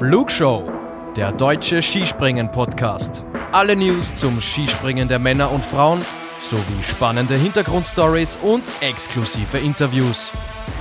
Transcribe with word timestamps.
Flugshow, 0.00 0.66
der 1.14 1.30
deutsche 1.30 1.82
Skispringen-Podcast. 1.82 3.22
Alle 3.52 3.76
News 3.76 4.14
zum 4.14 4.40
Skispringen 4.40 5.08
der 5.08 5.18
Männer 5.18 5.52
und 5.52 5.62
Frauen 5.62 6.00
sowie 6.40 6.82
spannende 6.82 7.34
Hintergrundstories 7.34 8.38
und 8.40 8.62
exklusive 8.80 9.58
Interviews. 9.58 10.30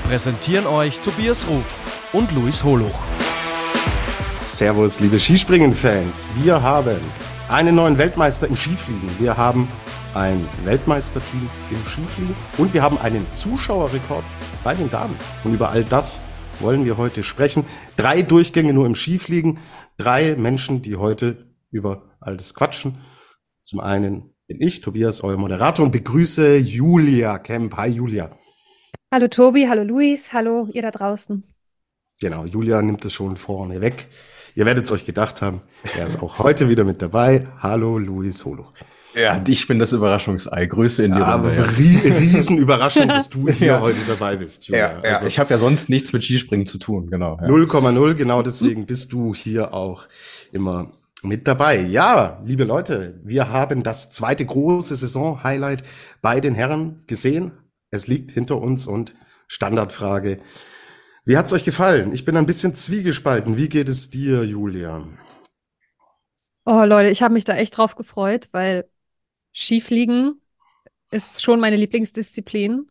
Präsentieren 0.08 0.66
euch 0.68 1.02
Tobias 1.02 1.46
Ruf 1.50 1.66
und 2.14 2.32
Luis 2.32 2.64
Holuch. 2.64 2.98
Servus, 4.40 5.02
liebe 5.02 5.20
Skispringen-Fans. 5.20 6.30
Wir 6.36 6.62
haben 6.62 7.02
einen 7.50 7.76
neuen 7.76 7.98
Weltmeister 7.98 8.48
im 8.48 8.56
Skifliegen. 8.56 9.10
Wir 9.20 9.36
haben 9.36 9.68
ein 10.14 10.48
Weltmeisterteam 10.64 11.50
im 11.70 11.86
Skifliegen 11.86 12.36
und 12.58 12.74
wir 12.74 12.82
haben 12.82 12.98
einen 12.98 13.28
Zuschauerrekord 13.34 14.24
bei 14.64 14.76
den 14.76 14.90
Damen. 14.90 15.18
Und 15.44 15.56
über 15.56 15.72
all 15.72 15.84
das 15.84 16.22
wollen 16.62 16.86
wir 16.86 16.98
heute 16.98 17.24
sprechen. 17.24 17.66
Drei 17.98 18.22
Durchgänge 18.22 18.74
nur 18.74 18.86
im 18.86 18.96
Skifliegen, 18.96 19.60
drei 19.98 20.36
Menschen, 20.36 20.82
die 20.82 20.96
heute 20.96 21.48
über 21.72 22.16
all 22.20 22.38
das 22.38 22.54
quatschen. 22.54 22.98
Zum 23.64 23.80
einen 23.80 24.34
bin 24.48 24.62
ich, 24.62 24.82
Tobias, 24.82 25.22
euer 25.22 25.38
Moderator 25.38 25.86
und 25.86 25.92
begrüße 25.92 26.58
Julia 26.58 27.38
Kemp. 27.38 27.78
Hi 27.78 27.90
Julia. 27.90 28.32
Hallo 29.12 29.28
Tobi, 29.28 29.68
hallo 29.68 29.84
Luis, 29.84 30.34
hallo 30.34 30.68
ihr 30.74 30.82
da 30.82 30.92
draußen. 30.92 31.44
Genau, 32.22 32.46
Julia 32.46 32.82
nimmt 32.82 33.06
es 33.06 33.14
schon 33.14 33.38
vorne 33.38 33.82
weg. 33.82 34.08
Ihr 34.56 34.66
werdet 34.66 34.86
es 34.86 34.92
euch 34.92 35.06
gedacht 35.06 35.42
haben, 35.42 35.62
er 35.98 36.08
ist 36.08 36.22
auch 36.22 36.40
heute 36.40 36.68
wieder 36.68 36.84
mit 36.84 37.02
dabei. 37.02 37.46
Hallo 37.60 37.98
Luis 37.98 38.44
Holo. 38.44 38.74
Ja, 39.16 39.42
ich 39.48 39.68
bin 39.68 39.80
das 39.80 39.92
Überraschungsei. 39.92 40.66
Grüße 40.68 41.04
in 41.04 41.14
die 41.14 41.20
ja, 41.20 41.36
Runde. 41.36 41.50
Aber 41.50 41.58
ja. 41.58 41.64
Riesenüberraschung, 41.64 43.08
dass 43.08 43.30
du 43.30 43.48
hier 43.50 43.68
ja. 43.68 43.82
heute 43.82 43.98
dabei 44.08 44.36
bist. 44.36 44.68
Julia. 44.68 45.00
Ja, 45.00 45.04
ja. 45.04 45.14
Also, 45.14 45.26
ich 45.26 45.40
habe 45.40 45.50
ja 45.50 45.58
sonst 45.58 45.90
nichts 45.90 46.14
mit 46.14 46.24
Skispringen 46.24 46.68
zu 46.68 46.78
tun, 46.78 47.10
genau. 47.10 47.38
0,0, 47.40 48.14
genau 48.14 48.42
deswegen 48.42 48.86
bist 48.86 49.12
du 49.12 49.34
hier 49.34 49.74
auch 49.74 50.08
immer 50.52 50.92
mit 51.24 51.48
dabei. 51.48 51.82
Ja, 51.82 52.42
liebe 52.46 52.64
Leute, 52.64 53.20
wir 53.24 53.50
haben 53.50 53.84
das 53.84 54.12
zweite 54.12 54.46
große 54.46 54.96
Saison-Highlight 54.96 55.84
bei 56.22 56.40
den 56.40 56.56
Herren 56.56 57.04
gesehen. 57.08 57.52
Es 57.92 58.08
liegt 58.08 58.32
hinter 58.32 58.62
uns 58.62 58.86
und 58.86 59.14
Standardfrage. 59.48 60.40
Wie 61.26 61.38
hat's 61.38 61.52
euch 61.52 61.64
gefallen? 61.64 62.14
Ich 62.14 62.26
bin 62.26 62.38
ein 62.38 62.46
bisschen 62.46 62.76
zwiegespalten. 62.76 63.58
Wie 63.58 63.70
geht 63.70 63.90
es 63.90 64.10
dir, 64.10 64.44
Julia? 64.44 65.04
Oh 66.66 66.84
Leute, 66.86 67.10
ich 67.10 67.24
habe 67.24 67.34
mich 67.34 67.46
da 67.46 67.56
echt 67.56 67.76
drauf 67.78 67.96
gefreut, 67.96 68.50
weil 68.52 68.86
Skifliegen 69.60 70.42
ist 71.12 71.44
schon 71.44 71.60
meine 71.60 71.76
Lieblingsdisziplin. 71.76 72.90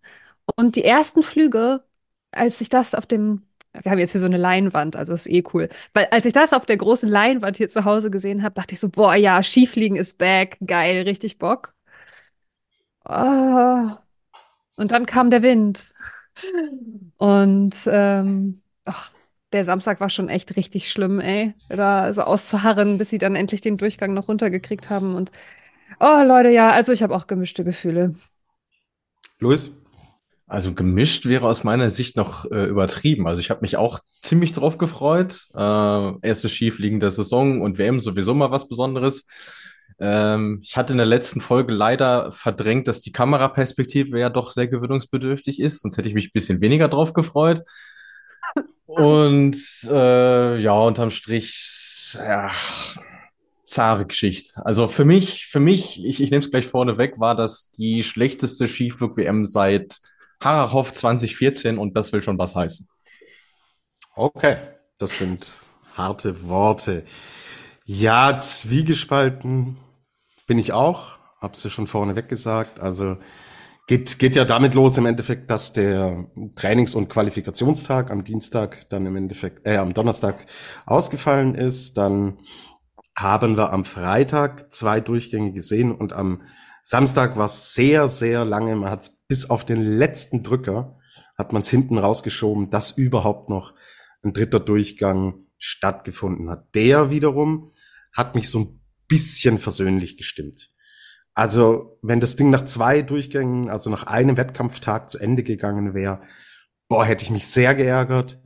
Und 0.56 0.76
die 0.76 0.84
ersten 0.84 1.22
Flüge, 1.22 1.84
als 2.30 2.60
ich 2.60 2.68
das 2.68 2.94
auf 2.94 3.06
dem, 3.06 3.42
wir 3.72 3.90
haben 3.90 3.98
jetzt 3.98 4.12
hier 4.12 4.20
so 4.20 4.26
eine 4.26 4.36
Leinwand, 4.36 4.96
also 4.96 5.14
ist 5.14 5.28
eh 5.28 5.42
cool, 5.54 5.68
weil 5.94 6.06
als 6.10 6.26
ich 6.26 6.32
das 6.32 6.52
auf 6.52 6.66
der 6.66 6.76
großen 6.76 7.08
Leinwand 7.08 7.56
hier 7.56 7.68
zu 7.68 7.84
Hause 7.84 8.10
gesehen 8.10 8.42
habe, 8.42 8.54
dachte 8.54 8.74
ich 8.74 8.80
so, 8.80 8.90
boah, 8.90 9.14
ja, 9.14 9.42
Skifliegen 9.42 9.96
ist 9.96 10.18
back, 10.18 10.58
geil, 10.66 11.02
richtig 11.04 11.38
Bock. 11.38 11.74
Oh. 13.04 13.90
Und 14.76 14.92
dann 14.92 15.06
kam 15.06 15.30
der 15.30 15.42
Wind. 15.42 15.92
Und 17.16 17.76
ähm, 17.86 18.62
ach, 18.84 19.12
der 19.52 19.64
Samstag 19.64 20.00
war 20.00 20.10
schon 20.10 20.28
echt 20.28 20.56
richtig 20.56 20.90
schlimm, 20.90 21.20
ey. 21.20 21.54
Da 21.68 22.12
so 22.12 22.22
auszuharren, 22.22 22.98
bis 22.98 23.10
sie 23.10 23.18
dann 23.18 23.36
endlich 23.36 23.60
den 23.62 23.78
Durchgang 23.78 24.12
noch 24.14 24.28
runtergekriegt 24.28 24.90
haben. 24.90 25.14
Und 25.14 25.32
Oh, 26.00 26.22
Leute, 26.24 26.50
ja, 26.50 26.70
also 26.70 26.92
ich 26.92 27.02
habe 27.02 27.14
auch 27.14 27.26
gemischte 27.26 27.64
Gefühle. 27.64 28.14
Luis? 29.40 29.70
Also 30.46 30.72
gemischt 30.72 31.26
wäre 31.26 31.46
aus 31.46 31.62
meiner 31.62 31.90
Sicht 31.90 32.16
noch 32.16 32.50
äh, 32.50 32.64
übertrieben. 32.64 33.26
Also 33.26 33.40
ich 33.40 33.50
habe 33.50 33.60
mich 33.60 33.76
auch 33.76 34.00
ziemlich 34.22 34.52
drauf 34.52 34.78
gefreut. 34.78 35.48
Äh, 35.54 36.26
erste 36.26 36.48
Skifliegen 36.48 37.00
der 37.00 37.10
Saison 37.10 37.60
und 37.60 37.76
WM 37.76 38.00
sowieso 38.00 38.32
mal 38.32 38.50
was 38.50 38.66
Besonderes. 38.66 39.26
Ähm, 40.00 40.60
ich 40.62 40.76
hatte 40.76 40.94
in 40.94 40.98
der 40.98 41.06
letzten 41.06 41.40
Folge 41.42 41.74
leider 41.74 42.32
verdrängt, 42.32 42.88
dass 42.88 43.00
die 43.00 43.12
Kameraperspektive 43.12 44.18
ja 44.18 44.30
doch 44.30 44.52
sehr 44.52 44.68
gewöhnungsbedürftig 44.68 45.60
ist. 45.60 45.82
Sonst 45.82 45.98
hätte 45.98 46.08
ich 46.08 46.14
mich 46.14 46.28
ein 46.28 46.34
bisschen 46.34 46.60
weniger 46.62 46.88
drauf 46.88 47.12
gefreut. 47.12 47.62
Und 48.86 49.58
äh, 49.84 50.58
ja, 50.58 50.72
unterm 50.72 51.10
Strich, 51.10 52.16
ja, 52.16 52.50
zahre 53.68 54.06
Geschichte. 54.06 54.64
Also 54.64 54.88
für 54.88 55.04
mich, 55.04 55.46
für 55.46 55.60
mich, 55.60 56.04
ich, 56.04 56.20
ich 56.20 56.30
nehme 56.30 56.44
es 56.44 56.50
gleich 56.50 56.66
vorne 56.66 56.98
weg, 56.98 57.18
war 57.18 57.34
das 57.34 57.70
die 57.70 58.02
schlechteste 58.02 58.66
Skiflug-WM 58.66 59.44
seit 59.44 60.00
Harachov 60.42 60.92
2014 60.92 61.78
und 61.78 61.96
das 61.96 62.12
will 62.12 62.22
schon 62.22 62.38
was 62.38 62.54
heißen. 62.54 62.88
Okay, 64.14 64.56
das 64.98 65.18
sind 65.18 65.48
harte 65.96 66.48
Worte. 66.48 67.04
Ja, 67.84 68.40
zwiegespalten 68.40 69.76
bin 70.46 70.58
ich 70.58 70.72
auch, 70.72 71.18
hab's 71.40 71.64
ja 71.64 71.70
schon 71.70 71.86
vorne 71.86 72.16
weg 72.16 72.28
gesagt. 72.28 72.80
Also 72.80 73.18
geht, 73.86 74.18
geht 74.18 74.36
ja 74.36 74.44
damit 74.44 74.74
los 74.74 74.96
im 74.98 75.06
Endeffekt, 75.06 75.50
dass 75.50 75.72
der 75.72 76.26
Trainings- 76.56 76.94
und 76.94 77.08
Qualifikationstag 77.08 78.10
am 78.10 78.22
Dienstag 78.24 78.88
dann 78.90 79.06
im 79.06 79.16
Endeffekt, 79.16 79.66
äh, 79.66 79.76
am 79.76 79.94
Donnerstag 79.94 80.46
ausgefallen 80.86 81.54
ist. 81.54 81.96
Dann 81.98 82.38
haben 83.18 83.56
wir 83.56 83.72
am 83.72 83.84
Freitag 83.84 84.72
zwei 84.72 85.00
Durchgänge 85.00 85.52
gesehen 85.52 85.92
und 85.92 86.12
am 86.12 86.42
Samstag 86.82 87.36
war 87.36 87.46
es 87.46 87.74
sehr, 87.74 88.06
sehr 88.06 88.44
lange. 88.44 88.76
Man 88.76 88.90
hat 88.90 89.10
bis 89.26 89.50
auf 89.50 89.64
den 89.64 89.82
letzten 89.82 90.42
Drücker 90.42 90.98
hat 91.36 91.52
man 91.52 91.62
es 91.62 91.68
hinten 91.68 91.98
rausgeschoben, 91.98 92.70
dass 92.70 92.92
überhaupt 92.92 93.48
noch 93.48 93.74
ein 94.22 94.32
dritter 94.32 94.60
Durchgang 94.60 95.46
stattgefunden 95.56 96.48
hat. 96.48 96.74
Der 96.74 97.10
wiederum 97.10 97.72
hat 98.12 98.34
mich 98.34 98.48
so 98.48 98.60
ein 98.60 98.80
bisschen 99.08 99.58
versöhnlich 99.58 100.16
gestimmt. 100.16 100.70
Also, 101.34 101.98
wenn 102.02 102.20
das 102.20 102.36
Ding 102.36 102.50
nach 102.50 102.64
zwei 102.64 103.02
Durchgängen, 103.02 103.70
also 103.70 103.90
nach 103.90 104.04
einem 104.04 104.36
Wettkampftag 104.36 105.10
zu 105.10 105.18
Ende 105.18 105.42
gegangen 105.42 105.94
wäre, 105.94 106.22
boah, 106.88 107.04
hätte 107.04 107.24
ich 107.24 107.30
mich 107.30 107.46
sehr 107.46 107.74
geärgert 107.74 108.40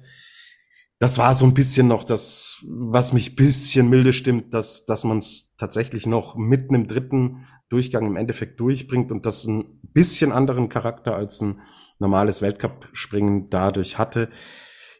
das 1.03 1.19
war 1.19 1.35
so 1.35 1.45
ein 1.45 1.53
bisschen 1.53 1.89
noch 1.89 2.05
das, 2.05 2.59
was 2.65 3.13
mich 3.13 3.35
bisschen 3.35 3.91
milde 3.91 4.13
stimmt, 4.13 4.55
dass, 4.55 4.87
dass 4.87 5.03
man 5.03 5.19
es 5.19 5.53
tatsächlich 5.57 6.07
noch 6.07 6.37
mitten 6.37 6.77
im 6.77 6.87
dritten 6.87 7.45
Durchgang 7.71 8.07
im 8.07 8.15
Endeffekt 8.15 8.61
durchbringt 8.61 9.11
und 9.11 9.27
das 9.27 9.45
ein 9.45 9.81
bisschen 9.93 10.31
anderen 10.31 10.69
Charakter 10.69 11.17
als 11.17 11.41
ein 11.41 11.61
normales 11.99 12.41
Weltcup-Springen 12.41 13.51
dadurch 13.51 13.99
hatte. 13.99 14.29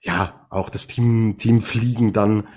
Ja, 0.03 0.49
auch 0.51 0.71
das 0.71 0.89
Team, 0.89 1.37
Team 1.39 1.63
Fliegen 1.63 2.13
dann 2.13 2.49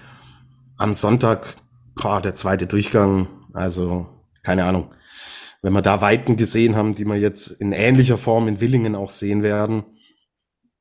am 0.76 0.96
Sonntag, 0.96 1.56
boah, 1.94 2.22
der 2.22 2.34
zweite 2.34 2.66
Durchgang, 2.66 3.28
also 3.54 4.08
keine 4.42 4.64
Ahnung. 4.64 4.92
Wenn 5.62 5.74
wir 5.74 5.84
da 5.84 6.02
Weiten 6.02 6.36
gesehen 6.36 6.76
haben, 6.76 6.96
die 6.96 7.06
wir 7.06 7.18
jetzt 7.18 7.50
in 7.50 7.74
ähnlicher 7.74 8.18
Form 8.18 8.48
in 8.48 8.60
Willingen 8.60 8.96
auch 8.96 9.12
sehen 9.12 9.44
werden, 9.44 9.84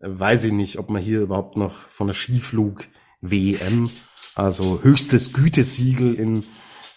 weiß 0.05 0.45
ich 0.45 0.53
nicht, 0.53 0.79
ob 0.79 0.91
man 0.91 1.03
hier 1.03 1.21
überhaupt 1.21 1.57
noch 1.57 1.73
von 1.91 2.07
der 2.07 2.15
Skiflug 2.15 2.87
WM, 3.21 3.91
also 4.35 4.83
höchstes 4.83 5.33
Gütesiegel 5.33 6.15
in, 6.15 6.45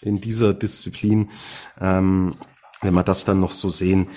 in 0.00 0.20
dieser 0.20 0.54
Disziplin, 0.54 1.30
ähm, 1.80 2.36
wenn 2.82 2.94
wir 2.94 3.02
das 3.02 3.24
dann 3.24 3.40
noch 3.40 3.50
so 3.50 3.70
sehen, 3.70 4.08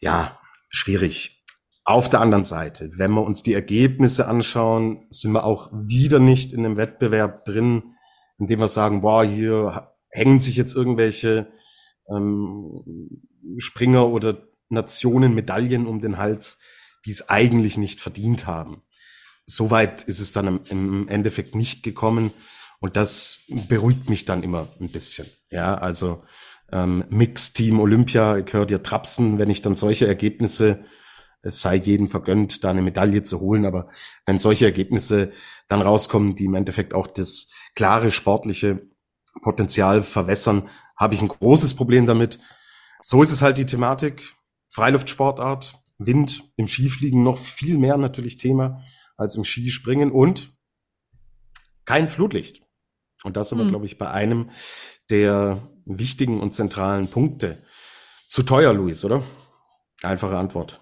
ja, 0.00 0.38
schwierig. 0.68 1.44
Auf 1.84 2.10
der 2.10 2.20
anderen 2.20 2.44
Seite, 2.44 2.90
wenn 2.94 3.12
wir 3.12 3.22
uns 3.22 3.42
die 3.42 3.54
Ergebnisse 3.54 4.26
anschauen, 4.26 5.06
sind 5.10 5.32
wir 5.32 5.44
auch 5.44 5.70
wieder 5.72 6.18
nicht 6.18 6.52
in 6.52 6.64
einem 6.64 6.76
Wettbewerb 6.76 7.44
drin, 7.44 7.94
in 8.38 8.48
dem 8.48 8.58
wir 8.58 8.68
sagen, 8.68 9.00
boah, 9.00 9.24
hier 9.24 9.92
hängen 10.10 10.40
sich 10.40 10.56
jetzt 10.56 10.74
irgendwelche 10.74 11.48
ähm, 12.10 13.22
Springer 13.58 14.08
oder 14.08 14.36
Nationen 14.68 15.34
Medaillen 15.34 15.86
um 15.86 16.00
den 16.00 16.18
Hals 16.18 16.58
die 17.06 17.12
es 17.12 17.28
eigentlich 17.28 17.78
nicht 17.78 18.00
verdient 18.00 18.46
haben. 18.46 18.82
Soweit 19.46 20.02
ist 20.02 20.20
es 20.20 20.32
dann 20.32 20.66
im 20.66 21.08
Endeffekt 21.08 21.54
nicht 21.54 21.82
gekommen 21.82 22.32
und 22.80 22.96
das 22.96 23.38
beruhigt 23.48 24.10
mich 24.10 24.24
dann 24.24 24.42
immer 24.42 24.68
ein 24.80 24.90
bisschen. 24.90 25.28
Ja, 25.50 25.76
also 25.76 26.24
ähm, 26.72 27.04
Mix 27.08 27.52
Team 27.52 27.78
Olympia, 27.78 28.38
ich 28.38 28.52
höre 28.52 28.66
dir 28.66 28.82
trapsen, 28.82 29.38
wenn 29.38 29.50
ich 29.50 29.62
dann 29.62 29.76
solche 29.76 30.06
Ergebnisse, 30.06 30.84
es 31.42 31.60
sei 31.60 31.76
jedem 31.76 32.08
vergönnt, 32.08 32.64
da 32.64 32.70
eine 32.70 32.82
Medaille 32.82 33.22
zu 33.22 33.38
holen, 33.38 33.66
aber 33.66 33.88
wenn 34.26 34.40
solche 34.40 34.64
Ergebnisse 34.64 35.30
dann 35.68 35.80
rauskommen, 35.80 36.34
die 36.34 36.46
im 36.46 36.54
Endeffekt 36.54 36.92
auch 36.92 37.06
das 37.06 37.48
klare 37.76 38.10
sportliche 38.10 38.90
Potenzial 39.42 40.02
verwässern, 40.02 40.68
habe 40.96 41.14
ich 41.14 41.22
ein 41.22 41.28
großes 41.28 41.74
Problem 41.74 42.06
damit. 42.06 42.40
So 43.02 43.22
ist 43.22 43.30
es 43.30 43.42
halt 43.42 43.58
die 43.58 43.66
Thematik. 43.66 44.34
Freiluftsportart, 44.70 45.78
Wind 45.98 46.44
im 46.56 46.68
Skifliegen 46.68 47.22
noch 47.22 47.38
viel 47.38 47.78
mehr 47.78 47.96
natürlich 47.96 48.36
Thema 48.36 48.82
als 49.16 49.36
im 49.36 49.44
Skispringen 49.44 50.10
und 50.10 50.52
kein 51.84 52.08
Flutlicht. 52.08 52.62
Und 53.24 53.36
das 53.36 53.48
sind 53.48 53.58
wir, 53.58 53.64
hm. 53.64 53.70
glaube 53.70 53.86
ich, 53.86 53.98
bei 53.98 54.10
einem 54.10 54.50
der 55.10 55.62
wichtigen 55.86 56.40
und 56.40 56.52
zentralen 56.52 57.08
Punkte. 57.08 57.62
Zu 58.28 58.42
teuer, 58.42 58.72
Luis, 58.72 59.04
oder? 59.04 59.22
Einfache 60.02 60.36
Antwort. 60.36 60.80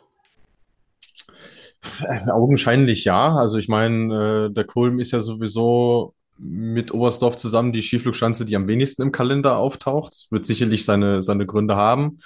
Augenscheinlich 2.27 3.05
ja. 3.05 3.37
Also 3.37 3.59
ich 3.59 3.69
meine, 3.69 4.49
äh, 4.49 4.53
der 4.53 4.65
Kulm 4.65 4.99
ist 4.99 5.13
ja 5.13 5.21
sowieso 5.21 6.15
mit 6.39 6.93
Oberstdorf 6.93 7.37
zusammen 7.37 7.73
die 7.73 7.83
Skiflugschanze, 7.83 8.45
die 8.45 8.57
am 8.57 8.67
wenigsten 8.67 9.03
im 9.03 9.13
Kalender 9.13 9.57
auftaucht. 9.57 10.27
Wird 10.31 10.47
sicherlich 10.47 10.85
seine, 10.85 11.23
seine 11.23 11.47
Gründe 11.47 11.77
haben. 11.77 12.19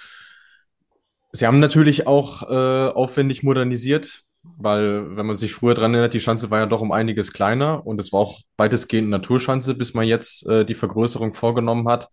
Sie 1.33 1.47
haben 1.47 1.61
natürlich 1.61 2.07
auch 2.07 2.43
äh, 2.43 2.89
aufwendig 2.89 3.43
modernisiert, 3.43 4.23
weil, 4.43 5.17
wenn 5.17 5.27
man 5.27 5.37
sich 5.37 5.53
früher 5.53 5.75
dran 5.75 5.93
erinnert, 5.93 6.15
die 6.15 6.21
Schanze 6.21 6.51
war 6.51 6.61
ja 6.61 6.67
doch 6.67 6.81
um 6.81 6.93
einiges 6.93 7.33
kleiner 7.33 7.87
und 7.87 8.01
es 8.01 8.13
war 8.13 8.21
auch 8.21 8.41
weitestgehend 8.57 9.11
Naturschanze, 9.11 9.75
bis 9.75 9.95
man 9.95 10.07
jetzt 10.07 10.47
äh, 10.49 10.65
die 10.65 10.75
Vergrößerung 10.75 11.35
vorgenommen 11.35 11.89
hat. 11.89 12.09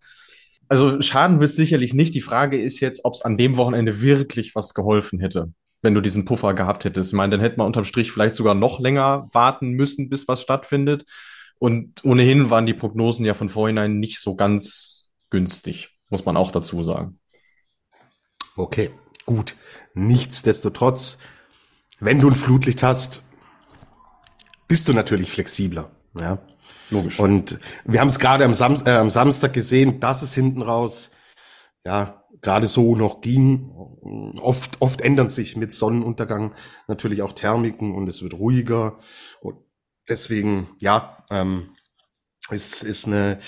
Also 0.68 1.00
Schaden 1.00 1.40
wird 1.40 1.54
sicherlich 1.54 1.94
nicht. 1.94 2.14
Die 2.14 2.20
Frage 2.20 2.60
ist 2.60 2.80
jetzt, 2.80 3.04
ob 3.04 3.14
es 3.14 3.22
an 3.22 3.36
dem 3.36 3.56
Wochenende 3.56 4.00
wirklich 4.00 4.54
was 4.54 4.74
geholfen 4.74 5.20
hätte, 5.20 5.52
wenn 5.80 5.94
du 5.94 6.00
diesen 6.00 6.24
Puffer 6.24 6.54
gehabt 6.54 6.84
hättest. 6.84 7.10
Ich 7.10 7.16
meine, 7.16 7.30
dann 7.30 7.40
hätte 7.40 7.58
man 7.58 7.66
unterm 7.66 7.84
Strich 7.84 8.10
vielleicht 8.10 8.36
sogar 8.36 8.54
noch 8.54 8.80
länger 8.80 9.28
warten 9.32 9.70
müssen, 9.70 10.08
bis 10.08 10.28
was 10.28 10.42
stattfindet. 10.42 11.04
Und 11.58 12.04
ohnehin 12.04 12.50
waren 12.50 12.66
die 12.66 12.74
Prognosen 12.74 13.24
ja 13.24 13.34
von 13.34 13.48
vornherein 13.48 13.98
nicht 13.98 14.20
so 14.20 14.34
ganz 14.34 15.10
günstig, 15.30 15.90
muss 16.10 16.26
man 16.26 16.36
auch 16.36 16.50
dazu 16.50 16.84
sagen. 16.84 17.18
Okay, 18.56 18.90
gut. 19.26 19.56
Nichtsdestotrotz, 19.94 21.18
wenn 22.00 22.20
du 22.20 22.28
ein 22.28 22.34
Flutlicht 22.34 22.82
hast, 22.82 23.22
bist 24.68 24.88
du 24.88 24.92
natürlich 24.92 25.30
flexibler. 25.30 25.90
Ja. 26.18 26.38
Logisch. 26.90 27.18
Und 27.18 27.58
wir 27.84 28.00
haben 28.00 28.08
es 28.08 28.18
gerade 28.18 28.44
am, 28.44 28.54
Sam 28.54 28.74
äh, 28.84 28.90
am 28.90 29.10
Samstag 29.10 29.52
gesehen, 29.52 30.00
dass 30.00 30.22
es 30.22 30.34
hinten 30.34 30.62
raus, 30.62 31.10
ja, 31.84 32.24
gerade 32.40 32.68
so 32.68 32.94
noch 32.94 33.20
ging. 33.20 33.70
Oft, 34.40 34.80
oft 34.80 35.00
ändern 35.00 35.30
sich 35.30 35.56
mit 35.56 35.72
Sonnenuntergang 35.72 36.54
natürlich 36.86 37.22
auch 37.22 37.32
Thermiken 37.32 37.94
und 37.94 38.08
es 38.08 38.22
wird 38.22 38.34
ruhiger. 38.34 38.98
Und 39.40 39.56
deswegen, 40.08 40.68
ja, 40.80 41.24
ähm, 41.30 41.70
ist, 42.50 42.84
ist, 42.84 43.06
eine, 43.06 43.38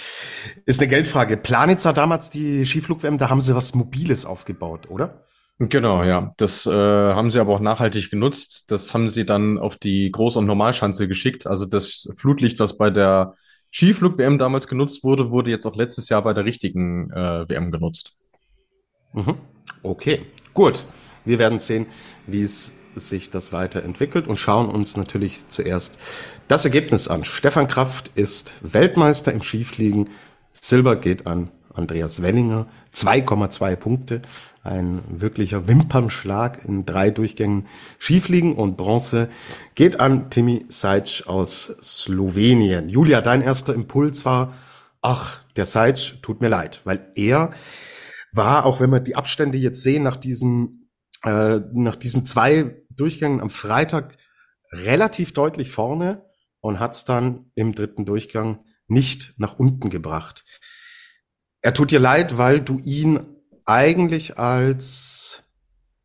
ist 0.67 0.81
eine 0.81 0.89
Geldfrage. 0.89 1.37
Planitzer 1.37 1.93
damals 1.93 2.31
die 2.31 2.65
Skiflug-WM, 2.65 3.19
da 3.19 3.31
haben 3.31 3.41
sie 3.41 3.55
was 3.55 3.75
Mobiles 3.75 4.27
aufgebaut, 4.27 4.91
oder? 4.91 5.25
Genau, 5.61 6.05
ja. 6.05 6.33
Das 6.37 6.67
äh, 6.67 6.71
haben 6.71 7.31
sie 7.33 7.41
aber 7.41 7.55
auch 7.55 7.61
nachhaltig 7.61 8.11
genutzt. 8.11 8.71
Das 8.71 8.95
haben 8.95 9.11
sie 9.11 9.25
dann 9.27 9.59
auf 9.59 9.77
die 9.77 10.13
Groß- 10.13 10.39
und 10.39 10.47
Normalschanze 10.47 11.09
geschickt. 11.09 11.47
Also 11.49 11.65
das 11.65 12.09
Flutlicht, 12.15 12.61
was 12.61 12.77
bei 12.77 12.91
der 12.91 13.35
Skiflug-WM 13.73 14.39
damals 14.39 14.69
genutzt 14.69 15.03
wurde, 15.03 15.31
wurde 15.31 15.51
jetzt 15.51 15.67
auch 15.67 15.75
letztes 15.77 16.09
Jahr 16.09 16.23
bei 16.23 16.33
der 16.33 16.45
richtigen 16.45 17.11
äh, 17.11 17.49
WM 17.49 17.73
genutzt. 17.73 18.15
Mhm. 19.13 19.35
Okay, 19.83 20.27
gut. 20.55 20.85
Wir 21.25 21.39
werden 21.41 21.59
sehen, 21.59 21.87
wie 22.27 22.43
es 22.43 22.77
sich 22.95 23.31
das 23.31 23.53
weiterentwickelt 23.53 24.29
und 24.29 24.39
schauen 24.39 24.69
uns 24.69 24.97
natürlich 24.97 25.47
zuerst 25.49 25.99
das 26.47 26.65
Ergebnis 26.65 27.09
an. 27.09 27.25
Stefan 27.25 27.67
Kraft 27.67 28.13
ist 28.15 28.55
Weltmeister 28.61 29.33
im 29.33 29.43
Skifliegen. 29.43 30.09
Silber 30.53 30.97
geht 30.97 31.27
an 31.27 31.51
Andreas 31.75 32.23
Wellinger. 32.23 32.67
2,2 32.95 33.77
Punkte 33.77 34.23
ein 34.69 35.03
wirklicher 35.09 35.67
Wimpernschlag 35.67 36.65
in 36.65 36.85
drei 36.85 37.11
Durchgängen 37.11 37.67
Skifliegen 37.99 38.55
und 38.55 38.77
Bronze 38.77 39.29
geht 39.75 39.99
an 39.99 40.31
Timmy 40.31 40.67
Seitsch 40.69 41.27
aus 41.27 41.75
Slowenien. 41.83 42.89
Julia, 42.89 43.21
dein 43.21 43.41
erster 43.41 43.75
Impuls 43.75 44.25
war, 44.25 44.55
ach, 45.01 45.43
der 45.57 45.67
Seitsch 45.67 46.21
tut 46.23 46.41
mir 46.41 46.49
leid, 46.49 46.83
weil 46.85 47.11
er 47.15 47.53
war, 48.33 48.67
auch 48.67 48.81
wenn 48.81 48.91
wir 48.91 49.01
die 49.01 49.17
Abstände 49.17 49.57
jetzt 49.59 49.83
sehen, 49.83 50.03
nach 50.03 50.17
diesem, 50.17 50.91
äh, 51.25 51.61
nach 51.73 51.97
diesen 51.97 52.27
zwei 52.27 52.77
Durchgängen 52.91 53.41
am 53.41 53.51
Freitag 53.51 54.19
relativ 54.71 55.33
deutlich 55.33 55.71
vorne 55.71 56.27
und 56.61 56.79
hat 56.79 56.95
es 56.95 57.05
dann 57.05 57.51
im 57.55 57.73
dritten 57.73 58.05
Durchgang 58.05 58.59
nicht 58.87 59.35
nach 59.39 59.59
unten 59.59 59.89
gebracht. 59.89 60.45
Er 61.63 61.75
tut 61.75 61.91
dir 61.91 62.01
leid, 62.01 62.39
weil 62.39 62.61
du 62.61 62.79
ihn 62.79 63.38
eigentlich 63.69 64.39
als 64.39 65.45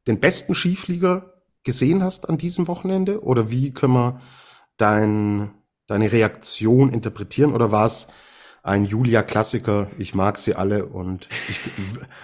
den 0.08 0.20
besten 0.20 0.54
Skiflieger 0.54 1.34
gesehen 1.64 2.04
hast 2.04 2.30
an 2.30 2.38
diesem 2.38 2.68
Wochenende? 2.68 3.24
Oder 3.24 3.50
wie 3.50 3.72
können 3.74 3.94
wir 3.94 4.22
dein, 4.78 5.52
deine 5.88 6.12
Reaktion 6.12 6.92
interpretieren? 6.92 7.54
Oder 7.54 7.72
war 7.72 7.86
es 7.86 8.08
ein 8.64 8.86
Julia-Klassiker, 8.86 9.92
ich 9.98 10.16
mag 10.16 10.38
sie 10.38 10.56
alle 10.56 10.86
und 10.86 11.28
ich, 11.50 11.60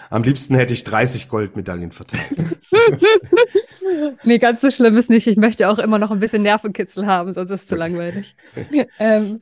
am 0.09 0.23
liebsten 0.23 0.55
hätte 0.55 0.73
ich 0.73 0.85
30 0.85 1.27
Goldmedaillen 1.27 1.91
verteilt. 1.91 2.45
nee, 4.23 4.37
ganz 4.37 4.61
so 4.61 4.71
schlimm 4.71 4.95
ist 4.95 5.09
nicht. 5.09 5.27
Ich 5.27 5.35
möchte 5.35 5.69
auch 5.69 5.79
immer 5.79 5.99
noch 5.99 6.11
ein 6.11 6.21
bisschen 6.21 6.43
Nervenkitzel 6.43 7.07
haben, 7.07 7.33
sonst 7.33 7.51
ist 7.51 7.61
es 7.63 7.67
zu 7.67 7.75
langweilig. 7.75 8.37
ähm, 8.99 9.41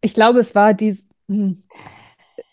ich 0.00 0.14
glaube, 0.14 0.38
es 0.38 0.54
war 0.54 0.72
dies, 0.72 1.08
hm, 1.28 1.64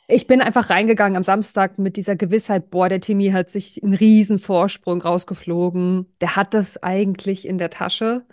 ich 0.08 0.28
bin 0.28 0.42
einfach 0.42 0.70
reingegangen 0.70 1.18
am 1.18 1.24
Samstag 1.24 1.78
mit 1.80 1.98
dieser 1.98 2.16
Gewissheit, 2.16 2.70
boah, 2.70 2.88
der 2.88 3.02
Timmy 3.02 3.30
hat 3.32 3.50
sich 3.50 3.84
einen 3.84 3.94
riesen 3.94 4.40
Vorsprung 4.40 5.02
rausgeflogen. 5.02 6.08
Der 6.22 6.36
hat 6.38 6.54
das 6.54 6.82
eigentlich 6.82 7.46
in 7.48 7.58
der 7.58 7.70
Tasche. 7.70 8.26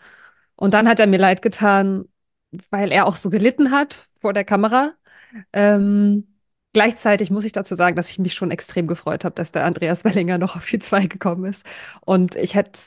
Und 0.57 0.75
dann 0.75 0.89
hat 0.89 1.01
er 1.01 1.09
mir 1.09 1.19
leid 1.19 1.43
getan, 1.43 2.05
weil 2.71 2.93
er 2.93 3.07
auch 3.07 3.17
so 3.17 3.29
gelitten 3.31 3.73
hat 3.73 4.09
vor 4.21 4.33
der 4.33 4.45
Kamera. 4.45 4.93
Ähm, 5.53 6.29
gleichzeitig 6.73 7.31
muss 7.31 7.45
ich 7.45 7.53
dazu 7.53 7.75
sagen, 7.75 7.97
dass 7.97 8.11
ich 8.11 8.19
mich 8.21 8.35
schon 8.35 8.53
extrem 8.53 8.87
gefreut 8.87 9.25
habe, 9.25 9.35
dass 9.35 9.53
der 9.53 9.65
Andreas 9.65 10.05
Wellinger 10.05 10.39
noch 10.39 10.57
auf 10.57 10.67
die 10.67 10.79
zwei 10.79 11.07
gekommen 11.07 11.45
ist. 11.47 11.67
Und 12.03 12.37
ich 12.37 12.55
hätte 12.55 12.79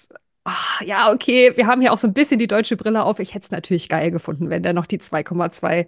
ach, 0.48 0.82
ja, 0.82 1.12
okay, 1.12 1.56
wir 1.56 1.68
haben 1.68 1.82
hier 1.82 1.92
auch 1.92 1.98
so 1.98 2.08
ein 2.08 2.14
bisschen 2.14 2.40
die 2.40 2.48
deutsche 2.48 2.78
Brille 2.78 3.04
auf. 3.04 3.20
Ich 3.20 3.34
hätte 3.34 3.46
es 3.46 3.52
natürlich 3.52 3.90
geil 3.90 4.12
gefunden, 4.12 4.50
wenn 4.50 4.64
der 4.64 4.74
noch 4.74 4.86
die 4.86 5.00
2,2 5.00 5.86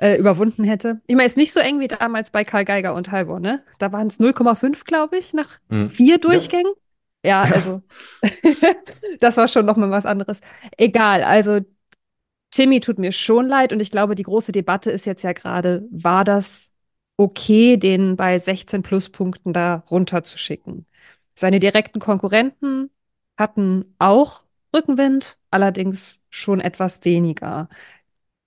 äh, 0.00 0.16
überwunden 0.16 0.62
hätte. 0.64 1.00
Ich 1.06 1.16
meine, 1.16 1.26
ist 1.26 1.36
nicht 1.36 1.52
so 1.52 1.60
eng 1.60 1.80
wie 1.80 1.88
damals 1.88 2.30
bei 2.30 2.44
Karl 2.44 2.64
Geiger 2.64 2.94
und 2.94 3.10
Halvor, 3.10 3.40
ne? 3.40 3.64
Da 3.78 3.90
waren 3.92 4.06
es 4.06 4.20
0,5, 4.20 4.84
glaube 4.84 5.18
ich, 5.18 5.34
nach 5.34 5.58
hm. 5.68 5.90
vier 5.90 6.18
Durchgängen. 6.18 6.72
Ja, 7.24 7.46
ja 7.46 7.54
also 7.54 7.82
das 9.20 9.36
war 9.36 9.48
schon 9.48 9.66
noch 9.66 9.76
mal 9.76 9.90
was 9.90 10.06
anderes. 10.06 10.40
Egal, 10.76 11.24
also 11.24 11.60
Timmy 12.52 12.80
tut 12.80 12.98
mir 12.98 13.12
schon 13.12 13.46
leid 13.46 13.72
und 13.72 13.80
ich 13.80 13.90
glaube, 13.90 14.14
die 14.14 14.22
große 14.22 14.52
Debatte 14.52 14.90
ist 14.92 15.04
jetzt 15.04 15.24
ja 15.24 15.32
gerade, 15.32 15.86
war 15.90 16.24
das 16.24 16.70
okay, 17.16 17.76
den 17.76 18.16
bei 18.16 18.38
16 18.38 18.82
Pluspunkten 18.82 19.52
da 19.52 19.82
runterzuschicken? 19.90 20.86
Seine 21.34 21.58
direkten 21.60 21.98
Konkurrenten 21.98 22.90
hatten 23.36 23.94
auch 23.98 24.44
Rückenwind, 24.74 25.38
allerdings 25.50 26.20
schon 26.30 26.60
etwas 26.60 27.04
weniger. 27.04 27.68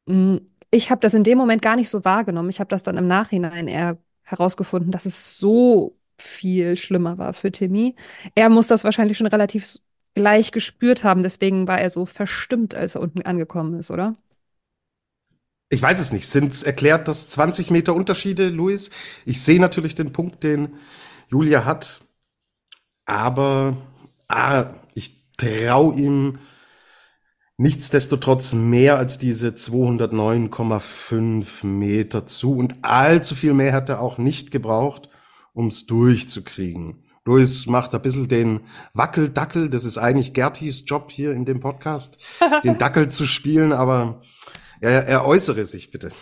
Hm, 0.08 0.42
ich 0.72 0.92
habe 0.92 1.02
das 1.02 1.14
in 1.14 1.24
dem 1.24 1.38
Moment 1.38 1.62
gar 1.62 1.76
nicht 1.76 1.90
so 1.90 2.06
wahrgenommen. 2.06 2.50
Ich 2.50 2.60
habe 2.60 2.70
das 2.70 2.84
dann 2.84 2.98
im 2.98 3.08
Nachhinein 3.08 3.68
eher 3.68 3.98
herausgefunden, 4.24 4.92
dass 4.92 5.06
es 5.06 5.38
so 5.40 5.98
viel 6.18 6.78
schlimmer 6.78 7.18
war 7.18 7.34
für 7.34 7.52
Timmy. 7.52 7.96
Er 8.36 8.50
muss 8.50 8.68
das 8.68 8.84
wahrscheinlich 8.84 9.18
schon 9.18 9.28
relativ 9.28 9.80
gleich 10.16 10.52
gespürt 10.52 11.04
haben. 11.04 11.24
Deswegen 11.24 11.68
war 11.68 11.80
er 11.80 11.90
so 11.90 12.06
verstimmt, 12.06 12.76
als 12.76 12.96
er 12.96 13.02
unten 13.02 13.22
angekommen 13.24 13.80
ist, 13.80 13.90
oder? 13.92 14.16
Ich 15.70 15.82
weiß 15.82 16.00
es 16.00 16.12
nicht. 16.12 16.28
Sind 16.28 16.64
erklärt 16.64 17.08
das 17.08 17.28
20 17.30 17.72
Meter 17.72 17.94
Unterschiede, 17.96 18.50
Luis? 18.50 18.90
Ich 19.26 19.42
sehe 19.42 19.60
natürlich 19.60 19.96
den 19.96 20.12
Punkt, 20.12 20.44
den 20.44 20.76
Julia 21.30 21.66
hat. 21.66 22.02
Aber 23.06 23.78
ah, 24.30 24.74
ich 24.94 25.36
traue 25.38 25.96
ihm 25.96 26.40
nichtsdestotrotz 27.58 28.54
mehr 28.54 28.98
als 28.98 29.18
diese 29.18 29.50
209,5 29.50 31.66
Meter 31.66 32.26
zu 32.26 32.56
und 32.56 32.78
allzu 32.84 33.36
viel 33.36 33.54
mehr 33.54 33.74
hat 33.74 33.90
er 33.90 34.00
auch 34.00 34.18
nicht 34.18 34.52
gebraucht, 34.52 35.10
ums 35.54 35.86
durchzukriegen. 35.86 37.04
Luis 37.26 37.68
macht 37.68 37.94
ein 37.94 38.02
bisschen 38.02 38.30
den 38.30 38.62
Wackeldackel, 38.94 39.70
das 39.70 39.84
ist 39.84 39.98
eigentlich 39.98 40.34
Gertis 40.34 40.86
Job 40.88 41.12
hier 41.12 41.34
in 41.34 41.44
dem 41.44 41.60
Podcast, 41.60 42.18
den 42.64 42.78
Dackel 42.78 43.10
zu 43.10 43.26
spielen, 43.26 43.74
aber 43.74 44.22
er, 44.80 45.06
er 45.06 45.26
äußere 45.26 45.66
sich 45.66 45.92
bitte. 45.92 46.14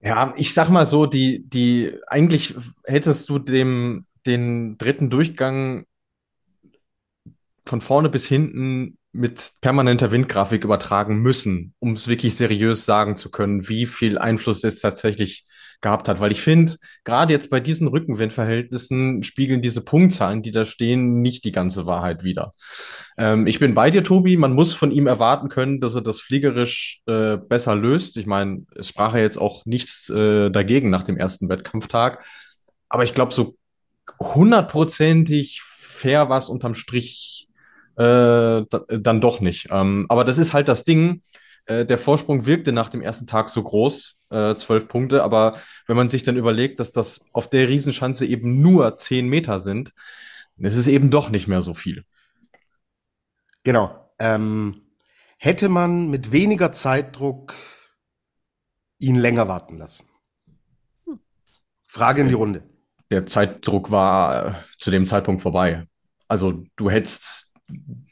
Ja, 0.00 0.32
ich 0.36 0.54
sag 0.54 0.70
mal 0.70 0.86
so, 0.86 1.04
die, 1.04 1.46
die, 1.48 1.92
eigentlich 2.06 2.54
hättest 2.84 3.28
du 3.28 3.38
dem, 3.38 4.06
den 4.24 4.78
dritten 4.78 5.10
Durchgang 5.10 5.84
von 7.66 7.80
vorne 7.80 8.08
bis 8.08 8.26
hinten 8.26 8.98
mit 9.12 9.52
permanenter 9.60 10.12
Windgrafik 10.12 10.64
übertragen 10.64 11.20
müssen, 11.20 11.74
um 11.78 11.94
es 11.94 12.06
wirklich 12.06 12.36
seriös 12.36 12.84
sagen 12.84 13.16
zu 13.16 13.30
können, 13.30 13.68
wie 13.68 13.86
viel 13.86 14.18
Einfluss 14.18 14.62
es 14.62 14.80
tatsächlich 14.80 15.44
gehabt 15.80 16.08
hat. 16.08 16.20
Weil 16.20 16.32
ich 16.32 16.40
finde, 16.40 16.72
gerade 17.04 17.32
jetzt 17.32 17.50
bei 17.50 17.60
diesen 17.60 17.88
Rückenwindverhältnissen 17.88 19.22
spiegeln 19.22 19.62
diese 19.62 19.82
Punktzahlen, 19.82 20.42
die 20.42 20.50
da 20.50 20.64
stehen, 20.64 21.22
nicht 21.22 21.44
die 21.44 21.52
ganze 21.52 21.86
Wahrheit 21.86 22.24
wider. 22.24 22.52
Ähm, 23.18 23.46
ich 23.46 23.58
bin 23.58 23.74
bei 23.74 23.90
dir, 23.90 24.04
Tobi. 24.04 24.36
Man 24.36 24.54
muss 24.54 24.74
von 24.74 24.90
ihm 24.90 25.06
erwarten 25.06 25.48
können, 25.48 25.80
dass 25.80 25.94
er 25.94 26.02
das 26.02 26.20
fliegerisch 26.20 27.00
äh, 27.06 27.36
besser 27.36 27.74
löst. 27.74 28.16
Ich 28.16 28.26
meine, 28.26 28.66
es 28.74 28.88
sprach 28.88 29.14
ja 29.14 29.20
jetzt 29.20 29.38
auch 29.38 29.64
nichts 29.64 30.10
äh, 30.10 30.50
dagegen 30.50 30.90
nach 30.90 31.02
dem 31.02 31.16
ersten 31.16 31.48
Wettkampftag. 31.48 32.24
Aber 32.88 33.02
ich 33.02 33.14
glaube, 33.14 33.32
so 33.32 33.56
hundertprozentig 34.20 35.62
fair 35.62 36.28
war 36.28 36.38
es 36.38 36.48
unterm 36.48 36.74
Strich 36.74 37.48
äh, 37.96 38.64
dann 38.98 39.20
doch 39.20 39.40
nicht. 39.40 39.68
Ähm, 39.70 40.06
aber 40.08 40.24
das 40.24 40.38
ist 40.38 40.52
halt 40.52 40.68
das 40.68 40.84
Ding, 40.84 41.22
äh, 41.66 41.84
der 41.84 41.98
Vorsprung 41.98 42.46
wirkte 42.46 42.72
nach 42.72 42.88
dem 42.88 43.02
ersten 43.02 43.26
Tag 43.26 43.50
so 43.50 43.62
groß, 43.62 44.18
äh, 44.30 44.54
zwölf 44.56 44.88
Punkte, 44.88 45.22
aber 45.22 45.58
wenn 45.86 45.96
man 45.96 46.08
sich 46.08 46.22
dann 46.22 46.36
überlegt, 46.36 46.80
dass 46.80 46.92
das 46.92 47.24
auf 47.32 47.48
der 47.50 47.68
Riesenschanze 47.68 48.26
eben 48.26 48.60
nur 48.60 48.96
zehn 48.98 49.28
Meter 49.28 49.60
sind, 49.60 49.92
dann 50.56 50.66
ist 50.66 50.76
es 50.76 50.86
eben 50.86 51.10
doch 51.10 51.28
nicht 51.30 51.48
mehr 51.48 51.62
so 51.62 51.74
viel. 51.74 52.04
Genau. 53.64 54.10
Ähm, 54.18 54.82
hätte 55.38 55.68
man 55.68 56.08
mit 56.08 56.32
weniger 56.32 56.72
Zeitdruck 56.72 57.54
ihn 58.98 59.16
länger 59.16 59.48
warten 59.48 59.76
lassen? 59.76 60.08
Frage 61.88 62.22
in 62.22 62.28
die 62.28 62.34
Runde. 62.34 62.62
Der 63.10 63.26
Zeitdruck 63.26 63.90
war 63.90 64.46
äh, 64.46 64.52
zu 64.78 64.90
dem 64.90 65.06
Zeitpunkt 65.06 65.42
vorbei. 65.42 65.86
Also 66.28 66.64
du 66.76 66.90
hättest 66.90 67.45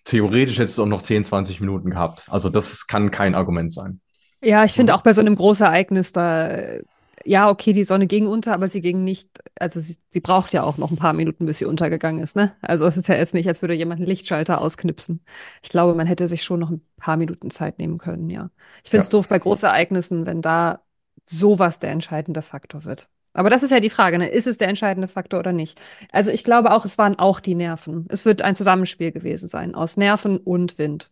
theoretisch 0.04 0.58
hättest 0.58 0.78
du 0.78 0.82
auch 0.82 0.88
noch 0.88 1.02
10, 1.02 1.24
20 1.24 1.60
Minuten 1.60 1.90
gehabt. 1.90 2.26
Also 2.28 2.48
das 2.48 2.86
kann 2.86 3.10
kein 3.10 3.34
Argument 3.34 3.72
sein. 3.72 4.00
Ja, 4.42 4.64
ich 4.64 4.72
finde 4.72 4.94
auch 4.94 5.02
bei 5.02 5.12
so 5.12 5.22
einem 5.22 5.36
Großereignis 5.36 6.12
da, 6.12 6.78
ja, 7.24 7.48
okay, 7.48 7.72
die 7.72 7.84
Sonne 7.84 8.06
ging 8.06 8.26
unter, 8.26 8.52
aber 8.52 8.68
sie 8.68 8.82
ging 8.82 9.02
nicht, 9.02 9.28
also 9.58 9.80
sie, 9.80 9.96
sie 10.10 10.20
braucht 10.20 10.52
ja 10.52 10.62
auch 10.62 10.76
noch 10.76 10.90
ein 10.90 10.98
paar 10.98 11.14
Minuten, 11.14 11.46
bis 11.46 11.58
sie 11.58 11.64
untergegangen 11.64 12.22
ist, 12.22 12.36
ne? 12.36 12.54
Also 12.60 12.86
es 12.86 12.98
ist 12.98 13.08
ja 13.08 13.14
jetzt 13.14 13.32
nicht, 13.32 13.48
als 13.48 13.62
würde 13.62 13.74
jemand 13.74 14.00
einen 14.00 14.08
Lichtschalter 14.08 14.60
ausknipsen. 14.60 15.24
Ich 15.62 15.70
glaube, 15.70 15.94
man 15.94 16.06
hätte 16.06 16.28
sich 16.28 16.42
schon 16.42 16.60
noch 16.60 16.70
ein 16.70 16.82
paar 16.98 17.16
Minuten 17.16 17.50
Zeit 17.50 17.78
nehmen 17.78 17.96
können, 17.96 18.28
ja. 18.28 18.50
Ich 18.82 18.90
finde 18.90 19.02
es 19.02 19.08
ja. 19.08 19.12
doof 19.12 19.28
bei 19.28 19.38
Großereignissen, 19.38 20.26
wenn 20.26 20.42
da 20.42 20.82
sowas 21.24 21.78
der 21.78 21.90
entscheidende 21.90 22.42
Faktor 22.42 22.84
wird. 22.84 23.08
Aber 23.34 23.50
das 23.50 23.62
ist 23.62 23.70
ja 23.70 23.80
die 23.80 23.90
Frage, 23.90 24.16
ne? 24.16 24.28
ist 24.28 24.46
es 24.46 24.58
der 24.58 24.68
entscheidende 24.68 25.08
Faktor 25.08 25.40
oder 25.40 25.52
nicht? 25.52 25.78
Also 26.12 26.30
ich 26.30 26.44
glaube 26.44 26.72
auch, 26.72 26.84
es 26.84 26.98
waren 26.98 27.18
auch 27.18 27.40
die 27.40 27.56
Nerven. 27.56 28.06
Es 28.08 28.24
wird 28.24 28.42
ein 28.42 28.56
Zusammenspiel 28.56 29.12
gewesen 29.12 29.48
sein 29.48 29.74
aus 29.74 29.96
Nerven 29.96 30.38
und 30.38 30.78
Wind. 30.78 31.10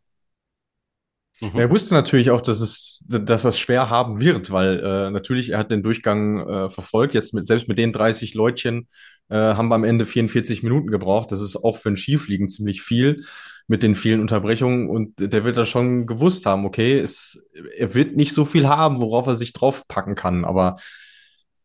Mhm. 1.41 1.59
Er 1.59 1.71
wusste 1.71 1.95
natürlich 1.95 2.31
auch, 2.31 2.41
dass 2.41 2.61
es, 2.61 3.05
dass 3.09 3.43
das 3.43 3.59
schwer 3.59 3.91
haben 3.91 4.21
wird, 4.21 4.53
weil 4.53 4.79
äh, 4.79 5.11
natürlich 5.11 5.51
er 5.51 5.59
hat 5.59 5.73
den 5.73 5.83
Durchgang 5.83 6.41
äh, 6.49 6.71
verfolgt. 6.71 7.15
Jetzt 7.15 7.35
mit, 7.35 7.45
selbst 7.45 7.67
mit 7.67 7.79
den 7.79 7.93
30 7.93 8.35
Leutchen 8.35 8.89
äh, 9.29 9.35
haben 9.35 9.69
wir 9.69 9.75
am 9.75 9.85
Ende 9.85 10.07
44 10.07 10.63
Minuten 10.63 10.89
gebraucht. 10.89 11.33
Das 11.33 11.41
ist 11.41 11.57
auch 11.57 11.77
für 11.77 11.89
ein 11.89 11.97
Skifliegen 11.97 12.49
ziemlich 12.49 12.83
viel 12.83 13.25
mit 13.67 13.83
den 13.83 13.97
vielen 13.97 14.21
Unterbrechungen 14.21 14.89
und 14.89 15.15
der 15.19 15.45
wird 15.45 15.57
da 15.57 15.67
schon 15.67 16.07
gewusst 16.07 16.47
haben, 16.47 16.67
okay, 16.67 16.99
es, 16.99 17.45
er 17.77 17.95
wird 17.95 18.17
nicht 18.17 18.35
so 18.35 18.45
viel 18.45 18.69
haben, 18.69 19.01
worauf 19.01 19.27
er 19.27 19.37
sich 19.37 19.53
draufpacken 19.53 20.15
kann, 20.15 20.45
aber 20.45 20.77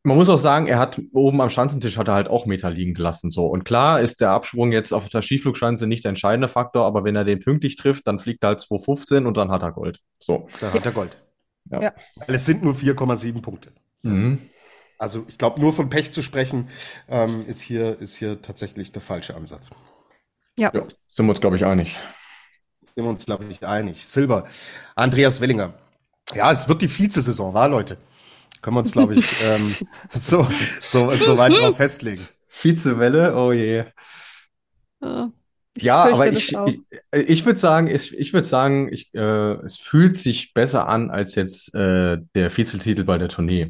man 0.03 0.15
muss 0.15 0.29
auch 0.29 0.37
sagen, 0.37 0.67
er 0.67 0.79
hat 0.79 1.01
oben 1.11 1.41
am 1.41 1.49
Schanzentisch 1.49 1.97
hat 1.97 2.07
er 2.07 2.13
halt 2.13 2.27
auch 2.27 2.45
Meter 2.45 2.69
liegen 2.69 2.93
gelassen. 2.93 3.31
So. 3.31 3.47
Und 3.47 3.65
klar 3.65 3.99
ist 3.99 4.21
der 4.21 4.31
Absprung 4.31 4.71
jetzt 4.71 4.93
auf 4.93 5.09
der 5.09 5.21
Skiflugschanze 5.21 5.87
nicht 5.87 6.05
der 6.05 6.09
entscheidende 6.09 6.49
Faktor, 6.49 6.85
aber 6.85 7.03
wenn 7.03 7.15
er 7.15 7.25
den 7.25 7.39
pünktlich 7.39 7.75
trifft, 7.75 8.07
dann 8.07 8.19
fliegt 8.19 8.43
er 8.43 8.49
halt 8.49 8.59
2,15 8.59 9.25
und 9.25 9.35
dann 9.35 9.51
hat 9.51 9.63
er 9.63 9.71
Gold. 9.71 9.99
So. 10.19 10.47
Dann 10.59 10.73
hat 10.73 10.85
er 10.85 10.91
Gold. 10.91 11.17
Ja. 11.71 11.81
ja. 11.81 11.93
Weil 12.15 12.35
es 12.35 12.45
sind 12.45 12.63
nur 12.63 12.73
4,7 12.73 13.41
Punkte. 13.41 13.71
So. 13.97 14.09
Mhm. 14.09 14.41
Also 14.97 15.25
ich 15.27 15.37
glaube, 15.37 15.61
nur 15.61 15.73
von 15.73 15.89
Pech 15.89 16.11
zu 16.11 16.23
sprechen, 16.23 16.69
ähm, 17.07 17.45
ist, 17.47 17.61
hier, 17.61 17.99
ist 17.99 18.15
hier 18.15 18.41
tatsächlich 18.41 18.91
der 18.91 19.01
falsche 19.01 19.35
Ansatz. 19.35 19.69
Ja. 20.57 20.71
ja 20.73 20.83
sind 21.11 21.25
wir 21.25 21.31
uns, 21.31 21.41
glaube 21.41 21.55
ich, 21.55 21.65
einig. 21.65 21.97
Sind 22.81 23.03
wir 23.03 23.09
uns, 23.09 23.25
glaube 23.25 23.45
ich, 23.49 23.65
einig. 23.65 24.05
Silber. 24.05 24.47
Andreas 24.95 25.41
Wellinger. 25.41 25.73
Ja, 26.33 26.51
es 26.51 26.67
wird 26.67 26.81
die 26.81 26.99
Vizesaison, 26.99 27.53
war, 27.53 27.69
Leute? 27.69 27.97
Können 28.67 28.75
wir 28.75 28.81
uns, 28.81 28.91
glaube 28.91 29.15
ich, 29.15 29.45
ähm, 29.45 29.73
so, 30.13 30.45
so, 30.81 31.09
so 31.11 31.37
weit 31.37 31.57
drauf 31.57 31.77
festlegen. 31.77 32.27
Vizewelle, 32.49 33.33
oh 33.33 33.53
je. 33.53 33.85
Ja, 35.01 35.31
ja 35.77 36.03
aber 36.03 36.27
ich, 36.27 36.53
ich, 36.53 36.81
ich 37.13 37.45
würde 37.45 37.57
sagen, 37.57 37.87
ich, 37.87 38.13
ich 38.13 38.33
würde 38.33 38.45
sagen, 38.45 38.91
ich, 38.91 39.13
äh, 39.13 39.53
es 39.63 39.77
fühlt 39.77 40.17
sich 40.17 40.53
besser 40.53 40.89
an 40.89 41.09
als 41.09 41.35
jetzt 41.35 41.73
äh, 41.75 42.17
der 42.35 42.57
Vizetitel 42.57 43.05
bei 43.05 43.17
der 43.17 43.29
Tournee. 43.29 43.69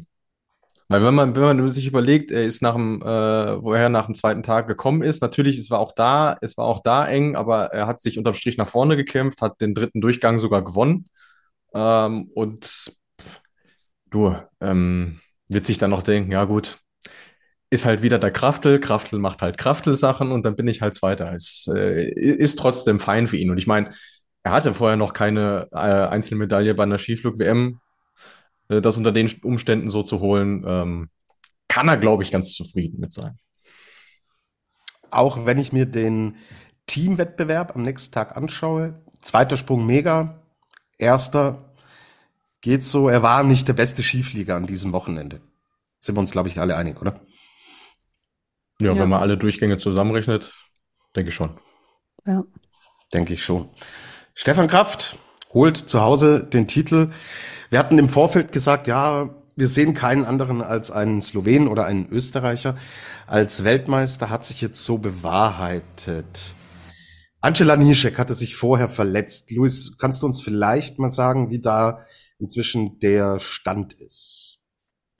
Weil 0.88 1.04
wenn 1.04 1.14
man, 1.14 1.36
wenn 1.36 1.42
man 1.44 1.70
sich 1.70 1.86
überlegt, 1.86 2.32
er 2.32 2.44
ist 2.44 2.60
nach 2.60 2.74
dem, 2.74 3.00
äh, 3.00 3.06
woher 3.06 3.90
nach 3.90 4.06
dem 4.06 4.16
zweiten 4.16 4.42
Tag 4.42 4.66
gekommen 4.66 5.02
ist, 5.02 5.22
natürlich, 5.22 5.58
es 5.58 5.70
war 5.70 5.78
auch 5.78 5.92
da, 5.92 6.36
es 6.40 6.56
war 6.56 6.64
auch 6.64 6.82
da 6.82 7.06
eng, 7.06 7.36
aber 7.36 7.66
er 7.66 7.86
hat 7.86 8.02
sich 8.02 8.18
unterm 8.18 8.34
Strich 8.34 8.56
nach 8.56 8.68
vorne 8.68 8.96
gekämpft, 8.96 9.42
hat 9.42 9.60
den 9.60 9.74
dritten 9.74 10.00
Durchgang 10.00 10.40
sogar 10.40 10.64
gewonnen. 10.64 11.06
Ähm, 11.72 12.32
und 12.34 12.98
du, 14.10 14.36
ähm, 14.60 15.20
wird 15.48 15.66
sich 15.66 15.78
dann 15.78 15.90
noch 15.90 16.02
denken, 16.02 16.32
ja 16.32 16.44
gut, 16.44 16.80
ist 17.70 17.84
halt 17.84 18.02
wieder 18.02 18.18
der 18.18 18.30
Kraftel, 18.30 18.80
Kraftel 18.80 19.18
macht 19.18 19.42
halt 19.42 19.58
Kraftel-Sachen 19.58 20.32
und 20.32 20.44
dann 20.44 20.56
bin 20.56 20.68
ich 20.68 20.80
halt 20.80 20.94
Zweiter. 20.94 21.34
Es 21.34 21.68
äh, 21.72 22.10
ist 22.10 22.58
trotzdem 22.58 22.98
fein 22.98 23.28
für 23.28 23.36
ihn. 23.36 23.50
Und 23.50 23.58
ich 23.58 23.66
meine, 23.66 23.92
er 24.42 24.52
hatte 24.52 24.72
vorher 24.72 24.96
noch 24.96 25.12
keine 25.12 25.68
äh, 25.72 25.76
Einzelmedaille 25.76 26.74
bei 26.74 26.84
einer 26.84 26.98
Skiflug-WM. 26.98 27.80
Äh, 28.68 28.80
das 28.80 28.96
unter 28.96 29.12
den 29.12 29.30
Umständen 29.42 29.90
so 29.90 30.02
zu 30.02 30.20
holen, 30.20 30.64
ähm, 30.66 31.08
kann 31.68 31.88
er, 31.88 31.98
glaube 31.98 32.22
ich, 32.22 32.30
ganz 32.30 32.54
zufrieden 32.54 33.00
mit 33.00 33.12
sein. 33.12 33.38
Auch 35.10 35.44
wenn 35.44 35.58
ich 35.58 35.72
mir 35.72 35.86
den 35.86 36.36
Teamwettbewerb 36.86 37.76
am 37.76 37.82
nächsten 37.82 38.14
Tag 38.14 38.36
anschaue, 38.36 39.02
zweiter 39.20 39.58
Sprung 39.58 39.84
mega, 39.84 40.42
erster 40.96 41.67
geht 42.60 42.84
so, 42.84 43.08
er 43.08 43.22
war 43.22 43.42
nicht 43.44 43.68
der 43.68 43.72
beste 43.74 44.02
Skiflieger 44.02 44.56
an 44.56 44.66
diesem 44.66 44.92
Wochenende. 44.92 45.40
Sind 46.00 46.16
wir 46.16 46.20
uns, 46.20 46.30
glaube 46.30 46.48
ich, 46.48 46.58
alle 46.58 46.76
einig, 46.76 47.00
oder? 47.00 47.20
Ja, 48.80 48.92
ja, 48.92 48.98
wenn 48.98 49.08
man 49.08 49.20
alle 49.20 49.36
Durchgänge 49.36 49.76
zusammenrechnet, 49.76 50.52
denke 51.16 51.30
ich 51.30 51.34
schon. 51.34 51.58
Ja. 52.24 52.44
Denke 53.12 53.34
ich 53.34 53.44
schon. 53.44 53.68
Stefan 54.34 54.68
Kraft 54.68 55.16
holt 55.52 55.76
zu 55.76 56.00
Hause 56.00 56.44
den 56.44 56.68
Titel. 56.68 57.10
Wir 57.70 57.78
hatten 57.78 57.98
im 57.98 58.08
Vorfeld 58.08 58.52
gesagt, 58.52 58.86
ja, 58.86 59.34
wir 59.56 59.66
sehen 59.66 59.94
keinen 59.94 60.24
anderen 60.24 60.62
als 60.62 60.92
einen 60.92 61.20
Slowenen 61.20 61.66
oder 61.66 61.84
einen 61.84 62.08
Österreicher 62.08 62.76
als 63.26 63.64
Weltmeister, 63.64 64.30
hat 64.30 64.44
sich 64.44 64.60
jetzt 64.60 64.84
so 64.84 64.98
bewahrheitet. 64.98 66.54
Angela 67.40 67.76
Nischek 67.76 68.18
hatte 68.18 68.34
sich 68.34 68.54
vorher 68.54 68.88
verletzt. 68.88 69.50
Luis, 69.50 69.96
kannst 69.98 70.22
du 70.22 70.26
uns 70.26 70.40
vielleicht 70.40 71.00
mal 71.00 71.10
sagen, 71.10 71.50
wie 71.50 71.60
da 71.60 72.02
inzwischen 72.38 72.98
der 73.00 73.40
Stand 73.40 73.94
ist. 73.94 74.58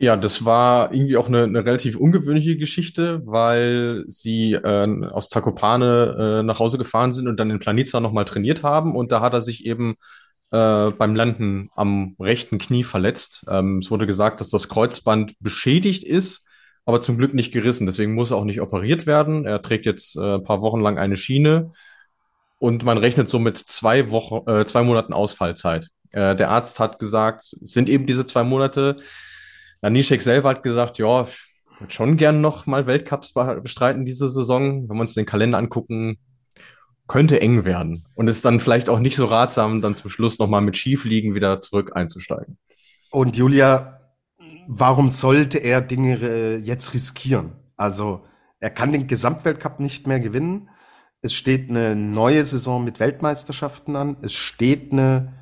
Ja, 0.00 0.16
das 0.16 0.44
war 0.44 0.92
irgendwie 0.94 1.16
auch 1.16 1.26
eine, 1.26 1.42
eine 1.42 1.64
relativ 1.64 1.96
ungewöhnliche 1.96 2.56
Geschichte, 2.56 3.18
weil 3.26 4.04
sie 4.06 4.52
äh, 4.52 5.06
aus 5.10 5.28
Zakopane 5.28 6.38
äh, 6.40 6.42
nach 6.44 6.60
Hause 6.60 6.78
gefahren 6.78 7.12
sind 7.12 7.26
und 7.26 7.36
dann 7.40 7.50
in 7.50 7.58
Planica 7.58 7.98
nochmal 7.98 8.24
trainiert 8.24 8.62
haben. 8.62 8.94
Und 8.94 9.10
da 9.10 9.20
hat 9.20 9.32
er 9.34 9.42
sich 9.42 9.66
eben 9.66 9.96
äh, 10.52 10.90
beim 10.92 11.16
Landen 11.16 11.70
am 11.74 12.14
rechten 12.20 12.58
Knie 12.58 12.84
verletzt. 12.84 13.44
Ähm, 13.48 13.78
es 13.78 13.90
wurde 13.90 14.06
gesagt, 14.06 14.40
dass 14.40 14.50
das 14.50 14.68
Kreuzband 14.68 15.34
beschädigt 15.40 16.04
ist, 16.04 16.46
aber 16.84 17.00
zum 17.02 17.18
Glück 17.18 17.34
nicht 17.34 17.52
gerissen. 17.52 17.86
Deswegen 17.86 18.14
muss 18.14 18.30
er 18.30 18.36
auch 18.36 18.44
nicht 18.44 18.60
operiert 18.60 19.06
werden. 19.06 19.46
Er 19.46 19.62
trägt 19.62 19.84
jetzt 19.84 20.16
äh, 20.16 20.36
ein 20.36 20.44
paar 20.44 20.62
Wochen 20.62 20.80
lang 20.80 20.96
eine 20.96 21.16
Schiene 21.16 21.72
und 22.58 22.84
man 22.84 22.98
rechnet 22.98 23.28
so 23.30 23.38
mit 23.38 23.56
zwei 23.56 24.10
Wochen, 24.10 24.48
äh, 24.48 24.64
zwei 24.64 24.82
Monaten 24.82 25.12
Ausfallzeit. 25.12 25.88
Äh, 26.12 26.36
der 26.36 26.50
Arzt 26.50 26.80
hat 26.80 26.98
gesagt, 26.98 27.54
sind 27.60 27.88
eben 27.88 28.06
diese 28.06 28.26
zwei 28.26 28.44
Monate. 28.44 28.96
Nanischek 29.82 30.22
selber 30.22 30.50
hat 30.50 30.62
gesagt, 30.62 30.98
ja, 30.98 31.22
ich 31.22 31.80
würde 31.80 31.92
schon 31.92 32.16
gern 32.16 32.40
noch 32.40 32.66
mal 32.66 32.86
Weltcups 32.86 33.32
bestreiten 33.62 34.04
diese 34.04 34.28
Saison. 34.28 34.88
Wenn 34.88 34.96
wir 34.96 35.00
uns 35.00 35.14
den 35.14 35.26
Kalender 35.26 35.58
angucken, 35.58 36.18
könnte 37.06 37.40
eng 37.40 37.64
werden. 37.64 38.04
Und 38.14 38.28
ist 38.28 38.44
dann 38.44 38.60
vielleicht 38.60 38.88
auch 38.88 38.98
nicht 38.98 39.16
so 39.16 39.26
ratsam, 39.26 39.80
dann 39.80 39.94
zum 39.94 40.10
Schluss 40.10 40.38
noch 40.38 40.48
mal 40.48 40.60
mit 40.60 40.76
Schiefliegen 40.76 41.34
wieder 41.34 41.60
zurück 41.60 41.92
einzusteigen. 41.94 42.58
Und 43.10 43.36
Julia, 43.36 44.00
warum 44.66 45.08
sollte 45.08 45.58
er 45.58 45.80
Dinge 45.80 46.16
äh, 46.16 46.56
jetzt 46.56 46.94
riskieren? 46.94 47.52
Also, 47.76 48.24
er 48.60 48.70
kann 48.70 48.92
den 48.92 49.06
Gesamtweltcup 49.06 49.80
nicht 49.80 50.06
mehr 50.06 50.20
gewinnen. 50.20 50.68
Es 51.20 51.34
steht 51.34 51.68
eine 51.68 51.96
neue 51.96 52.44
Saison 52.44 52.84
mit 52.84 53.00
Weltmeisterschaften 53.00 53.96
an. 53.96 54.16
Es 54.22 54.34
steht 54.34 54.92
eine 54.92 55.34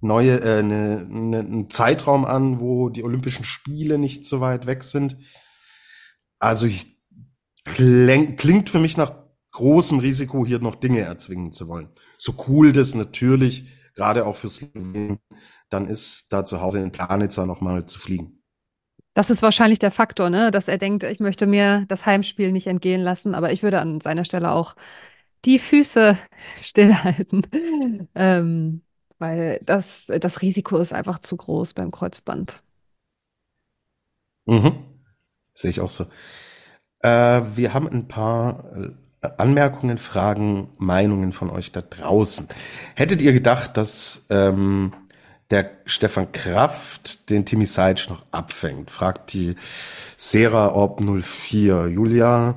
neue, 0.00 0.40
äh, 0.40 0.58
eine, 0.58 1.06
eine, 1.10 1.38
einen 1.38 1.70
Zeitraum 1.70 2.24
an, 2.24 2.60
wo 2.60 2.90
die 2.90 3.04
Olympischen 3.04 3.44
Spiele 3.44 3.98
nicht 3.98 4.24
so 4.24 4.40
weit 4.40 4.66
weg 4.66 4.82
sind. 4.82 5.16
Also 6.38 6.66
ich, 6.66 7.00
kling, 7.64 8.36
klingt 8.36 8.68
für 8.68 8.78
mich 8.78 8.96
nach 8.96 9.12
großem 9.52 10.00
Risiko, 10.00 10.44
hier 10.44 10.58
noch 10.58 10.74
Dinge 10.74 11.00
erzwingen 11.00 11.52
zu 11.52 11.66
wollen. 11.66 11.88
So 12.18 12.34
cool 12.46 12.72
das 12.72 12.94
natürlich, 12.94 13.68
gerade 13.94 14.26
auch 14.26 14.36
fürs 14.36 14.60
Leben, 14.60 15.18
dann 15.70 15.88
ist 15.88 16.30
da 16.32 16.44
zu 16.44 16.60
Hause 16.60 16.80
in 16.80 16.92
Planitzer 16.92 17.46
nochmal 17.46 17.86
zu 17.86 17.98
fliegen. 17.98 18.42
Das 19.14 19.30
ist 19.30 19.40
wahrscheinlich 19.40 19.78
der 19.78 19.90
Faktor, 19.90 20.28
ne? 20.28 20.50
dass 20.50 20.68
er 20.68 20.76
denkt, 20.76 21.02
ich 21.02 21.20
möchte 21.20 21.46
mir 21.46 21.86
das 21.88 22.04
Heimspiel 22.04 22.52
nicht 22.52 22.66
entgehen 22.66 23.00
lassen, 23.00 23.34
aber 23.34 23.50
ich 23.50 23.62
würde 23.62 23.80
an 23.80 23.98
seiner 24.02 24.26
Stelle 24.26 24.50
auch 24.50 24.76
die 25.46 25.58
Füße 25.58 26.18
stillhalten. 26.62 27.46
ähm, 28.14 28.82
weil 29.18 29.60
das, 29.64 30.06
das 30.20 30.42
Risiko 30.42 30.76
ist 30.78 30.92
einfach 30.92 31.18
zu 31.20 31.36
groß 31.36 31.72
beim 31.74 31.90
Kreuzband. 31.90 32.62
Mhm. 34.44 34.84
Sehe 35.54 35.70
ich 35.70 35.80
auch 35.80 35.90
so. 35.90 36.04
Äh, 37.00 37.42
wir 37.54 37.72
haben 37.72 37.88
ein 37.88 38.08
paar 38.08 38.64
äh, 38.76 39.28
Anmerkungen, 39.38 39.98
Fragen, 39.98 40.68
Meinungen 40.76 41.32
von 41.32 41.50
euch 41.50 41.72
da 41.72 41.80
draußen. 41.80 42.48
Hättet 42.94 43.22
ihr 43.22 43.32
gedacht, 43.32 43.76
dass 43.76 44.26
ähm, 44.28 44.92
der 45.50 45.70
Stefan 45.86 46.32
Kraft 46.32 47.30
den 47.30 47.46
Timmy 47.46 47.66
Seitsch 47.66 48.08
noch 48.10 48.26
abfängt, 48.32 48.90
fragt 48.90 49.32
die 49.32 49.54
Sera 50.16 50.68
Orb 50.72 51.00
04. 51.00 51.86
Julia, 51.88 52.56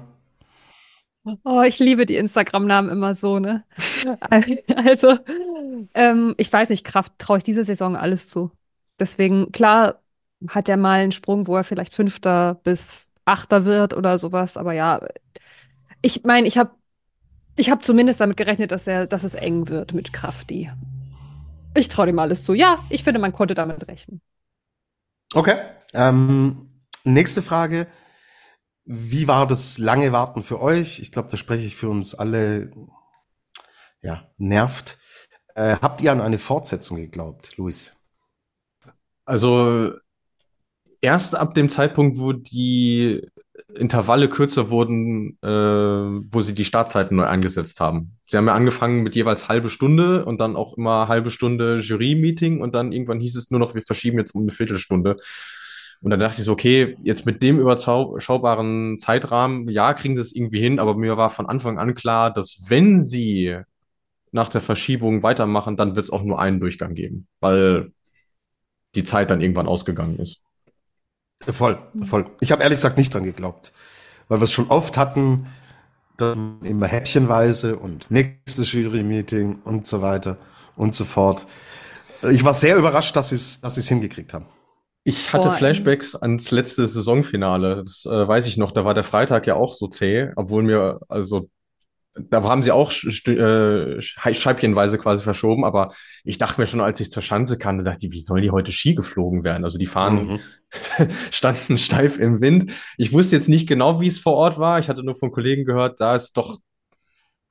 Oh, 1.43 1.62
ich 1.62 1.79
liebe 1.79 2.05
die 2.05 2.15
Instagram-Namen 2.15 2.89
immer 2.89 3.13
so, 3.13 3.39
ne? 3.39 3.63
Also, 4.75 5.17
ähm, 5.93 6.36
ich 6.38 6.51
weiß 6.51 6.69
nicht, 6.69 6.86
Kraft 6.86 7.13
traue 7.17 7.39
ich 7.39 7.43
diese 7.43 7.63
Saison 7.63 7.95
alles 7.95 8.29
zu. 8.29 8.51
Deswegen, 9.00 9.51
klar, 9.51 10.01
hat 10.48 10.69
er 10.69 10.77
mal 10.77 11.01
einen 11.01 11.12
Sprung, 11.12 11.48
wo 11.48 11.55
er 11.55 11.63
vielleicht 11.63 11.93
Fünfter 11.93 12.59
bis 12.63 13.09
Achter 13.25 13.65
wird 13.65 13.93
oder 13.93 14.17
sowas. 14.17 14.57
Aber 14.57 14.74
ja, 14.74 15.01
ich 16.01 16.24
meine, 16.24 16.48
ich 16.48 16.57
habe 16.57 16.71
ich 17.55 17.69
hab 17.69 17.83
zumindest 17.83 18.21
damit 18.21 18.38
gerechnet, 18.38 18.71
dass 18.71 18.88
er, 18.88 19.05
dass 19.05 19.24
es 19.24 19.36
eng 19.36 19.67
wird 19.67 19.93
mit 19.93 20.13
Krafti. 20.13 20.71
Ich 21.75 21.89
traue 21.89 22.07
dem 22.07 22.19
alles 22.19 22.43
zu. 22.43 22.53
Ja, 22.53 22.83
ich 22.89 23.03
finde, 23.03 23.19
man 23.19 23.33
konnte 23.33 23.53
damit 23.53 23.88
rechnen. 23.88 24.21
Okay. 25.33 25.57
Ähm, 25.93 26.69
nächste 27.03 27.41
Frage. 27.41 27.88
Wie 28.91 29.27
war 29.27 29.46
das 29.46 29.77
lange 29.77 30.12
Warten 30.12 30.41
für 30.41 30.60
euch? 30.60 31.00
Ich 31.00 31.12
glaube, 31.12 31.29
da 31.29 31.38
spreche 31.38 31.63
ich 31.63 31.75
für 31.75 31.89
uns 31.89 32.15
alle. 32.15 32.72
Ja, 34.01 34.27
nervt. 34.39 34.98
Äh, 35.53 35.75
habt 35.79 36.01
ihr 36.01 36.12
an 36.12 36.22
eine 36.22 36.39
Fortsetzung 36.39 36.98
geglaubt, 36.98 37.55
Luis? 37.58 37.93
Also 39.25 39.93
erst 41.01 41.36
ab 41.36 41.53
dem 41.53 41.69
Zeitpunkt, 41.69 42.17
wo 42.17 42.34
die 42.34 43.29
Intervalle 43.75 44.27
kürzer 44.27 44.72
wurden, 44.72 45.38
äh, 45.43 45.48
wo 45.48 46.41
sie 46.41 46.55
die 46.55 46.65
Startzeiten 46.65 47.15
neu 47.15 47.25
eingesetzt 47.25 47.79
haben. 47.79 48.17
Sie 48.27 48.38
haben 48.38 48.48
ja 48.48 48.55
angefangen 48.55 49.03
mit 49.03 49.15
jeweils 49.15 49.48
halbe 49.48 49.69
Stunde 49.69 50.25
und 50.25 50.41
dann 50.41 50.55
auch 50.55 50.75
immer 50.77 51.08
halbe 51.08 51.29
Stunde 51.29 51.77
Jury-Meeting 51.77 52.60
und 52.60 52.74
dann 52.74 52.91
irgendwann 52.91 53.19
hieß 53.19 53.36
es 53.36 53.51
nur 53.51 53.60
noch, 53.60 53.75
wir 53.75 53.84
verschieben 53.84 54.17
jetzt 54.17 54.34
um 54.34 54.41
eine 54.41 54.51
Viertelstunde. 54.51 55.15
Und 56.01 56.12
dann 56.12 56.20
dachte 56.20 56.39
ich 56.39 56.46
so, 56.46 56.53
okay, 56.53 56.96
jetzt 57.03 57.25
mit 57.25 57.41
dem 57.41 57.60
überschaubaren 57.60 59.00
Zeitrahmen, 59.00 59.68
ja, 59.68 59.94
kriegen 59.94 60.15
sie 60.15 60.22
es 60.22 60.34
irgendwie 60.34 60.62
hin, 60.62 60.79
aber 60.79 60.96
mir 60.96 61.18
war 61.18 61.29
von 61.29 61.46
Anfang 61.46 61.77
an 61.77 61.94
klar, 61.94 62.32
dass 62.32 62.60
wenn 62.68 63.01
sie 63.01 63.58
nach 64.32 64.48
der 64.50 64.62
Verschiebung 64.62 65.24
weitermachen, 65.24 65.75
dann 65.75 65.96
wird 65.96 66.06
es 66.06 66.12
auch 66.12 66.24
nur 66.24 66.39
einen 66.39 66.60
Durchgang 66.60 66.96
geben, 66.96 67.27
weil 67.39 67.91
die 68.96 69.03
Zeit 69.03 69.29
dann 69.29 69.41
irgendwann 69.41 69.68
ausgegangen 69.68 70.20
ist. 70.20 70.44
Voll, 71.41 71.79
voll. 72.06 72.29
Ich 72.39 72.51
habe 72.51 72.63
ehrlich 72.63 72.77
gesagt 72.77 72.98
nicht 72.98 73.13
dran 73.13 73.24
geglaubt, 73.24 73.74
weil 74.27 74.39
wir 74.39 74.44
es 74.44 74.51
schon 74.51 74.68
oft 74.68 74.98
hatten, 74.98 75.48
dann 76.18 76.60
immer 76.63 76.88
häppchenweise 76.88 77.77
und 77.77 78.10
nächstes 78.12 78.72
Jury-Meeting 78.72 79.60
und 79.63 79.88
so 79.88 80.01
weiter 80.01 80.38
und 80.75 80.96
so 80.96 81.06
fort. 81.06 81.46
Ich 82.29 82.44
war 82.44 82.53
sehr 82.53 82.75
überrascht, 82.77 83.15
dass 83.15 83.29
sie 83.29 83.36
es 83.36 83.62
dass 83.62 83.77
hingekriegt 83.77 84.34
haben. 84.34 84.46
Ich 85.10 85.34
hatte 85.34 85.48
Boah, 85.48 85.56
Flashbacks 85.56 86.13
ans 86.13 86.51
letzte 86.51 86.88
Saisonfinale. 86.88 87.78
Das 87.78 88.06
äh, 88.06 88.28
weiß 88.28 88.48
ich 88.48 88.58
noch. 88.58 88.72
Da 88.72 88.86
war 88.86 88.94
der 88.94 89.04
Freitag 89.04 89.48
ja 89.48 89.56
auch 89.56 89.74
so 89.74 89.88
zäh, 89.88 90.30
obwohl 90.36 90.62
mir, 90.62 91.00
also, 91.10 91.50
da 92.13 92.44
haben 92.44 92.62
sie 92.62 92.72
auch 92.72 92.92
äh, 92.92 94.00
scheibchenweise 94.00 95.00
quasi 95.00 95.24
verschoben. 95.24 95.66
Aber 95.66 95.94
ich 96.24 96.38
dachte 96.38 96.62
mir 96.62 96.68
schon, 96.68 96.80
als 96.80 97.00
ich 97.00 97.10
zur 97.10 97.24
Schanze 97.24 97.58
kam, 97.58 97.84
dachte 97.84 98.06
ich, 98.06 98.12
wie 98.12 98.22
sollen 98.22 98.44
die 98.44 98.51
heute 98.51 98.72
Ski 98.72 98.94
geflogen 98.94 99.44
werden? 99.44 99.63
Also 99.63 99.80
die 99.80 99.88
Fahnen 99.88 100.28
mhm. 100.28 101.10
standen 101.32 101.80
steif 101.80 102.20
im 102.20 102.39
Wind. 102.39 102.72
Ich 102.98 103.12
wusste 103.12 103.36
jetzt 103.36 103.50
nicht 103.50 103.68
genau, 103.68 104.01
wie 104.01 104.10
es 104.10 104.20
vor 104.20 104.34
Ort 104.34 104.60
war. 104.60 104.78
Ich 104.78 104.89
hatte 104.89 105.01
nur 105.01 105.16
von 105.16 105.32
Kollegen 105.32 105.66
gehört, 105.66 106.00
da 106.00 106.16
ist 106.16 106.38
doch 106.38 106.60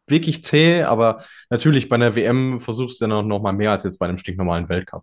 wirklich 0.06 0.44
zäh. 0.44 0.84
Aber 0.84 1.24
natürlich 1.50 1.88
bei 1.88 1.96
einer 1.96 2.14
WM 2.14 2.60
versuchst 2.60 3.00
du 3.00 3.06
dann 3.06 3.18
auch 3.18 3.24
noch 3.24 3.42
mal 3.42 3.52
mehr 3.52 3.72
als 3.72 3.82
jetzt 3.82 3.98
bei 3.98 4.06
einem 4.06 4.16
stinknormalen 4.16 4.68
Weltcup. 4.68 5.02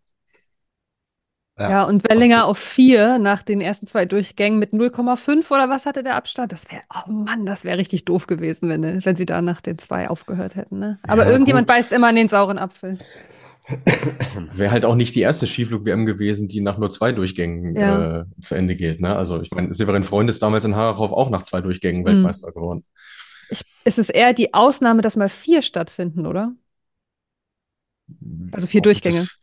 Ja, 1.57 1.69
ja, 1.69 1.83
und 1.83 2.03
Wellinger 2.03 2.39
absolut. 2.39 2.51
auf 2.51 2.57
vier 2.57 3.17
nach 3.17 3.41
den 3.41 3.61
ersten 3.61 3.87
zwei 3.87 4.05
Durchgängen 4.05 4.59
mit 4.59 4.73
0,5 4.73 5.49
oder 5.51 5.69
was 5.69 5.85
hatte 5.85 6.03
der 6.03 6.15
Abstand? 6.15 6.51
Das 6.51 6.69
wäre, 6.69 6.81
oh 6.93 7.09
Mann, 7.09 7.45
das 7.45 7.63
wäre 7.63 7.77
richtig 7.77 8.03
doof 8.03 8.27
gewesen, 8.27 8.67
wenn, 8.67 9.05
wenn 9.05 9.15
sie 9.15 9.25
da 9.25 9.41
nach 9.41 9.61
den 9.61 9.77
zwei 9.77 10.09
aufgehört 10.09 10.55
hätten. 10.57 10.79
Ne? 10.79 10.99
Aber 11.03 11.23
ja, 11.23 11.31
irgendjemand 11.31 11.67
gut. 11.67 11.77
beißt 11.77 11.93
immer 11.93 12.07
an 12.07 12.15
den 12.15 12.27
sauren 12.27 12.57
Apfel. 12.57 12.97
Wäre 14.53 14.71
halt 14.71 14.83
auch 14.83 14.95
nicht 14.95 15.15
die 15.15 15.21
erste 15.21 15.47
Skiflug-WM 15.47 16.05
gewesen, 16.05 16.49
die 16.49 16.59
nach 16.59 16.77
nur 16.77 16.91
zwei 16.91 17.13
Durchgängen 17.13 17.73
ja. 17.75 18.19
äh, 18.21 18.25
zu 18.41 18.55
Ende 18.55 18.75
geht. 18.75 18.99
Ne? 18.99 19.15
Also 19.15 19.41
ich 19.41 19.51
meine, 19.51 19.73
Severin 19.73 20.03
Freund 20.03 20.29
ist 20.29 20.41
damals 20.41 20.65
in 20.65 20.75
Harachow 20.75 21.13
auch 21.13 21.29
nach 21.29 21.43
zwei 21.43 21.61
Durchgängen 21.61 22.01
mhm. 22.01 22.07
Weltmeister 22.07 22.51
geworden. 22.51 22.83
Ich, 23.49 23.61
es 23.85 23.97
ist 23.97 24.09
eher 24.09 24.33
die 24.33 24.53
Ausnahme, 24.53 25.01
dass 25.01 25.15
mal 25.15 25.29
vier 25.29 25.61
stattfinden, 25.61 26.25
oder? 26.25 26.53
Also 28.51 28.67
vier 28.67 28.79
Ob 28.79 28.83
Durchgänge. 28.83 29.19
Das, 29.19 29.39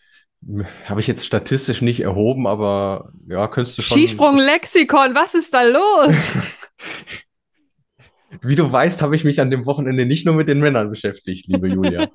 habe 0.88 1.00
ich 1.00 1.06
jetzt 1.06 1.24
statistisch 1.24 1.82
nicht 1.82 2.00
erhoben, 2.00 2.46
aber 2.46 3.12
ja, 3.28 3.46
könntest 3.48 3.78
du 3.78 3.82
schon. 3.82 3.98
Skisprung-Lexikon, 3.98 5.14
was 5.14 5.34
ist 5.34 5.54
da 5.54 5.62
los? 5.62 6.14
Wie 8.42 8.54
du 8.54 8.70
weißt, 8.70 9.02
habe 9.02 9.14
ich 9.14 9.24
mich 9.24 9.40
an 9.40 9.50
dem 9.50 9.66
Wochenende 9.66 10.06
nicht 10.06 10.26
nur 10.26 10.34
mit 10.34 10.48
den 10.48 10.58
Männern 10.58 10.90
beschäftigt, 10.90 11.46
liebe 11.46 11.68
Julia. 11.68 12.08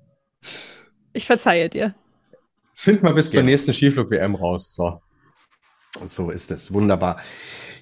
ich 1.12 1.24
verzeihe 1.24 1.68
dir. 1.68 1.94
Find 2.74 3.02
mal 3.02 3.14
bis 3.14 3.32
ja. 3.32 3.34
zur 3.34 3.44
nächsten 3.44 3.72
Skiflug-WM 3.72 4.34
raus. 4.34 4.74
So. 4.74 5.00
so 6.02 6.30
ist 6.30 6.50
es. 6.50 6.72
Wunderbar. 6.72 7.20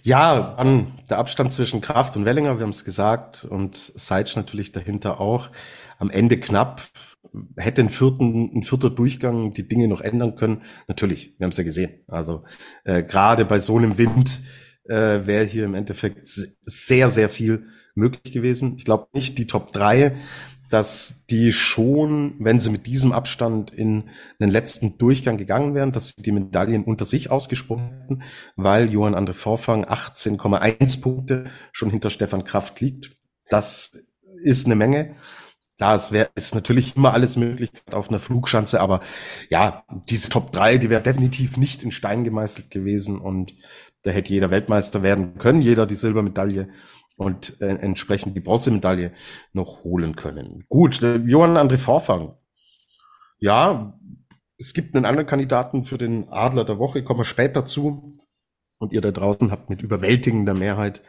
Ja, 0.02 0.54
an 0.54 0.92
der 1.08 1.18
Abstand 1.18 1.52
zwischen 1.52 1.80
Kraft 1.80 2.16
und 2.16 2.24
Wellinger, 2.24 2.58
wir 2.58 2.64
haben 2.64 2.70
es 2.70 2.84
gesagt, 2.84 3.44
und 3.44 3.92
Seitsch 3.94 4.36
natürlich 4.36 4.70
dahinter 4.72 5.20
auch. 5.20 5.50
Am 5.98 6.10
Ende 6.10 6.38
knapp 6.38 6.82
hätte 7.56 7.82
ein, 7.82 7.88
vierten, 7.88 8.50
ein 8.54 8.62
vierter 8.62 8.90
Durchgang 8.90 9.52
die 9.54 9.66
Dinge 9.66 9.88
noch 9.88 10.00
ändern 10.00 10.34
können? 10.34 10.62
Natürlich, 10.88 11.34
wir 11.38 11.44
haben 11.44 11.52
es 11.52 11.56
ja 11.56 11.64
gesehen. 11.64 12.00
Also 12.06 12.44
äh, 12.84 13.02
gerade 13.02 13.44
bei 13.44 13.58
so 13.58 13.78
einem 13.78 13.98
Wind 13.98 14.40
äh, 14.84 15.26
wäre 15.26 15.44
hier 15.44 15.64
im 15.64 15.74
Endeffekt 15.74 16.26
sehr, 16.26 17.08
sehr 17.08 17.28
viel 17.28 17.64
möglich 17.94 18.32
gewesen. 18.32 18.74
Ich 18.76 18.84
glaube 18.84 19.08
nicht 19.12 19.38
die 19.38 19.46
Top 19.46 19.72
3, 19.72 20.14
dass 20.72 21.26
die 21.26 21.52
schon, 21.52 22.34
wenn 22.38 22.58
sie 22.58 22.70
mit 22.70 22.86
diesem 22.86 23.12
Abstand 23.12 23.70
in 23.70 24.04
den 24.40 24.48
letzten 24.48 24.96
Durchgang 24.96 25.36
gegangen 25.36 25.74
wären, 25.74 25.92
dass 25.92 26.14
sie 26.16 26.22
die 26.22 26.32
Medaillen 26.32 26.84
unter 26.84 27.04
sich 27.04 27.30
ausgesprochen 27.30 27.90
hätten, 28.00 28.22
weil 28.56 28.90
Johann 28.90 29.14
André 29.14 29.34
Vorfang 29.34 29.84
18,1 29.84 31.02
Punkte 31.02 31.44
schon 31.72 31.90
hinter 31.90 32.08
Stefan 32.08 32.44
Kraft 32.44 32.80
liegt. 32.80 33.16
Das 33.50 33.92
ist 34.42 34.64
eine 34.64 34.76
Menge. 34.76 35.14
Klar, 35.82 35.96
es 35.96 36.12
wäre 36.12 36.30
ist 36.36 36.54
natürlich 36.54 36.96
immer 36.96 37.12
alles 37.12 37.36
möglich 37.36 37.72
auf 37.90 38.08
einer 38.08 38.20
Flugschanze, 38.20 38.80
aber 38.80 39.00
ja, 39.50 39.82
diese 40.08 40.28
Top 40.28 40.52
3, 40.52 40.78
die 40.78 40.90
wäre 40.90 41.02
definitiv 41.02 41.56
nicht 41.56 41.82
in 41.82 41.90
Stein 41.90 42.22
gemeißelt 42.22 42.70
gewesen 42.70 43.18
und 43.18 43.52
da 44.04 44.12
hätte 44.12 44.32
jeder 44.32 44.52
Weltmeister 44.52 45.02
werden 45.02 45.38
können, 45.38 45.60
jeder 45.60 45.86
die 45.86 45.96
Silbermedaille 45.96 46.68
und 47.16 47.60
äh, 47.60 47.66
entsprechend 47.66 48.36
die 48.36 48.40
Bronzemedaille 48.40 49.10
noch 49.54 49.82
holen 49.82 50.14
können. 50.14 50.66
Gut, 50.68 51.00
Johann 51.02 51.56
André 51.56 51.78
Vorfang. 51.78 52.36
Ja, 53.40 53.98
es 54.58 54.74
gibt 54.74 54.94
einen 54.94 55.04
anderen 55.04 55.26
Kandidaten 55.26 55.82
für 55.82 55.98
den 55.98 56.28
Adler 56.28 56.64
der 56.64 56.78
Woche, 56.78 57.02
kommen 57.02 57.18
wir 57.18 57.24
später 57.24 57.66
zu. 57.66 58.20
Und 58.78 58.92
ihr 58.92 59.00
da 59.00 59.10
draußen 59.10 59.50
habt 59.50 59.70
mit 59.70 59.82
überwältigender 59.82 60.54
Mehrheit 60.54 61.02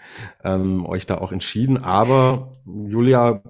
ähm, 0.43 0.86
euch 0.86 1.07
da 1.07 1.19
auch 1.19 1.31
entschieden. 1.31 1.83
Aber 1.83 2.51
Julia, 2.65 3.41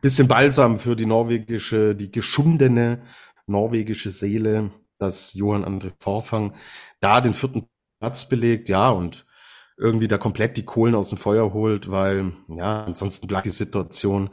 bisschen 0.00 0.28
Balsam 0.28 0.78
für 0.78 0.96
die 0.96 1.06
norwegische, 1.06 1.94
die 1.94 2.10
geschundene 2.10 3.02
norwegische 3.46 4.10
Seele, 4.10 4.70
dass 4.98 5.34
Johann 5.34 5.64
André 5.64 5.92
Vorfang 6.00 6.54
da 7.00 7.20
den 7.20 7.34
vierten 7.34 7.66
Platz 8.00 8.28
belegt, 8.28 8.68
ja, 8.68 8.90
und 8.90 9.26
irgendwie 9.76 10.08
da 10.08 10.18
komplett 10.18 10.56
die 10.56 10.64
Kohlen 10.64 10.94
aus 10.94 11.08
dem 11.08 11.18
Feuer 11.18 11.52
holt, 11.52 11.90
weil, 11.90 12.32
ja, 12.48 12.84
ansonsten 12.84 13.26
bleibt 13.26 13.46
die 13.46 13.50
Situation 13.50 14.30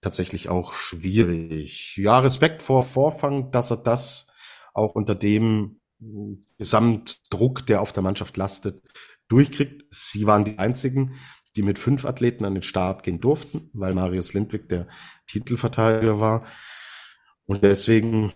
tatsächlich 0.00 0.48
auch 0.48 0.72
schwierig. 0.72 1.96
Ja, 1.96 2.18
Respekt 2.18 2.62
vor 2.62 2.84
Vorfang, 2.84 3.50
dass 3.50 3.70
er 3.70 3.78
das 3.78 4.28
auch 4.74 4.94
unter 4.94 5.14
dem 5.14 5.80
Gesamtdruck, 6.58 7.66
der 7.66 7.80
auf 7.80 7.92
der 7.92 8.02
Mannschaft 8.02 8.36
lastet, 8.36 8.82
durchkriegt. 9.28 9.84
Sie 9.90 10.26
waren 10.26 10.44
die 10.44 10.58
einzigen, 10.58 11.14
die 11.56 11.62
mit 11.62 11.78
fünf 11.78 12.04
Athleten 12.04 12.44
an 12.44 12.54
den 12.54 12.62
Start 12.62 13.02
gehen 13.02 13.20
durften, 13.20 13.70
weil 13.72 13.94
Marius 13.94 14.32
Lindwig 14.32 14.68
der 14.68 14.88
Titelverteidiger 15.26 16.20
war. 16.20 16.46
Und 17.46 17.62
deswegen, 17.62 18.32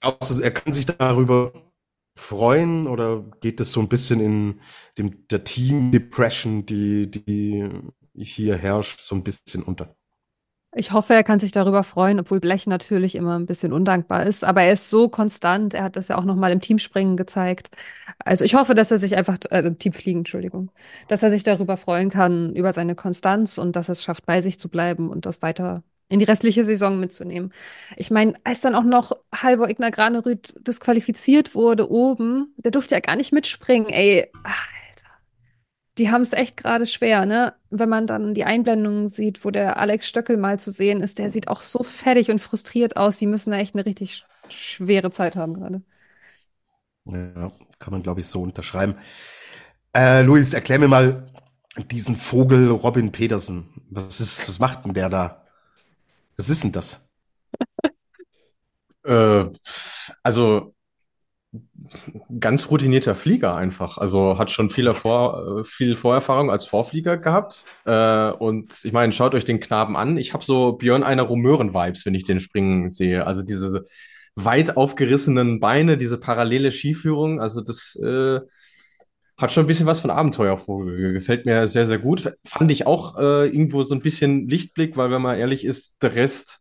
also 0.00 0.40
er 0.40 0.50
kann 0.50 0.72
sich 0.72 0.86
darüber 0.86 1.52
freuen 2.16 2.86
oder 2.86 3.24
geht 3.40 3.60
es 3.60 3.72
so 3.72 3.80
ein 3.80 3.88
bisschen 3.88 4.20
in 4.20 4.60
dem, 4.98 5.26
der 5.28 5.44
Team 5.44 5.90
Depression, 5.90 6.66
die, 6.66 7.10
die 7.10 7.68
hier 8.14 8.56
herrscht, 8.56 9.00
so 9.00 9.14
ein 9.14 9.24
bisschen 9.24 9.62
unter? 9.62 9.96
Ich 10.72 10.92
hoffe, 10.92 11.14
er 11.14 11.24
kann 11.24 11.40
sich 11.40 11.50
darüber 11.50 11.82
freuen, 11.82 12.20
obwohl 12.20 12.38
Blech 12.38 12.68
natürlich 12.68 13.16
immer 13.16 13.36
ein 13.36 13.46
bisschen 13.46 13.72
undankbar 13.72 14.24
ist. 14.24 14.44
Aber 14.44 14.62
er 14.62 14.72
ist 14.72 14.88
so 14.88 15.08
konstant. 15.08 15.74
Er 15.74 15.82
hat 15.82 15.96
das 15.96 16.08
ja 16.08 16.16
auch 16.16 16.24
nochmal 16.24 16.52
im 16.52 16.60
Teamspringen 16.60 17.16
gezeigt. 17.16 17.70
Also 18.24 18.44
ich 18.44 18.54
hoffe, 18.54 18.76
dass 18.76 18.92
er 18.92 18.98
sich 18.98 19.16
einfach, 19.16 19.36
also 19.50 19.68
im 19.68 19.78
Teamfliegen, 19.78 20.20
Entschuldigung, 20.20 20.70
dass 21.08 21.24
er 21.24 21.32
sich 21.32 21.42
darüber 21.42 21.76
freuen 21.76 22.08
kann, 22.08 22.54
über 22.54 22.72
seine 22.72 22.94
Konstanz 22.94 23.58
und 23.58 23.74
dass 23.74 23.88
er 23.88 23.92
es 23.92 24.04
schafft, 24.04 24.26
bei 24.26 24.40
sich 24.42 24.60
zu 24.60 24.68
bleiben 24.68 25.10
und 25.10 25.26
das 25.26 25.42
weiter 25.42 25.82
in 26.08 26.20
die 26.20 26.24
restliche 26.24 26.64
Saison 26.64 27.00
mitzunehmen. 27.00 27.52
Ich 27.96 28.10
meine, 28.12 28.34
als 28.44 28.60
dann 28.60 28.76
auch 28.76 28.84
noch 28.84 29.12
Halvor 29.34 29.68
Ignar 29.68 29.90
Granerüth 29.90 30.54
disqualifiziert 30.66 31.54
wurde 31.56 31.90
oben, 31.90 32.54
der 32.58 32.70
durfte 32.70 32.94
ja 32.94 33.00
gar 33.00 33.16
nicht 33.16 33.32
mitspringen. 33.32 33.88
Ey, 33.88 34.30
Alter. 34.44 34.79
Die 36.00 36.10
haben 36.10 36.22
es 36.22 36.32
echt 36.32 36.56
gerade 36.56 36.86
schwer, 36.86 37.26
ne? 37.26 37.52
Wenn 37.68 37.90
man 37.90 38.06
dann 38.06 38.32
die 38.32 38.44
Einblendungen 38.44 39.06
sieht, 39.06 39.44
wo 39.44 39.50
der 39.50 39.78
Alex 39.78 40.08
Stöckel 40.08 40.38
mal 40.38 40.58
zu 40.58 40.70
sehen 40.70 41.02
ist, 41.02 41.18
der 41.18 41.28
sieht 41.28 41.48
auch 41.48 41.60
so 41.60 41.82
fertig 41.82 42.30
und 42.30 42.38
frustriert 42.38 42.96
aus. 42.96 43.18
Die 43.18 43.26
müssen 43.26 43.50
da 43.50 43.58
echt 43.58 43.74
eine 43.74 43.84
richtig 43.84 44.24
schwere 44.48 45.10
Zeit 45.10 45.36
haben 45.36 45.52
gerade. 45.52 45.82
Ja, 47.04 47.52
kann 47.78 47.92
man, 47.92 48.02
glaube 48.02 48.20
ich, 48.20 48.26
so 48.26 48.40
unterschreiben. 48.40 48.94
Äh, 49.94 50.22
Luis, 50.22 50.54
erklär 50.54 50.78
mir 50.78 50.88
mal 50.88 51.26
diesen 51.90 52.16
Vogel 52.16 52.70
Robin 52.70 53.12
Petersen. 53.12 53.68
Was 53.90 54.20
ist, 54.20 54.48
was 54.48 54.58
macht 54.58 54.86
denn 54.86 54.94
der 54.94 55.10
da? 55.10 55.44
Was 56.36 56.48
ist 56.48 56.64
denn 56.64 56.72
das? 56.72 57.06
Äh, 59.04 59.44
also 60.22 60.74
ganz 62.38 62.70
routinierter 62.70 63.14
Flieger 63.14 63.54
einfach. 63.56 63.98
Also 63.98 64.38
hat 64.38 64.50
schon 64.50 64.70
viel, 64.70 64.92
Vor 64.94 65.64
viel 65.64 65.96
Vorerfahrung 65.96 66.50
als 66.50 66.64
Vorflieger 66.64 67.16
gehabt. 67.16 67.64
Äh, 67.84 68.30
und 68.30 68.84
ich 68.84 68.92
meine, 68.92 69.12
schaut 69.12 69.34
euch 69.34 69.44
den 69.44 69.60
Knaben 69.60 69.96
an. 69.96 70.16
Ich 70.16 70.32
habe 70.32 70.44
so 70.44 70.72
Björn 70.72 71.02
einer 71.02 71.22
Rumören-Vibes, 71.22 72.06
wenn 72.06 72.14
ich 72.14 72.24
den 72.24 72.40
springen 72.40 72.88
sehe. 72.88 73.26
Also 73.26 73.42
diese 73.42 73.84
weit 74.34 74.76
aufgerissenen 74.76 75.60
Beine, 75.60 75.98
diese 75.98 76.18
parallele 76.18 76.70
Skiführung. 76.70 77.40
Also 77.40 77.60
das 77.60 77.96
äh, 77.96 78.40
hat 79.36 79.52
schon 79.52 79.64
ein 79.64 79.68
bisschen 79.68 79.86
was 79.86 80.00
von 80.00 80.10
Abenteuervogel. 80.10 81.12
Gefällt 81.12 81.46
mir 81.46 81.66
sehr, 81.66 81.86
sehr 81.86 81.98
gut. 81.98 82.32
Fand 82.44 82.70
ich 82.70 82.86
auch 82.86 83.18
äh, 83.18 83.46
irgendwo 83.46 83.82
so 83.82 83.94
ein 83.94 84.02
bisschen 84.02 84.48
Lichtblick, 84.48 84.96
weil 84.96 85.10
wenn 85.10 85.22
man 85.22 85.38
ehrlich 85.38 85.64
ist, 85.64 86.02
der 86.02 86.14
Rest, 86.14 86.60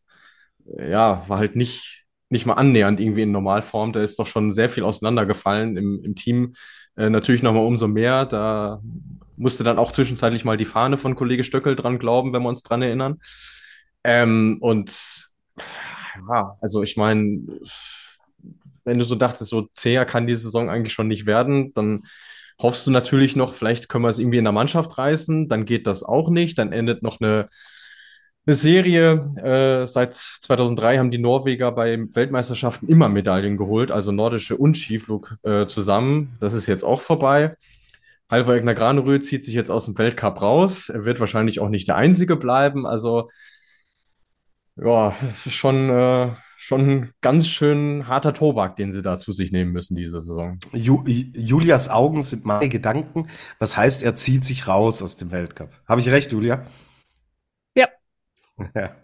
äh, 0.78 0.92
ja, 0.92 1.24
war 1.28 1.39
halt 1.39 1.56
nicht, 1.56 1.98
nicht 2.30 2.46
mal 2.46 2.54
annähernd 2.54 3.00
irgendwie 3.00 3.24
in 3.24 3.32
Normalform. 3.32 3.92
Da 3.92 4.02
ist 4.02 4.20
doch 4.20 4.28
schon 4.28 4.52
sehr 4.52 4.70
viel 4.70 4.84
auseinandergefallen 4.84 5.78
im, 5.78 6.04
im 6.04 6.15
Team. 6.15 6.54
Äh, 6.96 7.10
natürlich 7.10 7.44
nochmal 7.44 7.65
umso 7.65 7.88
mehr. 7.88 8.26
Da 8.26 8.82
musste 9.36 9.63
dann 9.63 9.80
auch 9.80 9.92
zwischenzeitlich 9.92 10.46
mal 10.46 10.58
die 10.58 10.65
Fahne 10.65 10.98
von 10.98 11.15
Kollege 11.15 11.44
Stöckel 11.44 11.76
dran 11.76 11.98
glauben, 11.98 12.34
wenn 12.34 12.44
wir 12.44 12.50
uns 12.50 12.63
dran 12.63 12.82
erinnern. 12.82 13.20
Ähm, 14.04 14.58
und 14.62 15.28
ja, 16.30 16.56
also 16.62 16.84
ich 16.84 16.98
meine, 16.98 17.42
wenn 18.84 19.00
du 19.00 19.06
so 19.06 19.15
dachtest, 19.15 19.50
so 19.50 19.70
zäher 19.74 20.06
kann 20.06 20.28
die 20.28 20.36
Saison 20.36 20.70
eigentlich 20.70 20.94
schon 20.94 21.08
nicht 21.08 21.26
werden, 21.26 21.74
dann 21.74 22.04
hoffst 22.62 22.86
du 22.86 22.92
natürlich 22.92 23.36
noch, 23.36 23.54
vielleicht 23.54 23.88
können 23.88 24.04
wir 24.04 24.10
es 24.10 24.20
irgendwie 24.20 24.38
in 24.38 24.44
der 24.44 24.54
Mannschaft 24.54 24.98
reißen, 24.98 25.48
dann 25.48 25.65
geht 25.65 25.88
das 25.88 26.04
auch 26.04 26.30
nicht, 26.30 26.58
dann 26.58 26.74
endet 26.74 27.04
noch 27.04 27.22
eine, 27.22 27.48
eine 28.45 28.56
Serie. 28.56 29.84
Äh, 29.84 29.88
seit 29.88 30.15
2003 30.15 30.97
haben 30.97 31.12
die 31.12 31.17
Norweger 31.17 31.71
bei 31.71 31.97
Weltmeisterschaften 32.13 32.88
immer 32.88 33.10
Medaillen 33.10 33.58
geholt, 33.58 33.91
also 33.91 34.12
nordische 34.12 34.58
und 34.58 34.78
Skiflug 34.78 35.38
äh, 35.43 35.67
zusammen. 35.67 36.38
Das 36.39 36.54
ist 36.54 36.67
jetzt 36.67 36.84
auch 36.84 37.02
vorbei. 37.02 37.56
Halvor 38.30 38.56
Egner 38.56 38.75
Graneröd 38.75 39.25
zieht 39.25 39.43
sich 39.43 39.56
jetzt 39.56 39.71
aus 39.71 39.86
dem 39.86 39.97
Weltcup 39.97 40.41
raus. 40.41 40.89
Er 40.89 41.06
wird 41.06 41.19
wahrscheinlich 41.19 41.60
auch 41.60 41.69
nicht 41.69 41.88
der 41.88 41.95
Einzige 41.95 42.36
bleiben. 42.36 42.86
Also, 42.86 43.30
ja, 44.75 45.15
schon 45.47 45.89
äh, 45.89 46.30
schon 46.69 47.10
ganz 47.21 47.47
schön 47.47 48.08
harter 48.08 48.34
Tobak, 48.34 48.75
den 48.75 48.91
sie 48.91 49.02
da 49.02 49.17
zu 49.17 49.32
sich 49.32 49.52
nehmen 49.52 49.71
müssen 49.71 49.95
diese 49.95 50.19
Saison. 50.21 50.60
Ju 50.73 51.04
Julias 51.06 51.89
Augen 51.89 52.21
sind 52.21 52.45
meine 52.45 52.69
Gedanken. 52.69 53.28
Was 53.58 53.75
heißt, 53.78 54.04
er 54.04 54.15
zieht 54.15 54.45
sich 54.45 54.67
raus 54.67 55.02
aus 55.02 55.17
dem 55.17 55.32
Weltcup? 55.32 55.71
Habe 55.88 56.02
ich 56.02 56.12
recht, 56.12 56.32
Julia? 56.32 56.65
Ja. 58.76 58.95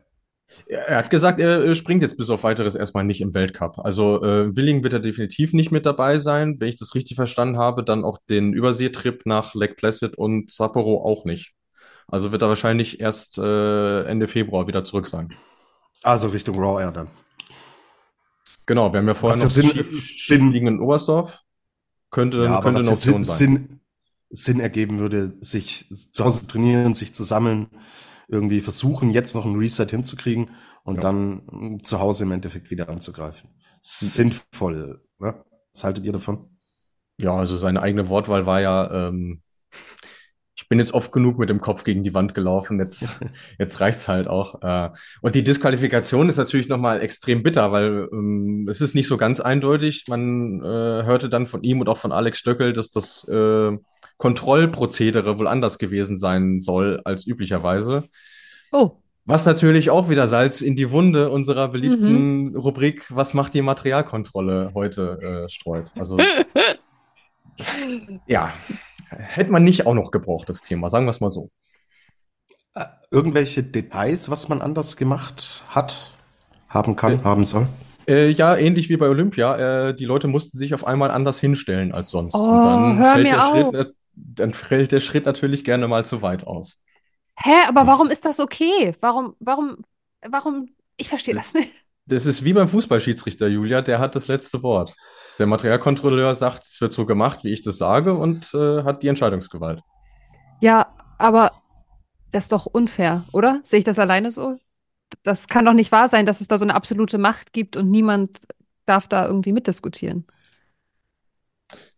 Er 0.68 0.98
hat 0.98 1.10
gesagt, 1.10 1.40
er 1.40 1.74
springt 1.74 2.04
jetzt 2.04 2.18
bis 2.18 2.30
auf 2.30 2.44
weiteres 2.44 2.76
erstmal 2.76 3.04
nicht 3.04 3.20
im 3.20 3.34
Weltcup. 3.34 3.80
Also 3.80 4.24
äh, 4.24 4.56
Willing 4.56 4.84
wird 4.84 4.94
er 4.94 5.00
definitiv 5.00 5.54
nicht 5.54 5.72
mit 5.72 5.88
dabei 5.88 6.20
sein. 6.20 6.58
Wenn 6.60 6.70
ich 6.70 6.76
das 6.76 6.94
richtig 6.94 7.16
verstanden 7.16 7.58
habe, 7.58 7.84
dann 7.84 8.06
auch 8.06 8.20
den 8.30 8.54
Überseetrip 8.54 9.26
nach 9.26 9.56
Lake 9.56 9.74
Placid 9.74 10.16
und 10.16 10.52
Sapporo 10.52 11.04
auch 11.04 11.26
nicht. 11.26 11.56
Also 12.08 12.32
wird 12.32 12.44
er 12.44 12.50
wahrscheinlich 12.50 13.00
erst 13.00 13.40
äh, 13.40 14.04
Ende 14.04 14.28
Februar 14.28 14.68
wieder 14.68 14.84
zurück 14.84 15.08
sein. 15.08 15.34
Also 16.04 16.28
Richtung 16.28 16.60
Raw 16.60 16.82
Air 16.82 16.92
dann. 16.92 17.08
Genau, 18.66 18.92
wir 18.92 19.00
haben 19.00 19.08
ja 19.08 19.14
vorher 19.14 19.44
was 19.44 19.58
noch 19.58 19.64
Sinn, 19.64 19.84
Sinn, 19.84 20.52
liegen 20.52 20.68
in 20.68 20.80
Oberstdorf. 20.80 21.40
Könnte, 22.12 22.44
ja, 22.44 22.62
könnte 22.62 22.80
eine 22.80 22.90
Option 22.90 23.24
Sinn, 23.24 23.24
sein. 23.24 23.38
Sinn, 23.38 23.80
Sinn 24.30 24.60
ergeben 24.60 25.00
würde, 25.00 25.34
sich 25.42 25.88
zu 26.12 26.24
Hause 26.24 26.48
trainieren, 26.48 26.94
sich 26.94 27.14
zu 27.14 27.24
sammeln, 27.24 27.68
irgendwie 28.28 28.62
versuchen, 28.62 29.12
jetzt 29.12 29.36
noch 29.36 29.46
einen 29.46 29.58
Reset 29.58 29.88
hinzukriegen 29.90 30.52
und 30.84 30.96
ja. 30.96 31.02
dann 31.02 31.80
zu 31.84 32.00
Hause 32.00 32.24
im 32.24 32.32
Endeffekt 32.32 32.72
wieder 32.72 32.90
anzugreifen. 32.90 33.50
Sinnvoll, 33.82 35.02
ne? 35.20 35.44
Was 35.74 35.84
haltet 35.84 36.06
ihr 36.06 36.14
davon? 36.14 36.50
Ja, 37.18 37.34
also 37.34 37.56
seine 37.56 37.82
eigene 37.82 38.10
Wortwahl 38.10 38.46
war 38.46 38.62
ja, 38.62 39.10
ähm, 39.10 39.42
ich 40.56 40.70
bin 40.70 40.80
jetzt 40.80 40.94
oft 40.94 41.12
genug 41.12 41.38
mit 41.38 41.50
dem 41.50 41.62
Kopf 41.62 41.84
gegen 41.84 42.04
die 42.04 42.14
Wand 42.14 42.34
gelaufen, 42.34 42.80
jetzt, 42.80 43.16
jetzt 43.60 43.80
reicht's 43.82 44.08
halt 44.08 44.28
auch. 44.28 44.62
Äh. 44.62 44.90
Und 45.22 45.36
die 45.36 45.44
Disqualifikation 45.44 46.30
ist 46.30 46.38
natürlich 46.38 46.68
nochmal 46.68 47.02
extrem 47.02 47.44
bitter, 47.44 47.72
weil 47.72 48.10
ähm, 48.12 48.68
es 48.70 48.82
ist 48.82 48.96
nicht 48.96 49.08
so 49.08 49.18
ganz 49.18 49.40
eindeutig. 49.40 50.06
Man 50.08 50.62
äh, 50.62 50.66
hörte 51.04 51.30
dann 51.30 51.48
von 51.48 51.64
ihm 51.64 51.82
und 51.82 51.90
auch 51.90 51.98
von 51.98 52.12
Alex 52.12 52.40
Stöckel, 52.40 52.74
dass 52.74 52.90
das 52.90 53.28
äh, 53.28 53.78
Kontrollprozedere 54.18 55.40
wohl 55.40 55.48
anders 55.48 55.78
gewesen 55.78 56.18
sein 56.18 56.60
soll 56.60 57.02
als 57.04 57.28
üblicherweise. 57.28 58.04
Oh. 58.72 58.98
Was 59.26 59.46
natürlich 59.46 59.90
auch 59.90 60.10
wieder 60.10 60.28
Salz 60.28 60.62
in 60.62 60.76
die 60.76 60.92
Wunde 60.92 61.32
unserer 61.32 61.70
beliebten 61.70 62.52
mhm. 62.52 62.56
Rubrik 62.56 63.06
Was 63.10 63.34
macht 63.34 63.56
die 63.56 63.64
Materialkontrolle 63.64 64.72
heute 64.76 65.46
äh, 65.46 65.50
streut. 65.50 65.92
Also 65.98 66.18
ja, 68.28 68.54
hätte 69.10 69.52
man 69.52 69.64
nicht 69.64 69.88
auch 69.88 69.96
noch 69.96 70.12
gebraucht, 70.12 70.48
das 70.48 70.62
Thema, 70.62 70.90
sagen 70.90 71.06
wir 71.06 71.12
es 71.12 71.22
mal 71.22 71.32
so. 71.32 71.50
Äh, 72.76 72.86
irgendwelche 73.10 73.64
Details, 73.64 74.30
was 74.30 74.48
man 74.48 74.62
anders 74.62 74.96
gemacht 74.96 75.64
hat, 75.70 76.14
haben 76.70 76.96
kann, 76.96 77.20
äh, 77.20 77.24
haben 77.24 77.46
soll? 77.46 77.68
Äh, 78.08 78.30
ja, 78.30 78.56
ähnlich 78.56 78.90
wie 78.90 78.98
bei 78.98 79.10
Olympia. 79.10 79.88
Äh, 79.88 79.96
die 79.96 80.06
Leute 80.06 80.28
mussten 80.28 80.58
sich 80.58 80.74
auf 80.76 80.86
einmal 80.86 81.10
anders 81.10 81.40
hinstellen 81.40 81.92
als 81.94 82.12
sonst. 82.12 82.36
Oh, 82.36 82.44
Und 82.44 82.66
dann, 82.66 82.98
hör 83.00 83.14
fällt 83.14 83.24
mir 83.24 83.34
der 83.34 83.48
auf. 83.48 83.76
Schritt, 83.76 83.96
dann 84.16 84.52
fällt 84.52 84.92
der 84.92 85.00
Schritt 85.00 85.26
natürlich 85.26 85.64
gerne 85.64 85.88
mal 85.88 86.06
zu 86.06 86.22
weit 86.22 86.46
aus. 86.48 86.82
Hä, 87.38 87.54
aber 87.68 87.86
warum 87.86 88.10
ist 88.10 88.26
das 88.26 88.40
okay? 88.40 88.96
Warum, 89.02 89.36
warum, 89.40 89.78
warum? 90.26 90.70
Ich 90.98 91.10
verstehe 91.10 91.36
das 91.36 91.54
nicht. 91.54 91.72
Das 92.06 92.26
ist 92.26 92.44
wie 92.44 92.54
beim 92.54 92.70
Fußballschiedsrichter, 92.70 93.48
Julia, 93.48 93.82
der 93.82 94.00
hat 94.00 94.16
das 94.16 94.28
letzte 94.28 94.62
Wort. 94.64 94.96
Der 95.40 95.48
Materialkontrolleur 95.48 96.36
sagt, 96.36 96.64
es 96.64 96.80
wird 96.80 96.94
so 96.94 97.06
gemacht, 97.06 97.44
wie 97.44 97.52
ich 97.52 97.62
das 97.62 97.78
sage 97.78 98.14
und 98.14 98.54
äh, 98.54 98.84
hat 98.84 99.04
die 99.04 99.08
Entscheidungsgewalt. 99.08 99.82
Ja, 100.62 100.88
aber 101.18 101.52
das 102.32 102.46
ist 102.46 102.52
doch 102.52 102.68
unfair, 102.68 103.24
oder? 103.34 103.60
Sehe 103.64 103.80
ich 103.80 103.86
das 103.86 104.00
alleine 104.00 104.32
so? 104.32 104.58
Das 105.24 105.48
kann 105.48 105.66
doch 105.66 105.74
nicht 105.74 105.92
wahr 105.92 106.08
sein, 106.08 106.26
dass 106.26 106.42
es 106.42 106.48
da 106.48 106.58
so 106.58 106.66
eine 106.66 106.76
absolute 106.76 107.18
Macht 107.18 107.54
gibt 107.54 107.76
und 107.76 107.90
niemand 107.90 108.36
darf 108.86 109.08
da 109.08 109.26
irgendwie 109.26 109.52
mitdiskutieren. 109.52 110.26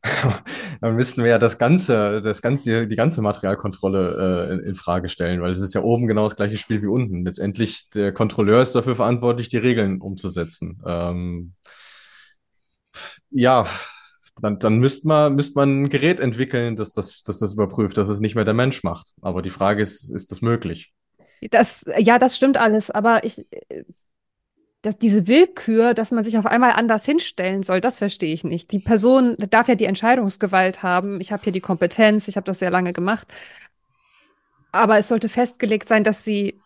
Dann 0.81 0.95
müssten 0.95 1.23
wir 1.23 1.29
ja 1.29 1.39
das 1.39 1.57
ganze, 1.57 2.21
das 2.21 2.41
ganze, 2.41 2.87
die 2.87 2.95
ganze 2.95 3.21
Materialkontrolle 3.21 4.47
äh, 4.49 4.53
in, 4.53 4.59
in, 4.59 4.75
Frage 4.75 5.09
stellen, 5.09 5.41
weil 5.41 5.51
es 5.51 5.61
ist 5.61 5.73
ja 5.73 5.81
oben 5.81 6.07
genau 6.07 6.25
das 6.25 6.35
gleiche 6.35 6.57
Spiel 6.57 6.81
wie 6.81 6.87
unten. 6.87 7.25
Letztendlich 7.25 7.89
der 7.89 8.13
Kontrolleur 8.13 8.61
ist 8.61 8.73
dafür 8.73 8.95
verantwortlich, 8.95 9.49
die 9.49 9.57
Regeln 9.57 10.01
umzusetzen. 10.01 10.81
Ähm, 10.85 11.53
ja, 13.29 13.65
dann, 14.41 14.59
dann 14.59 14.77
müsste 14.77 15.07
man, 15.07 15.35
müsst 15.35 15.55
man 15.55 15.83
ein 15.83 15.89
Gerät 15.89 16.19
entwickeln, 16.19 16.75
das, 16.75 16.93
das, 16.93 17.23
das 17.23 17.39
das 17.39 17.53
überprüft, 17.53 17.97
dass 17.97 18.07
es 18.07 18.19
nicht 18.19 18.35
mehr 18.35 18.45
der 18.45 18.53
Mensch 18.53 18.83
macht. 18.83 19.13
Aber 19.21 19.41
die 19.41 19.49
Frage 19.49 19.81
ist, 19.81 20.09
ist 20.09 20.31
das 20.31 20.41
möglich? 20.41 20.93
Das, 21.51 21.85
ja, 21.97 22.17
das 22.19 22.35
stimmt 22.35 22.57
alles, 22.57 22.89
aber 22.89 23.23
ich, 23.23 23.45
dass 24.87 24.97
diese 24.97 25.27
Willkür, 25.27 25.93
dass 25.93 26.11
man 26.11 26.23
sich 26.23 26.37
auf 26.37 26.45
einmal 26.45 26.71
anders 26.71 27.03
hinstellen 27.03 27.61
soll, 27.61 27.81
das 27.81 27.97
verstehe 27.97 28.33
ich 28.33 28.45
nicht. 28.45 28.71
Die 28.71 28.79
Person 28.79 29.35
darf 29.49 29.67
ja 29.67 29.75
die 29.75 29.83
Entscheidungsgewalt 29.83 30.81
haben. 30.81 31.19
Ich 31.19 31.33
habe 31.33 31.43
hier 31.43 31.51
die 31.51 31.59
Kompetenz, 31.59 32.29
ich 32.29 32.37
habe 32.37 32.45
das 32.45 32.59
sehr 32.59 32.71
lange 32.71 32.93
gemacht. 32.93 33.27
Aber 34.71 34.97
es 34.97 35.09
sollte 35.09 35.27
festgelegt 35.27 35.89
sein, 35.89 36.05
dass 36.05 36.23
sie 36.23 36.61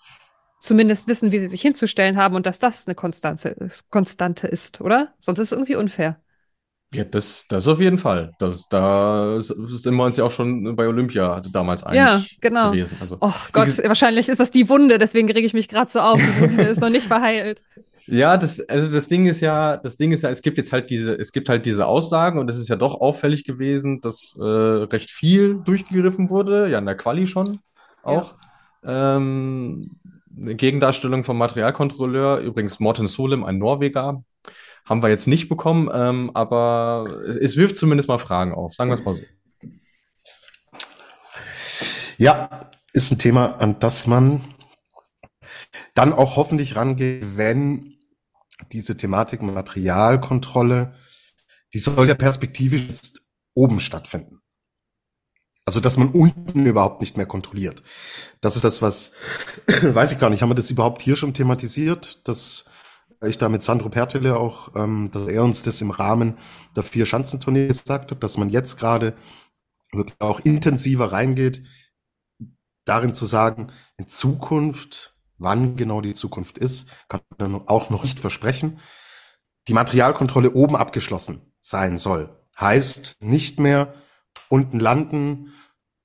zumindest 0.60 1.08
wissen, 1.08 1.32
wie 1.32 1.40
sie 1.40 1.48
sich 1.48 1.64
hinzustellen 1.64 2.16
haben 2.16 2.36
und 2.36 2.46
dass 2.46 2.60
das 2.60 2.88
eine 2.88 2.94
Konstante, 2.94 3.56
Konstante 3.90 4.48
ist, 4.48 4.82
oder? 4.82 5.16
Sonst 5.20 5.40
ist 5.40 5.48
es 5.48 5.54
irgendwie 5.54 5.76
unfair. 5.76 6.20
Ja, 6.94 7.04
das, 7.06 7.46
das 7.50 7.68
auf 7.68 7.80
jeden 7.80 7.98
Fall. 7.98 8.34
Das, 8.38 8.68
da 8.70 9.42
sind 9.42 9.96
wir 9.96 10.04
uns 10.04 10.18
ja 10.18 10.26
auch 10.26 10.32
schon 10.32 10.76
bei 10.76 10.88
Olympia 10.88 11.42
damals 11.52 11.84
einig 11.84 11.98
ja, 11.98 12.24
genau. 12.40 12.70
gewesen. 12.70 12.98
Also, 13.00 13.18
oh 13.20 13.34
Gott, 13.52 13.70
wahrscheinlich 13.84 14.30
ist 14.30 14.40
das 14.40 14.52
die 14.52 14.70
Wunde, 14.70 15.00
deswegen 15.00 15.32
rege 15.32 15.48
ich 15.48 15.56
mich 15.56 15.68
gerade 15.68 15.90
so 15.90 16.02
auf. 16.02 16.20
Die 16.20 16.42
Wunde 16.42 16.64
ist 16.64 16.82
noch 16.82 16.90
nicht 16.90 17.08
verheilt. 17.08 17.64
Ja, 18.12 18.36
das, 18.36 18.60
also 18.68 18.92
das 18.92 19.08
Ding 19.08 19.26
ist 19.26 19.40
ja, 19.40 19.78
das 19.78 19.96
Ding 19.96 20.12
ist 20.12 20.24
ja, 20.24 20.30
es 20.30 20.42
gibt 20.42 20.58
jetzt 20.58 20.74
halt 20.74 20.90
diese, 20.90 21.14
es 21.14 21.32
gibt 21.32 21.48
halt 21.48 21.66
diese 21.66 21.86
Aussagen 21.86 22.40
und 22.40 22.50
es 22.50 22.58
ist 22.58 22.68
ja 22.68 22.76
doch 22.76 23.00
auffällig 23.00 23.46
gewesen, 23.46 24.02
dass 24.02 24.36
äh, 24.38 24.44
recht 24.44 25.10
viel 25.10 25.56
durchgegriffen 25.64 26.30
wurde, 26.30 26.70
ja 26.70 26.80
in 26.80 26.86
der 26.86 26.98
Quali 26.98 27.26
schon 27.26 27.60
auch. 28.04 28.36
Ja. 28.84 29.16
Ähm, 29.16 29.92
eine 30.36 30.56
Gegendarstellung 30.56 31.24
vom 31.24 31.38
Materialkontrolleur, 31.38 32.40
übrigens 32.40 32.82
Morten 32.82 33.08
Solem, 33.08 33.46
ein 33.46 33.60
Norweger, 33.60 34.26
haben 34.84 35.02
wir 35.02 35.08
jetzt 35.08 35.28
nicht 35.28 35.48
bekommen, 35.48 35.90
ähm, 35.94 36.32
aber 36.34 37.06
es 37.40 37.56
wirft 37.56 37.78
zumindest 37.78 38.10
mal 38.10 38.18
Fragen 38.18 38.54
auf, 38.54 38.74
sagen 38.74 38.90
wir 38.90 38.96
es 38.96 39.06
mal 39.06 39.14
so. 39.14 39.22
Ja, 42.18 42.72
ist 42.92 43.10
ein 43.14 43.20
Thema, 43.20 43.62
an 43.62 43.80
das 43.80 44.06
man 44.06 44.42
dann 45.94 46.12
auch 46.12 46.36
hoffentlich 46.36 46.76
rangeht, 46.76 47.38
wenn 47.38 47.91
diese 48.72 48.98
Thematik 48.98 49.42
Materialkontrolle, 49.42 50.96
die 51.74 51.80
soll 51.80 52.08
ja 52.08 52.16
perspektivisch 52.16 52.88
jetzt 52.88 53.22
oben 53.54 53.80
stattfinden. 53.80 54.42
Also, 55.66 55.80
dass 55.80 55.98
man 55.98 56.10
unten 56.10 56.66
überhaupt 56.66 57.02
nicht 57.02 57.18
mehr 57.18 57.28
kontrolliert. 57.28 57.84
Das 58.42 58.56
ist 58.56 58.66
das, 58.66 58.82
was, 58.82 59.14
weiß 59.82 60.14
ich 60.14 60.20
gar 60.20 60.30
nicht, 60.30 60.42
haben 60.42 60.50
wir 60.50 60.56
das 60.56 60.72
überhaupt 60.72 61.02
hier 61.02 61.16
schon 61.16 61.34
thematisiert, 61.34 62.28
dass 62.28 62.66
ich 63.24 63.38
da 63.38 63.50
mit 63.50 63.62
Sandro 63.62 63.90
Pertile 63.90 64.38
auch, 64.38 64.76
ähm, 64.76 65.12
dass 65.12 65.28
er 65.28 65.44
uns 65.44 65.62
das 65.62 65.80
im 65.82 65.92
Rahmen 65.92 66.38
der 66.76 66.84
vier 66.84 67.06
Schanzentournee 67.06 67.68
gesagt 67.68 68.12
hat, 68.12 68.24
dass 68.24 68.38
man 68.38 68.50
jetzt 68.50 68.78
gerade 68.78 69.14
wirklich 69.92 70.20
auch 70.20 70.40
intensiver 70.40 71.12
reingeht, 71.12 71.64
darin 72.86 73.14
zu 73.14 73.26
sagen, 73.26 73.72
in 73.98 74.08
Zukunft, 74.08 75.11
wann 75.42 75.76
genau 75.76 76.02
die 76.02 76.14
Zukunft 76.14 76.58
ist, 76.58 76.90
kann 77.08 77.22
man 77.38 77.68
auch 77.68 77.90
noch 77.90 78.04
nicht 78.04 78.20
versprechen, 78.20 78.80
die 79.68 79.74
Materialkontrolle 79.74 80.52
oben 80.52 80.76
abgeschlossen 80.76 81.42
sein 81.60 81.98
soll. 81.98 82.30
Heißt 82.60 83.18
nicht 83.20 83.60
mehr 83.60 83.94
unten 84.50 84.80
landen, 84.80 85.54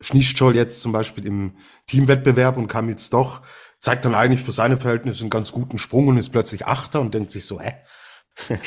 Schnischzoll 0.00 0.56
jetzt 0.56 0.82
zum 0.82 0.92
Beispiel 0.92 1.24
im 1.24 1.56
Teamwettbewerb 1.86 2.58
und 2.58 2.68
kam 2.68 2.88
jetzt 2.88 3.12
doch 3.12 3.42
zeigt 3.86 4.04
dann 4.04 4.14
eigentlich 4.14 4.42
für 4.42 4.52
seine 4.52 4.76
Verhältnisse 4.76 5.20
einen 5.20 5.30
ganz 5.30 5.52
guten 5.52 5.78
Sprung 5.78 6.08
und 6.08 6.18
ist 6.18 6.30
plötzlich 6.30 6.66
Achter 6.66 7.00
und 7.00 7.14
denkt 7.14 7.30
sich 7.30 7.46
so, 7.46 7.60
hä? 7.60 7.74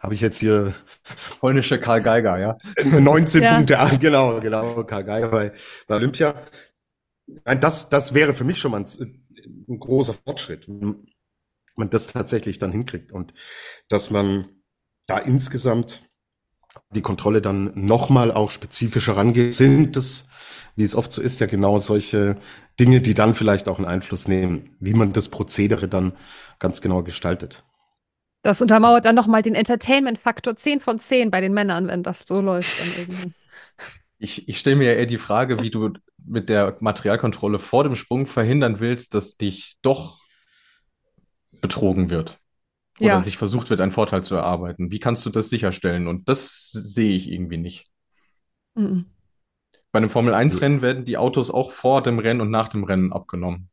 Habe 0.00 0.14
ich 0.14 0.20
jetzt 0.20 0.40
hier 0.40 0.74
polnische 1.40 1.78
Karl 1.78 2.02
Geiger, 2.02 2.38
ja? 2.38 2.56
19 2.84 3.42
ja. 3.42 3.54
Punkte, 3.54 3.78
ah, 3.78 3.94
genau, 3.96 4.40
genau, 4.40 4.82
Karl 4.84 5.04
Geiger 5.04 5.28
bei, 5.28 5.52
bei 5.86 5.96
Olympia. 5.96 6.34
Nein, 7.44 7.60
das, 7.60 7.88
das 7.88 8.14
wäre 8.14 8.34
für 8.34 8.44
mich 8.44 8.58
schon 8.58 8.72
mal 8.72 8.80
ein, 8.80 9.21
ein 9.46 9.78
großer 9.78 10.14
Fortschritt, 10.14 10.68
wenn 10.68 11.06
man 11.76 11.90
das 11.90 12.08
tatsächlich 12.08 12.58
dann 12.58 12.72
hinkriegt 12.72 13.12
und 13.12 13.32
dass 13.88 14.10
man 14.10 14.48
da 15.06 15.18
insgesamt 15.18 16.02
die 16.90 17.02
Kontrolle 17.02 17.40
dann 17.40 17.72
nochmal 17.74 18.32
auch 18.32 18.50
spezifischer 18.50 19.16
rangeht, 19.16 19.54
sind 19.54 19.96
das 19.96 20.28
wie 20.76 20.84
es 20.84 20.94
oft 20.94 21.12
so 21.12 21.20
ist, 21.20 21.40
ja 21.40 21.46
genau 21.46 21.78
solche 21.78 22.36
Dinge, 22.80 23.00
die 23.00 23.14
dann 23.14 23.34
vielleicht 23.34 23.68
auch 23.68 23.78
einen 23.78 23.86
Einfluss 23.86 24.28
nehmen, 24.28 24.76
wie 24.80 24.94
man 24.94 25.12
das 25.12 25.28
Prozedere 25.28 25.88
dann 25.88 26.12
ganz 26.58 26.80
genau 26.80 27.02
gestaltet. 27.02 27.64
Das 28.42 28.60
untermauert 28.60 29.04
dann 29.04 29.14
nochmal 29.14 29.42
den 29.42 29.54
Entertainment-Faktor 29.54 30.56
10 30.56 30.80
von 30.80 30.98
10 30.98 31.30
bei 31.30 31.40
den 31.40 31.52
Männern, 31.52 31.86
wenn 31.86 32.02
das 32.02 32.24
so 32.26 32.40
läuft 32.40 32.80
dann 32.80 32.88
irgendwie. 32.98 33.32
Ich, 34.18 34.48
ich 34.48 34.58
stelle 34.58 34.76
mir 34.76 34.92
ja 34.92 34.98
eher 34.98 35.06
die 35.06 35.18
Frage, 35.18 35.60
wie 35.60 35.70
du 35.70 35.90
mit 36.24 36.48
der 36.48 36.76
Materialkontrolle 36.80 37.58
vor 37.58 37.84
dem 37.84 37.94
Sprung 37.94 38.26
verhindern 38.26 38.80
willst, 38.80 39.14
dass 39.14 39.36
dich 39.36 39.76
doch 39.82 40.20
betrogen 41.60 42.10
wird. 42.10 42.38
Oder 42.98 43.08
ja. 43.08 43.20
sich 43.20 43.36
versucht 43.36 43.70
wird, 43.70 43.80
einen 43.80 43.92
Vorteil 43.92 44.22
zu 44.22 44.34
erarbeiten. 44.34 44.90
Wie 44.90 45.00
kannst 45.00 45.24
du 45.24 45.30
das 45.30 45.48
sicherstellen? 45.48 46.06
Und 46.06 46.28
das 46.28 46.70
sehe 46.70 47.16
ich 47.16 47.30
irgendwie 47.30 47.56
nicht. 47.56 47.86
Mhm. 48.74 49.06
Bei 49.90 49.98
einem 49.98 50.10
Formel-1-Rennen 50.10 50.82
werden 50.82 51.04
die 51.04 51.18
Autos 51.18 51.50
auch 51.50 51.70
vor 51.70 52.02
dem 52.02 52.18
Rennen 52.18 52.40
und 52.40 52.50
nach 52.50 52.68
dem 52.68 52.84
Rennen 52.84 53.12
abgenommen. 53.12 53.68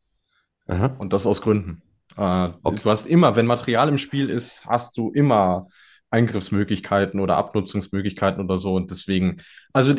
Aha. 0.67 0.95
Und 0.97 1.13
das 1.13 1.25
aus 1.25 1.41
Gründen. 1.41 1.81
Äh, 2.17 2.49
okay. 2.63 2.81
Du 2.83 2.89
hast 2.89 3.05
immer, 3.05 3.35
wenn 3.35 3.45
Material 3.45 3.89
im 3.89 3.97
Spiel 3.97 4.29
ist, 4.29 4.65
hast 4.65 4.97
du 4.97 5.11
immer 5.11 5.67
Eingriffsmöglichkeiten 6.11 7.19
oder 7.19 7.37
Abnutzungsmöglichkeiten 7.37 8.43
oder 8.43 8.57
so. 8.57 8.75
Und 8.75 8.91
deswegen, 8.91 9.41
also 9.73 9.93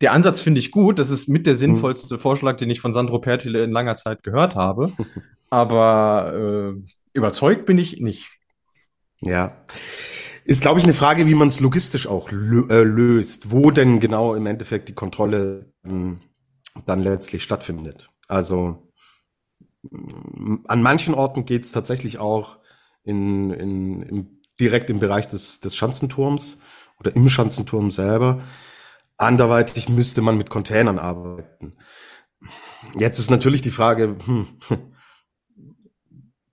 der 0.00 0.12
Ansatz 0.12 0.40
finde 0.40 0.60
ich 0.60 0.70
gut. 0.70 0.98
Das 0.98 1.10
ist 1.10 1.28
mit 1.28 1.46
der 1.46 1.54
hm. 1.54 1.58
sinnvollste 1.58 2.14
hm. 2.14 2.20
Vorschlag, 2.20 2.56
den 2.56 2.70
ich 2.70 2.80
von 2.80 2.94
Sandro 2.94 3.18
Pertile 3.18 3.64
in 3.64 3.72
langer 3.72 3.96
Zeit 3.96 4.22
gehört 4.22 4.54
habe. 4.56 4.92
Aber 5.50 6.74
äh, 6.76 6.82
überzeugt 7.12 7.66
bin 7.66 7.78
ich 7.78 8.00
nicht. 8.00 8.30
Ja. 9.20 9.64
Ist, 10.44 10.62
glaube 10.62 10.78
ich, 10.78 10.84
eine 10.84 10.94
Frage, 10.94 11.26
wie 11.26 11.34
man 11.34 11.48
es 11.48 11.60
logistisch 11.60 12.06
auch 12.06 12.30
lö 12.30 12.66
äh, 12.70 12.82
löst, 12.82 13.50
wo 13.50 13.70
denn 13.70 14.00
genau 14.00 14.34
im 14.34 14.46
Endeffekt 14.46 14.88
die 14.88 14.94
Kontrolle 14.94 15.72
ähm, 15.84 16.20
dann 16.86 17.00
letztlich 17.00 17.42
stattfindet. 17.42 18.08
Also 18.28 18.88
an 20.66 20.82
manchen 20.82 21.14
Orten 21.14 21.44
geht 21.44 21.64
es 21.64 21.72
tatsächlich 21.72 22.18
auch 22.18 22.58
in, 23.04 23.50
in, 23.50 24.02
in, 24.02 24.37
direkt 24.60 24.90
im 24.90 24.98
Bereich 24.98 25.28
des, 25.28 25.60
des 25.60 25.76
Schanzenturms 25.76 26.58
oder 26.98 27.14
im 27.14 27.28
Schanzenturm 27.28 27.90
selber. 27.90 28.42
Anderweitig 29.16 29.88
müsste 29.88 30.20
man 30.20 30.36
mit 30.36 30.50
Containern 30.50 30.98
arbeiten. 30.98 31.76
Jetzt 32.96 33.18
ist 33.18 33.30
natürlich 33.30 33.62
die 33.62 33.70
Frage, 33.70 34.16
hm, 34.24 34.46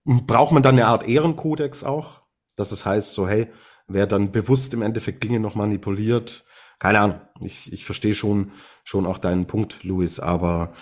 braucht 0.06 0.52
man 0.52 0.64
dann 0.64 0.76
eine 0.76 0.88
Art 0.88 1.08
Ehrenkodex 1.08 1.84
auch? 1.84 2.22
Dass 2.56 2.72
es 2.72 2.86
heißt 2.86 3.14
so, 3.14 3.28
hey, 3.28 3.52
wer 3.88 4.08
dann 4.08 4.32
bewusst 4.32 4.74
im 4.74 4.82
Endeffekt 4.82 5.24
Dinge 5.24 5.40
noch 5.40 5.56
manipuliert. 5.56 6.46
Keine 6.80 7.00
Ahnung. 7.00 7.22
Ich, 7.42 7.72
ich 7.72 7.86
verstehe 7.86 8.16
schon, 8.16 8.52
schon 8.84 9.06
auch 9.06 9.18
deinen 9.18 9.48
Punkt, 9.48 9.84
Luis, 9.84 10.20
aber 10.20 10.74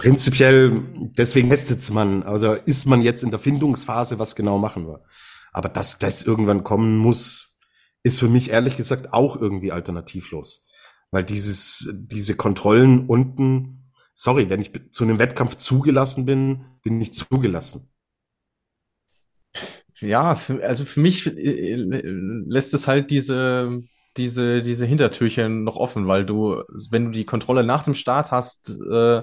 prinzipiell, 0.00 0.82
deswegen 1.18 1.50
testet 1.50 1.88
man. 1.90 2.22
Also 2.22 2.54
ist 2.54 2.86
man 2.86 3.02
jetzt 3.02 3.22
in 3.22 3.30
der 3.30 3.38
Findungsphase, 3.38 4.18
was 4.18 4.34
genau 4.34 4.58
machen 4.58 4.86
wir. 4.86 5.04
Aber 5.52 5.68
dass 5.68 5.98
das 5.98 6.22
irgendwann 6.22 6.64
kommen 6.64 6.96
muss, 6.96 7.56
ist 8.02 8.18
für 8.18 8.28
mich 8.28 8.50
ehrlich 8.50 8.76
gesagt 8.76 9.12
auch 9.12 9.36
irgendwie 9.40 9.72
alternativlos. 9.72 10.64
Weil 11.10 11.24
dieses, 11.24 11.92
diese 11.92 12.34
Kontrollen 12.34 13.06
unten, 13.06 13.92
sorry, 14.14 14.48
wenn 14.48 14.60
ich 14.60 14.72
zu 14.90 15.04
einem 15.04 15.18
Wettkampf 15.18 15.56
zugelassen 15.56 16.24
bin, 16.24 16.64
bin 16.82 17.00
ich 17.00 17.12
zugelassen 17.12 17.90
ja, 20.00 20.34
für, 20.34 20.62
also 20.64 20.84
für 20.84 21.00
mich 21.00 21.26
äh, 21.26 21.74
lässt 21.76 22.74
es 22.74 22.88
halt 22.88 23.10
diese, 23.10 23.82
diese, 24.16 24.62
diese 24.62 24.86
Hintertürchen 24.86 25.64
noch 25.64 25.76
offen, 25.76 26.06
weil 26.06 26.24
du, 26.24 26.62
wenn 26.90 27.06
du 27.06 27.10
die 27.10 27.24
Kontrolle 27.24 27.64
nach 27.64 27.84
dem 27.84 27.94
Start 27.94 28.30
hast, 28.30 28.70
äh, 28.70 29.22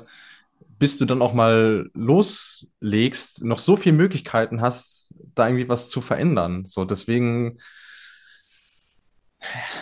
bis 0.80 0.98
du 0.98 1.06
dann 1.06 1.22
auch 1.22 1.34
mal 1.34 1.90
loslegst, 1.94 3.44
noch 3.44 3.60
so 3.60 3.76
viele 3.76 3.96
Möglichkeiten 3.96 4.62
hast, 4.62 5.14
da 5.36 5.48
irgendwie 5.48 5.70
was 5.70 5.90
zu 5.90 6.02
verändern. 6.02 6.66
So, 6.66 6.86
deswegen, 6.86 7.58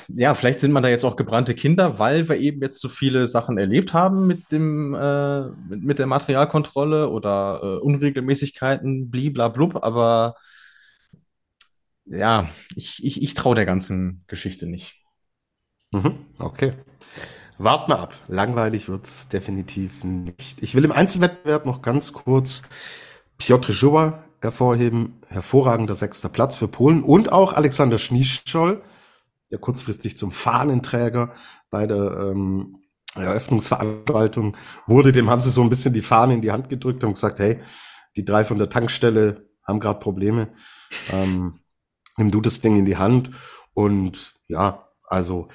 ja, 0.07 0.33
vielleicht 0.35 0.59
sind 0.59 0.71
man 0.71 0.83
da 0.83 0.89
jetzt 0.89 1.03
auch 1.03 1.15
gebrannte 1.15 1.55
Kinder, 1.55 1.99
weil 1.99 2.29
wir 2.29 2.37
eben 2.37 2.61
jetzt 2.61 2.79
so 2.79 2.89
viele 2.89 3.27
Sachen 3.27 3.57
erlebt 3.57 3.93
haben 3.93 4.27
mit 4.27 4.51
dem, 4.51 4.93
äh, 4.93 5.41
mit, 5.69 5.83
mit 5.83 5.99
der 5.99 6.07
Materialkontrolle 6.07 7.09
oder 7.09 7.59
äh, 7.61 7.77
Unregelmäßigkeiten, 7.79 9.09
bliblablub, 9.09 9.83
aber 9.83 10.35
ja, 12.05 12.49
ich, 12.75 13.03
ich, 13.03 13.21
ich 13.21 13.33
traue 13.33 13.55
der 13.55 13.65
ganzen 13.65 14.23
Geschichte 14.27 14.67
nicht. 14.67 15.01
Mhm, 15.91 16.25
okay. 16.39 16.73
Wart 17.57 17.87
mal 17.87 17.99
ab. 17.99 18.13
Langweilig 18.27 18.89
wird's 18.89 19.29
definitiv 19.29 20.03
nicht. 20.03 20.61
Ich 20.61 20.75
will 20.75 20.83
im 20.83 20.91
Einzelwettbewerb 20.91 21.65
noch 21.65 21.81
ganz 21.81 22.11
kurz 22.11 22.63
Piotr 23.37 23.71
Jowa 23.71 24.23
hervorheben. 24.41 25.21
Hervorragender 25.29 25.95
sechster 25.95 26.29
Platz 26.29 26.57
für 26.57 26.67
Polen 26.67 27.01
und 27.01 27.31
auch 27.31 27.53
Alexander 27.53 27.97
Schnischol, 27.97 28.81
der 29.51 29.57
kurzfristig 29.57 30.17
zum 30.17 30.31
Fahnenträger 30.31 31.33
bei 31.69 31.87
der 31.87 32.31
ähm, 32.31 32.77
Eröffnungsveranstaltung 33.15 34.57
wurde. 34.85 35.13
Dem 35.13 35.29
haben 35.29 35.41
sie 35.41 35.49
so 35.49 35.61
ein 35.61 35.69
bisschen 35.69 35.93
die 35.93 36.01
Fahne 36.01 36.33
in 36.33 36.41
die 36.41 36.51
Hand 36.51 36.67
gedrückt 36.69 37.03
und 37.05 37.13
gesagt, 37.13 37.39
hey, 37.39 37.61
die 38.17 38.25
drei 38.25 38.43
von 38.43 38.57
der 38.57 38.69
Tankstelle 38.69 39.49
haben 39.63 39.79
gerade 39.79 39.99
Probleme. 39.99 40.49
Ähm, 41.11 41.59
nimm 42.17 42.29
du 42.29 42.41
das 42.41 42.59
Ding 42.59 42.75
in 42.75 42.85
die 42.85 42.97
Hand 42.97 43.31
und 43.73 44.35
ja, 44.47 44.89
also 45.07 45.47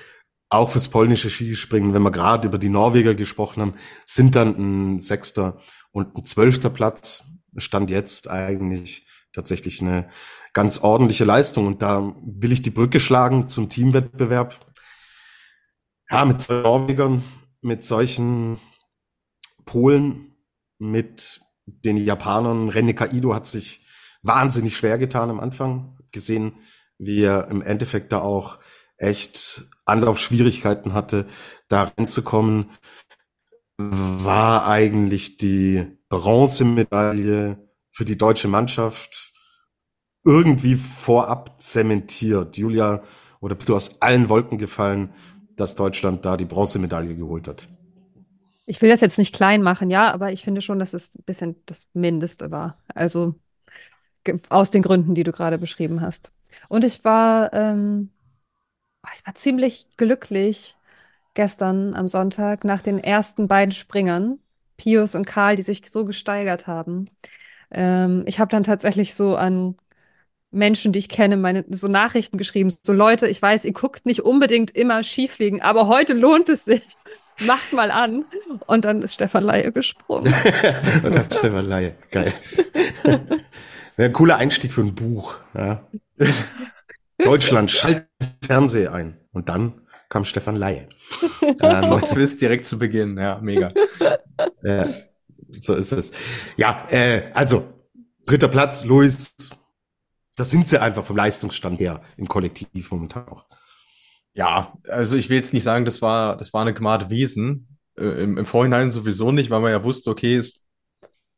auch 0.51 0.71
fürs 0.71 0.89
polnische 0.89 1.31
Skispringen, 1.31 1.95
wenn 1.95 2.03
wir 2.03 2.11
gerade 2.11 2.49
über 2.49 2.59
die 2.59 2.69
Norweger 2.69 3.15
gesprochen 3.15 3.63
haben, 3.63 3.75
sind 4.05 4.37
dann 4.37 4.95
ein 4.95 4.99
sechster 4.99 5.61
und 5.93 6.17
ein 6.17 6.25
zwölfter 6.25 6.71
Platz 6.71 7.25
stand 7.57 7.91
jetzt 7.91 8.29
eigentlich 8.29 9.07
tatsächlich 9.33 9.81
eine 9.81 10.09
ganz 10.53 10.79
ordentliche 10.79 11.25
Leistung. 11.25 11.67
Und 11.67 11.83
da 11.83 12.15
will 12.23 12.53
ich 12.53 12.63
die 12.63 12.71
Brücke 12.71 13.01
schlagen 13.01 13.49
zum 13.49 13.69
Teamwettbewerb. 13.69 14.55
Ja, 16.11 16.25
mit 16.25 16.49
Norwegern, 16.49 17.23
mit 17.61 17.85
solchen 17.85 18.59
Polen, 19.65 20.35
mit 20.79 21.41
den 21.67 21.97
Japanern. 21.97 22.71
René 22.71 22.95
Kaido 22.95 23.35
hat 23.35 23.47
sich 23.47 23.87
wahnsinnig 24.23 24.77
schwer 24.77 24.99
getan 24.99 25.31
am 25.31 25.41
Anfang 25.41 25.97
gesehen, 26.13 26.55
wie 26.99 27.23
er 27.23 27.49
im 27.49 27.63
Endeffekt 27.63 28.13
da 28.13 28.21
auch 28.21 28.59
echt 28.97 29.65
Anlaufschwierigkeiten 29.91 30.95
hatte, 30.95 31.27
da 31.69 31.93
reinzukommen, 31.97 32.71
war 33.77 34.67
eigentlich 34.67 35.37
die 35.37 35.87
Bronzemedaille 36.09 37.59
für 37.91 38.05
die 38.05 38.19
deutsche 38.19 38.49
Mannschaft 38.49 39.33
irgendwie 40.25 40.75
vorab 40.75 41.61
zementiert. 41.61 42.57
Julia, 42.57 43.03
oder 43.41 43.55
bist 43.55 43.69
du 43.69 43.77
aus 43.77 44.01
allen 44.03 44.29
Wolken 44.29 44.59
gefallen, 44.59 45.15
dass 45.57 45.77
Deutschland 45.77 46.25
da 46.25 46.37
die 46.37 46.45
Bronzemedaille 46.45 47.17
geholt 47.17 47.49
hat? 47.49 47.69
Ich 48.67 48.81
will 48.83 48.91
das 48.91 49.01
jetzt 49.01 49.19
nicht 49.19 49.35
klein 49.35 49.63
machen, 49.63 49.91
ja, 49.91 50.13
aber 50.13 50.31
ich 50.33 50.43
finde 50.43 50.61
schon, 50.61 50.79
dass 50.79 50.95
es 50.95 51.17
ein 51.17 51.25
bisschen 51.25 51.57
das 51.67 51.89
Mindeste 51.93 52.51
war. 52.51 52.79
Also 52.95 53.35
aus 54.49 54.71
den 54.71 54.83
Gründen, 54.83 55.15
die 55.15 55.25
du 55.25 55.33
gerade 55.33 55.59
beschrieben 55.59 56.01
hast. 56.01 56.33
Und 56.69 56.85
ich 56.85 57.05
war, 57.05 57.53
ähm, 57.53 58.11
ich 59.15 59.27
war 59.27 59.35
ziemlich 59.35 59.87
glücklich 59.97 60.77
gestern 61.35 61.95
am 61.95 62.09
Sonntag 62.09 62.65
nach 62.65 62.83
den 62.83 62.99
ersten 62.99 63.49
beiden 63.49 63.73
Springern, 63.73 64.39
Pius 64.77 65.15
und 65.15 65.27
Karl, 65.27 65.57
die 65.57 65.63
sich 65.63 65.83
so 65.91 66.05
gesteigert 66.05 66.67
haben. 66.67 67.09
Ähm, 67.71 68.25
ich 68.27 68.41
habe 68.41 68.51
dann 68.51 68.63
tatsächlich 68.63 69.15
so 69.15 69.37
an 69.37 69.77
Menschen, 70.51 70.93
die 70.93 70.99
ich 70.99 71.09
kenne, 71.09 71.37
meine 71.37 71.65
so 71.71 71.87
Nachrichten 71.87 72.37
geschrieben. 72.37 72.73
So 72.83 72.93
Leute, 72.93 73.29
ich 73.29 73.41
weiß, 73.41 73.65
ihr 73.65 73.73
guckt 73.73 74.05
nicht 74.07 74.23
unbedingt 74.23 74.73
immer 74.73 75.03
Schiefliegen, 75.03 75.63
aber 75.63 75.87
heute 75.87 76.13
lohnt 76.13 76.49
es 76.49 76.65
sich. 76.65 76.83
Macht 77.47 77.73
mal 77.73 77.91
an. 77.91 78.27
Und 78.67 78.85
dann 78.85 79.01
ist 79.01 79.15
Stefan 79.15 79.45
Laie 79.45 79.73
gesprungen. 79.73 80.35
Und 81.03 81.15
dann 81.15 81.27
Stefan 81.33 81.67
Laie, 81.67 81.95
geil. 82.11 82.35
ein 83.97 84.13
cooler 84.13 84.37
Einstieg 84.37 84.73
für 84.73 84.83
ein 84.83 84.95
Buch. 84.95 85.37
Ja. 85.55 85.87
Deutschland, 87.25 87.71
schalt 87.71 88.07
Fernseher 88.43 88.93
ein. 88.93 89.19
Und 89.33 89.49
dann 89.49 89.83
kam 90.09 90.25
Stefan 90.25 90.57
Laie. 90.57 90.89
ähm, 91.63 92.01
Twist 92.01 92.41
direkt 92.41 92.67
zu 92.67 92.79
Beginn, 92.79 93.17
ja, 93.19 93.39
mega. 93.41 93.73
Äh, 94.63 94.87
so 95.59 95.75
ist 95.75 95.93
es. 95.93 96.13
Ja, 96.57 96.87
äh, 96.91 97.31
also, 97.35 97.75
dritter 98.27 98.49
Platz, 98.49 98.85
Luis, 98.87 99.35
das 100.37 100.51
sind 100.51 100.67
sie 100.67 100.81
einfach 100.81 101.05
vom 101.05 101.17
Leistungsstand 101.17 101.79
her 101.79 102.03
im 102.17 102.27
Kollektiv 102.27 102.91
momentan 102.91 103.29
auch. 103.29 103.45
Ja, 104.33 104.73
also 104.89 105.17
ich 105.17 105.29
will 105.29 105.37
jetzt 105.37 105.53
nicht 105.53 105.65
sagen, 105.65 105.85
das 105.85 106.01
war, 106.01 106.37
das 106.37 106.55
war 106.55 106.63
eine 106.63 106.73
Gmade 106.73 107.11
Wiesen. 107.11 107.79
Äh, 107.99 108.23
im, 108.23 108.39
Im 108.39 108.47
Vorhinein 108.47 108.91
sowieso 108.91 109.33
nicht, 109.33 109.51
weil 109.51 109.61
man 109.61 109.73
ja 109.73 109.85
wusste, 109.85 110.11
okay, 110.11 110.37
es 110.37 110.67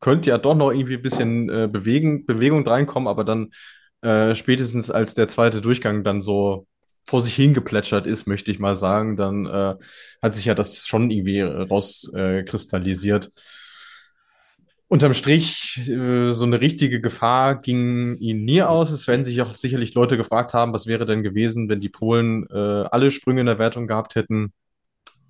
könnte 0.00 0.30
ja 0.30 0.38
doch 0.38 0.54
noch 0.54 0.70
irgendwie 0.70 0.96
ein 0.96 1.02
bisschen 1.02 1.48
äh, 1.48 1.68
Bewegen, 1.68 2.26
Bewegung 2.26 2.66
reinkommen, 2.66 3.08
aber 3.08 3.24
dann 3.24 3.50
äh, 4.02 4.34
spätestens 4.34 4.90
als 4.90 5.14
der 5.14 5.28
zweite 5.28 5.60
Durchgang 5.60 6.04
dann 6.04 6.22
so 6.22 6.66
vor 7.04 7.20
sich 7.20 7.34
hingeplätschert 7.34 8.06
ist, 8.06 8.26
möchte 8.26 8.50
ich 8.50 8.58
mal 8.58 8.76
sagen, 8.76 9.16
dann 9.16 9.46
äh, 9.46 9.74
hat 10.22 10.34
sich 10.34 10.44
ja 10.44 10.54
das 10.54 10.86
schon 10.86 11.10
irgendwie 11.10 11.40
rauskristallisiert. 11.40 13.26
Äh, 13.26 13.40
Unterm 14.92 15.14
Strich, 15.14 15.88
äh, 15.88 16.32
so 16.32 16.44
eine 16.44 16.60
richtige 16.60 17.00
Gefahr 17.00 17.58
ging 17.62 18.18
ihnen 18.18 18.44
nie 18.44 18.60
aus. 18.62 18.90
Es 18.90 19.08
werden 19.08 19.24
sich 19.24 19.40
auch 19.40 19.54
sicherlich 19.54 19.94
Leute 19.94 20.18
gefragt 20.18 20.52
haben, 20.52 20.74
was 20.74 20.86
wäre 20.86 21.06
denn 21.06 21.22
gewesen, 21.22 21.70
wenn 21.70 21.80
die 21.80 21.88
Polen 21.88 22.46
äh, 22.50 22.84
alle 22.90 23.10
Sprünge 23.10 23.40
in 23.40 23.46
der 23.46 23.58
Wertung 23.58 23.86
gehabt 23.86 24.16
hätten. 24.16 24.52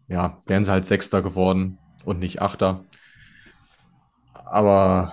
Ja, 0.08 0.42
wären 0.46 0.64
sie 0.64 0.72
halt 0.72 0.85
Sechster 0.85 1.22
geworden 1.22 1.78
und 2.04 2.18
nicht 2.18 2.42
Achter. 2.42 2.85
Aber 4.35 5.12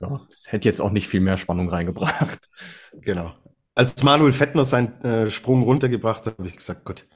ja, 0.00 0.20
es 0.30 0.50
hätte 0.52 0.68
jetzt 0.68 0.80
auch 0.80 0.90
nicht 0.90 1.08
viel 1.08 1.20
mehr 1.20 1.38
Spannung 1.38 1.68
reingebracht. 1.68 2.48
Genau. 2.94 3.32
Als 3.74 4.02
Manuel 4.02 4.32
Fettner 4.32 4.64
seinen 4.64 5.00
äh, 5.02 5.30
Sprung 5.30 5.62
runtergebracht 5.62 6.26
hat, 6.26 6.38
habe 6.38 6.48
ich 6.48 6.56
gesagt, 6.56 6.84
Gott, 6.84 7.06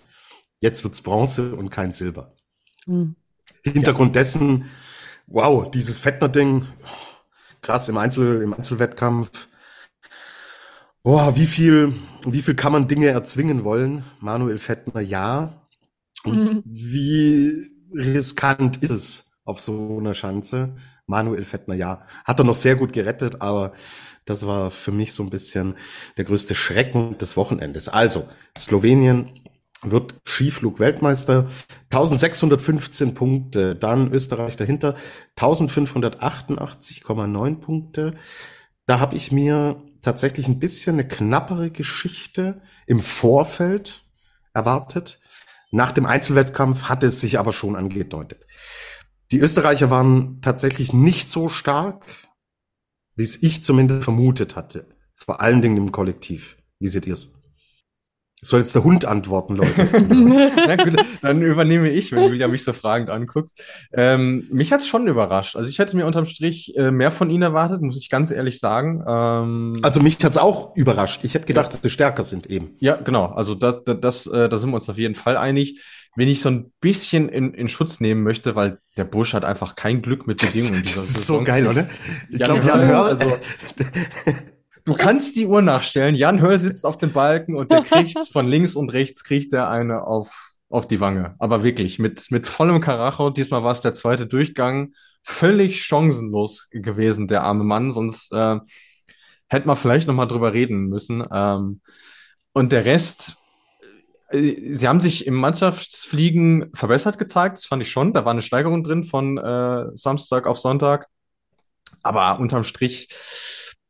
jetzt 0.61 0.85
wird's 0.85 1.01
Bronze 1.01 1.55
und 1.57 1.71
kein 1.71 1.93
Silber. 1.93 2.37
Mhm. 2.87 3.17
Hintergrund 3.65 4.15
ja. 4.15 4.23
dessen 4.23 4.71
wow, 5.27 5.71
dieses 5.71 6.01
Fettner-Ding, 6.01 6.67
krass 7.61 7.89
im 7.89 7.97
Einzel, 7.97 8.43
im 8.43 8.55
Einzelwettkampf. 8.55 9.49
Boah, 11.03 11.37
wie 11.37 11.47
viel, 11.47 11.95
wie 12.27 12.43
viel 12.43 12.55
kann 12.55 12.73
man 12.73 12.89
Dinge 12.89 13.09
erzwingen 13.09 13.65
wollen? 13.65 14.05
Manuel 14.21 14.59
Fettner, 14.59 15.01
ja. 15.01 15.67
Und 16.25 16.39
mhm. 16.39 16.63
wie 16.65 17.67
riskant 17.93 18.77
ist 18.83 18.91
es 18.91 19.33
auf 19.45 19.61
so 19.61 19.99
einer 19.99 20.15
Schanze? 20.15 20.77
Manuel 21.07 21.45
Fettner, 21.45 21.75
ja. 21.75 22.07
Hat 22.25 22.39
er 22.39 22.45
noch 22.45 22.57
sehr 22.57 22.77
gut 22.77 22.93
gerettet, 22.93 23.41
aber 23.41 23.73
das 24.25 24.47
war 24.47 24.71
für 24.71 24.93
mich 24.93 25.13
so 25.13 25.23
ein 25.23 25.31
bisschen 25.31 25.77
der 26.17 26.25
größte 26.25 26.55
Schrecken 26.55 27.19
des 27.19 27.37
Wochenendes. 27.37 27.89
Also, 27.89 28.29
Slowenien 28.57 29.31
wird 29.83 30.21
Skiflug-Weltmeister. 30.25 31.49
1615 31.91 33.15
Punkte. 33.15 33.75
Dann 33.75 34.13
Österreich 34.13 34.57
dahinter. 34.57 34.95
1588,9 35.37 37.57
Punkte. 37.57 38.15
Da 38.87 39.01
habe 39.01 39.17
ich 39.17 39.33
mir 39.33 39.83
tatsächlich 40.01 40.49
ein 40.49 40.59
bisschen 40.59 40.97
eine 40.97 41.07
knappere 41.07 41.71
Geschichte 41.71 42.63
im 42.87 43.01
Vorfeld 43.01 44.05
erwartet. 44.55 45.21
Nach 45.71 45.93
dem 45.93 46.07
Einzelwettkampf 46.07 46.85
hatte 46.85 47.07
es 47.07 47.21
sich 47.21 47.39
aber 47.39 47.53
schon 47.53 47.77
angedeutet. 47.77 48.47
Die 49.33 49.41
Österreicher 49.41 49.89
waren 49.89 50.43
tatsächlich 50.43 50.93
nicht 50.93 51.31
so 51.31 51.49
stark, 51.49 52.05
wie 53.17 53.23
es 53.23 53.43
ich 53.43 53.65
zumindest 53.65 54.05
vermutet 54.05 54.57
hatte. 54.57 54.87
Vor 55.15 55.41
allen 55.41 55.63
Dingen 55.63 55.79
im 55.79 55.91
Kollektiv. 55.91 56.59
Wie 56.79 56.89
seht 56.89 57.07
ihr 57.07 57.15
es? 57.15 57.33
Soll 58.45 58.59
jetzt 58.61 58.75
der 58.75 58.85
Hund 58.85 59.07
antworten, 59.07 59.55
Leute? 59.55 59.87
Na 60.67 60.77
gut, 60.77 60.97
dann 61.23 61.41
übernehme 61.41 61.89
ich, 61.89 62.13
wenn 62.13 62.25
Julia 62.25 62.49
mich 62.49 62.65
so 62.65 62.75
fragend 62.75 63.09
anguckt. 63.09 63.53
Ähm, 63.93 64.49
mich 64.51 64.73
hat's 64.73 64.87
schon 64.87 65.07
überrascht. 65.07 65.57
Also 65.57 65.71
ich 65.71 65.79
hätte 65.79 65.97
mir 65.97 66.07
unterm 66.07 66.27
Strich 66.27 66.77
äh, 66.77 66.91
mehr 66.91 67.13
von 67.13 67.31
ihnen 67.31 67.45
erwartet, 67.45 67.81
muss 67.81 67.97
ich 67.97 68.11
ganz 68.11 68.33
ehrlich 68.33 68.59
sagen. 68.59 69.03
Ähm, 69.07 69.73
also 69.81 70.01
mich 70.01 70.23
hat's 70.23 70.37
auch 70.37 70.77
überrascht. 70.77 71.21
Ich 71.23 71.35
hätte 71.35 71.47
gedacht, 71.47 71.69
ja. 71.69 71.73
dass 71.73 71.83
sie 71.83 71.91
stärker 71.91 72.25
sind 72.25 72.49
eben. 72.49 72.77
Ja, 72.81 72.97
genau. 72.97 73.27
Also 73.27 73.55
da, 73.55 73.73
da, 73.73 73.95
das, 73.95 74.27
äh, 74.27 74.49
da 74.51 74.59
sind 74.59 74.71
wir 74.71 74.75
uns 74.75 74.91
auf 74.91 74.99
jeden 74.99 75.15
Fall 75.15 75.39
einig. 75.39 75.81
Wenn 76.15 76.29
ich 76.29 76.43
so 76.43 76.51
ein 76.51 76.73
bisschen 76.81 77.29
in, 77.29 77.55
in 77.55 77.69
Schutz 77.69 78.01
nehmen 78.01 78.23
möchte, 78.23 78.55
weil 78.55 78.79
der 78.97 79.05
Busch 79.05 79.33
hat 79.33 79.45
einfach 79.45 79.77
kein 79.77 80.03
Glück 80.03 80.27
mit 80.27 80.41
Bedingungen. 80.41 80.83
Das, 80.83 80.95
das 80.95 81.05
ist 81.05 81.15
Saison. 81.15 81.39
so 81.39 81.45
geil, 81.45 81.67
oder? 81.67 81.87
Ich 82.31 82.39
ja, 82.39 82.47
glaube, 82.47 82.67
Jan 82.67 82.87
Hörl, 82.87 83.09
also 83.09 83.39
Du 84.85 84.95
kannst 84.95 85.37
die 85.37 85.47
Uhr 85.47 85.63
nachstellen. 85.63 86.15
Jan 86.15 86.41
Höll 86.41 86.59
sitzt 86.59 86.85
auf 86.85 86.97
dem 86.97 87.13
Balken 87.13 87.55
und 87.55 87.71
der 87.71 87.83
kriegt 87.83 88.19
von 88.33 88.49
links 88.49 88.75
und 88.75 88.93
rechts 88.93 89.23
kriegt 89.23 89.53
der 89.53 89.69
eine 89.69 90.03
auf, 90.03 90.57
auf 90.69 90.89
die 90.89 90.99
Wange. 90.99 91.37
Aber 91.39 91.63
wirklich, 91.63 91.99
mit, 91.99 92.31
mit 92.31 92.49
vollem 92.49 92.81
Karacho. 92.81 93.31
Diesmal 93.31 93.63
war 93.63 93.73
es 93.73 93.81
der 93.81 93.95
zweite 93.95 94.27
Durchgang. 94.27 94.93
Völlig 95.23 95.85
chancenlos 95.85 96.69
gewesen, 96.71 97.29
der 97.29 97.45
arme 97.45 97.63
Mann. 97.63 97.93
Sonst 97.93 98.33
äh, 98.33 98.59
hätte 99.47 99.69
man 99.69 99.77
vielleicht 99.77 100.09
noch 100.09 100.15
mal 100.15 100.27
drüber 100.27 100.53
reden 100.53 100.89
müssen. 100.89 101.25
Ähm, 101.33 101.81
und 102.53 102.73
der 102.73 102.85
Rest, 102.85 103.37
sie 104.33 104.89
haben 104.89 105.01
sich 105.01 105.27
im 105.27 105.35
Mannschaftsfliegen 105.35 106.71
verbessert 106.75 107.19
gezeigt. 107.19 107.59
Das 107.59 107.67
fand 107.67 107.83
ich 107.83 107.91
schon. 107.91 108.13
Da 108.13 108.25
war 108.25 108.33
eine 108.33 108.43
Steigerung 108.43 108.83
drin 108.83 109.05
von 109.05 109.39
äh, 109.39 109.87
Samstag 109.95 110.47
auf 110.47 110.59
Sonntag. 110.59 111.07
Aber 112.03 112.41
unterm 112.41 112.65
Strich 112.65 113.09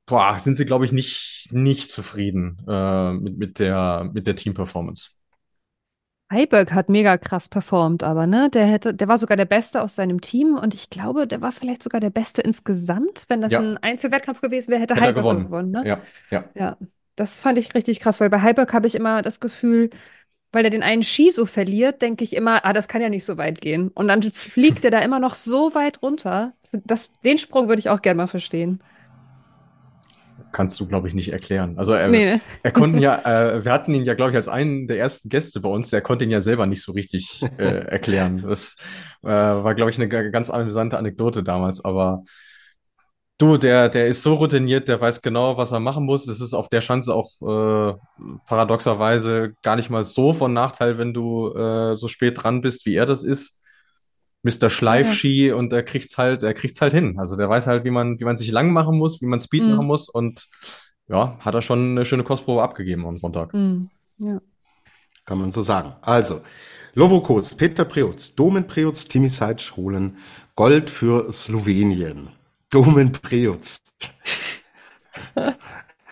boah, 0.06 0.38
sind 0.38 0.56
sie, 0.56 0.66
glaube 0.66 0.84
ich, 0.84 0.92
nicht, 0.92 1.48
nicht 1.52 1.90
zufrieden 1.90 2.58
äh, 2.68 3.12
mit, 3.12 3.38
mit 3.38 3.58
der, 3.58 4.10
mit 4.12 4.26
der 4.26 4.36
Team-Performance. 4.36 5.10
Heiberg 6.30 6.72
hat 6.72 6.88
mega 6.88 7.18
krass 7.18 7.48
performt, 7.48 8.02
aber 8.02 8.26
ne, 8.26 8.48
der 8.48 8.66
hätte, 8.66 8.94
der 8.94 9.06
war 9.06 9.18
sogar 9.18 9.36
der 9.36 9.44
Beste 9.44 9.82
aus 9.82 9.96
seinem 9.96 10.22
Team 10.22 10.56
und 10.56 10.72
ich 10.72 10.88
glaube, 10.88 11.26
der 11.26 11.42
war 11.42 11.52
vielleicht 11.52 11.82
sogar 11.82 12.00
der 12.00 12.10
Beste 12.10 12.40
insgesamt. 12.40 13.24
Wenn 13.28 13.42
das 13.42 13.52
ja. 13.52 13.60
ein 13.60 13.76
Einzelwettkampf 13.78 14.40
gewesen 14.40 14.70
wäre, 14.70 14.80
hätte, 14.80 14.94
hätte 14.94 15.04
Heiberg 15.04 15.24
gewonnen. 15.24 15.44
gewonnen 15.44 15.70
ne? 15.70 15.82
Ja, 15.86 16.00
ja. 16.30 16.44
Ja, 16.54 16.76
das 17.16 17.40
fand 17.42 17.58
ich 17.58 17.74
richtig 17.74 18.00
krass, 18.00 18.20
weil 18.20 18.30
bei 18.30 18.40
Heiberg 18.40 18.72
habe 18.72 18.86
ich 18.86 18.94
immer 18.94 19.20
das 19.20 19.40
Gefühl, 19.40 19.90
weil 20.52 20.64
er 20.64 20.70
den 20.70 20.82
einen 20.82 21.02
Ski 21.02 21.30
so 21.30 21.46
verliert, 21.46 22.02
denke 22.02 22.24
ich 22.24 22.36
immer, 22.36 22.64
ah, 22.64 22.72
das 22.72 22.88
kann 22.88 23.02
ja 23.02 23.08
nicht 23.08 23.24
so 23.24 23.36
weit 23.38 23.60
gehen. 23.60 23.88
Und 23.88 24.08
dann 24.08 24.22
fliegt 24.22 24.84
er 24.84 24.90
da 24.90 25.00
immer 25.00 25.18
noch 25.18 25.34
so 25.34 25.74
weit 25.74 26.02
runter. 26.02 26.52
Das, 26.84 27.10
den 27.24 27.38
Sprung 27.38 27.68
würde 27.68 27.80
ich 27.80 27.88
auch 27.88 28.02
gerne 28.02 28.18
mal 28.18 28.26
verstehen 28.26 28.80
kannst 30.52 30.78
du, 30.78 30.86
glaube 30.86 31.08
ich, 31.08 31.14
nicht 31.14 31.32
erklären. 31.32 31.78
Also 31.78 31.92
er, 31.92 32.08
nee. 32.08 32.38
er 32.62 32.70
konnten 32.70 32.98
ja, 32.98 33.18
äh, 33.24 33.64
wir 33.64 33.72
hatten 33.72 33.94
ihn 33.94 34.04
ja, 34.04 34.14
glaube 34.14 34.30
ich, 34.30 34.36
als 34.36 34.48
einen 34.48 34.86
der 34.86 34.98
ersten 34.98 35.28
Gäste 35.28 35.60
bei 35.60 35.68
uns, 35.68 35.90
der 35.90 36.02
konnte 36.02 36.24
ihn 36.24 36.30
ja 36.30 36.40
selber 36.40 36.66
nicht 36.66 36.82
so 36.82 36.92
richtig 36.92 37.42
äh, 37.58 37.86
erklären. 37.86 38.42
Das 38.46 38.76
äh, 39.22 39.28
war, 39.28 39.74
glaube 39.74 39.90
ich, 39.90 39.98
eine 39.98 40.08
ganz 40.08 40.50
amüsante 40.50 40.98
Anekdote 40.98 41.42
damals, 41.42 41.84
aber 41.84 42.22
du, 43.38 43.56
der, 43.56 43.88
der 43.88 44.08
ist 44.08 44.22
so 44.22 44.34
routiniert, 44.34 44.88
der 44.88 45.00
weiß 45.00 45.22
genau, 45.22 45.56
was 45.56 45.72
er 45.72 45.80
machen 45.80 46.04
muss. 46.04 46.28
Es 46.28 46.40
ist 46.40 46.54
auf 46.54 46.68
der 46.68 46.80
Chance 46.80 47.14
auch 47.14 47.30
äh, 47.40 47.94
paradoxerweise 48.46 49.54
gar 49.62 49.76
nicht 49.76 49.90
mal 49.90 50.04
so 50.04 50.32
von 50.32 50.52
Nachteil, 50.52 50.98
wenn 50.98 51.14
du 51.14 51.52
äh, 51.54 51.96
so 51.96 52.08
spät 52.08 52.42
dran 52.42 52.60
bist, 52.60 52.86
wie 52.86 52.94
er 52.94 53.06
das 53.06 53.24
ist. 53.24 53.58
Mr. 54.42 54.70
Schleifski 54.70 55.48
ja. 55.48 55.54
und 55.54 55.72
er 55.72 55.82
kriegt's 55.82 56.18
halt, 56.18 56.42
er 56.42 56.54
kriegt's 56.54 56.80
halt 56.80 56.92
hin. 56.92 57.16
Also 57.18 57.36
der 57.36 57.48
weiß 57.48 57.66
halt, 57.66 57.84
wie 57.84 57.90
man, 57.90 58.18
wie 58.18 58.24
man 58.24 58.36
sich 58.36 58.50
lang 58.50 58.72
machen 58.72 58.98
muss, 58.98 59.20
wie 59.22 59.26
man 59.26 59.40
Speed 59.40 59.62
mhm. 59.62 59.70
machen 59.70 59.86
muss 59.86 60.08
und 60.08 60.48
ja, 61.08 61.38
hat 61.40 61.54
er 61.54 61.62
schon 61.62 61.92
eine 61.92 62.04
schöne 62.04 62.24
Kostprobe 62.24 62.62
abgegeben 62.62 63.06
am 63.06 63.18
Sonntag. 63.18 63.54
Mhm. 63.54 63.90
Ja. 64.18 64.40
Kann 65.26 65.38
man 65.38 65.52
so 65.52 65.62
sagen. 65.62 65.94
Also, 66.02 66.40
Lovokos, 66.94 67.54
Peter 67.54 67.84
Preutz, 67.84 68.34
Domen 68.34 68.66
Preutz, 68.66 69.06
Timi 69.06 69.28
Seitsch 69.28 69.76
holen 69.76 70.16
Gold 70.56 70.90
für 70.90 71.30
Slowenien. 71.30 72.28
Domen 72.72 73.12
Preutz. 73.12 73.82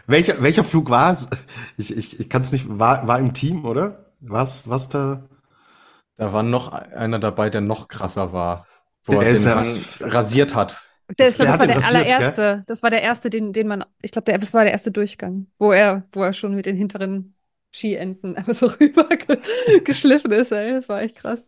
welcher, 0.06 0.42
welcher 0.42 0.62
Flug 0.64 0.90
war 0.90 1.12
es? 1.12 1.28
Ich, 1.76 1.96
ich, 1.96 2.20
ich 2.20 2.28
kann 2.28 2.42
es 2.42 2.52
nicht, 2.52 2.66
war, 2.68 3.08
war 3.08 3.18
im 3.18 3.32
Team, 3.32 3.64
oder? 3.64 4.12
Was, 4.20 4.68
was 4.68 4.88
da? 4.88 5.24
Da 6.16 6.32
war 6.32 6.42
noch 6.42 6.72
einer 6.72 7.18
dabei, 7.18 7.48
der 7.50 7.62
noch 7.62 7.88
krasser 7.88 8.32
war. 8.32 8.66
Wo 9.04 9.12
Der 9.14 9.22
er 9.22 9.30
ist 9.30 9.44
den 9.44 9.50
ja- 9.52 9.60
Hang 9.60 10.10
rasiert 10.12 10.54
hat. 10.54 10.86
Der 11.18 11.28
ist, 11.28 11.38
Der 11.40 11.46
das 11.46 11.54
hat 11.54 11.60
war 11.60 11.66
der 11.66 11.76
rasiert, 11.76 11.92
gell? 12.04 12.12
allererste. 12.12 12.64
Das 12.66 12.82
war 12.82 12.90
der 12.90 13.02
erste, 13.02 13.30
den, 13.30 13.52
den 13.52 13.66
man, 13.66 13.84
ich 14.02 14.12
glaube, 14.12 14.26
der, 14.26 14.38
das 14.38 14.52
war 14.54 14.62
der 14.62 14.72
erste 14.72 14.92
Durchgang, 14.92 15.46
wo 15.58 15.72
er, 15.72 16.04
wo 16.12 16.22
er 16.22 16.32
schon 16.34 16.54
mit 16.54 16.66
den 16.66 16.76
hinteren 16.76 17.34
Skienden 17.74 18.36
einfach 18.36 18.52
so 18.54 18.66
rüber 18.66 19.04
ge 19.08 19.38
geschliffen 19.82 20.30
ist, 20.32 20.52
ey. 20.52 20.72
Das 20.74 20.88
war 20.90 21.00
echt 21.00 21.16
krass. 21.16 21.40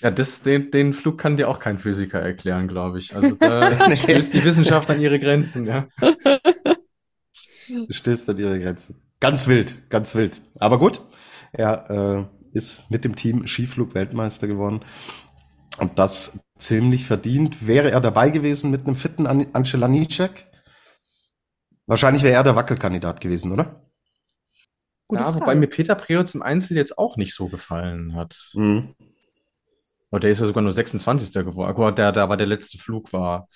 Ja, 0.00 0.10
das, 0.12 0.42
den, 0.42 0.70
den 0.70 0.92
Flug 0.94 1.18
kann 1.18 1.36
dir 1.36 1.48
auch 1.48 1.58
kein 1.58 1.78
Physiker 1.78 2.20
erklären, 2.20 2.68
glaube 2.68 2.98
ich. 2.98 3.14
Also 3.16 3.34
da 3.34 3.70
Nee. 3.88 3.96
stößt 3.96 4.32
die 4.34 4.44
Wissenschaft 4.44 4.88
an 4.90 5.00
ihre 5.00 5.18
Grenzen, 5.18 5.66
ja. 5.66 5.88
stößt 7.90 8.30
an 8.30 8.38
ihre 8.38 8.58
Grenzen. 8.58 9.02
Ganz 9.20 9.48
wild, 9.48 9.88
ganz 9.90 10.14
wild. 10.14 10.40
Aber 10.60 10.78
gut, 10.78 11.00
er 11.52 12.28
äh, 12.30 12.56
ist 12.56 12.88
mit 12.90 13.04
dem 13.04 13.16
Team 13.16 13.46
Skiflug-Weltmeister 13.46 14.46
geworden. 14.46 14.80
Und 15.78 15.98
das 15.98 16.38
ziemlich 16.58 17.04
verdient. 17.06 17.66
Wäre 17.66 17.90
er 17.90 18.00
dabei 18.00 18.30
gewesen 18.30 18.70
mit 18.70 18.86
einem 18.86 18.96
fitten 18.96 19.26
An 19.26 19.46
Angela 19.52 19.88
Nicek? 19.88 20.46
Wahrscheinlich 21.86 22.22
wäre 22.22 22.34
er 22.34 22.42
der 22.44 22.56
Wackelkandidat 22.56 23.20
gewesen, 23.20 23.52
oder? 23.52 23.82
Gute 25.08 25.22
Ja, 25.22 25.34
wobei 25.34 25.46
Frage. 25.46 25.60
mir 25.60 25.66
Peter 25.68 25.94
Preutz 25.94 26.34
im 26.34 26.42
Einzel 26.42 26.76
jetzt 26.76 26.98
auch 26.98 27.16
nicht 27.16 27.34
so 27.34 27.48
gefallen 27.48 28.14
hat. 28.14 28.50
Mhm. 28.54 28.94
Aber 30.10 30.20
der 30.20 30.30
ist 30.30 30.40
ja 30.40 30.46
sogar 30.46 30.62
nur 30.62 30.72
26. 30.72 31.44
geworden. 31.44 31.78
Mal, 31.78 31.92
Der, 31.92 32.12
der 32.12 32.28
war 32.28 32.36
der 32.36 32.46
letzte 32.46 32.78
Flug 32.78 33.12
war, 33.12 33.48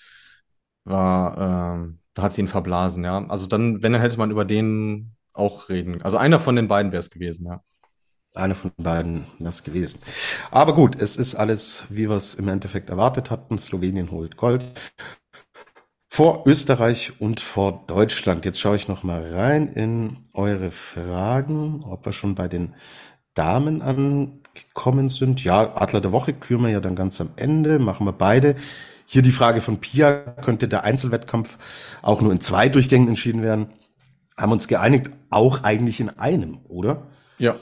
war, 0.85 1.77
ähm, 1.77 2.01
da 2.15 2.23
hat 2.23 2.35
sie 2.35 2.43
ihn 2.43 2.49
verblasen, 2.49 3.05
ja. 3.05 3.27
Also 3.29 3.47
dann, 3.47 3.83
wenn, 3.83 3.93
dann 3.93 4.03
hätte 4.03 4.19
man 4.19 4.31
über 4.31 4.45
den 4.45 5.15
auch 5.33 5.69
reden. 5.69 6.03
Also 6.03 6.19
einer 6.19 6.41
von 6.41 6.57
den 6.57 6.69
beiden 6.69 6.93
wäre 6.93 7.01
es 7.01 7.11
gewesen, 7.11 7.47
ja. 7.47 7.63
Einer 8.35 8.55
von 8.55 8.73
beiden 8.79 9.27
das 9.41 9.63
gewesen. 9.63 10.01
Aber 10.51 10.75
gut, 10.75 11.01
es 11.01 11.17
ist 11.17 11.35
alles, 11.35 11.85
wie 11.91 12.09
wir 12.09 12.17
es 12.17 12.35
im 12.35 12.49
Endeffekt 12.49 12.89
erwartet 12.89 13.31
hatten. 13.31 13.59
Slowenien 13.59 14.11
holt 14.11 14.39
Gold. 14.39 14.65
Vor 16.09 16.47
Österreich 16.47 17.21
und 17.21 17.41
vor 17.41 17.85
Deutschland. 17.87 18.45
Jetzt 18.45 18.61
schaue 18.61 18.77
ich 18.77 18.87
noch 18.87 19.03
mal 19.03 19.33
rein 19.35 19.67
in 19.73 20.19
eure 20.35 20.71
Fragen, 20.71 21.83
ob 21.85 22.05
wir 22.05 22.13
schon 22.13 22.35
bei 22.35 22.49
den 22.49 22.75
Damen 23.35 23.83
angekommen 23.83 25.09
sind. 25.09 25.43
Ja, 25.45 25.77
Adler 25.77 26.01
der 26.01 26.13
Woche 26.13 26.33
küren 26.33 26.63
wir 26.63 26.71
ja 26.71 26.81
dann 26.81 26.97
ganz 26.97 27.21
am 27.21 27.31
Ende, 27.37 27.79
machen 27.79 28.07
wir 28.07 28.13
beide. 28.13 28.57
Hier 29.07 29.23
die 29.23 29.31
Frage 29.31 29.61
von 29.61 29.79
Pia, 29.79 30.13
könnte 30.43 30.69
der 30.69 30.85
Einzelwettkampf 30.85 31.59
auch 32.03 32.21
nur 32.21 32.33
in 32.33 32.41
zwei 32.41 32.69
Durchgängen 32.69 33.09
entschieden 33.09 33.43
werden? 33.43 33.71
Haben 34.37 34.53
uns 34.53 34.69
geeinigt, 34.69 35.11
auch 35.31 35.63
eigentlich 35.65 36.01
in 36.01 36.09
einem, 36.09 36.59
oder? 36.65 37.09
Ja. 37.39 37.57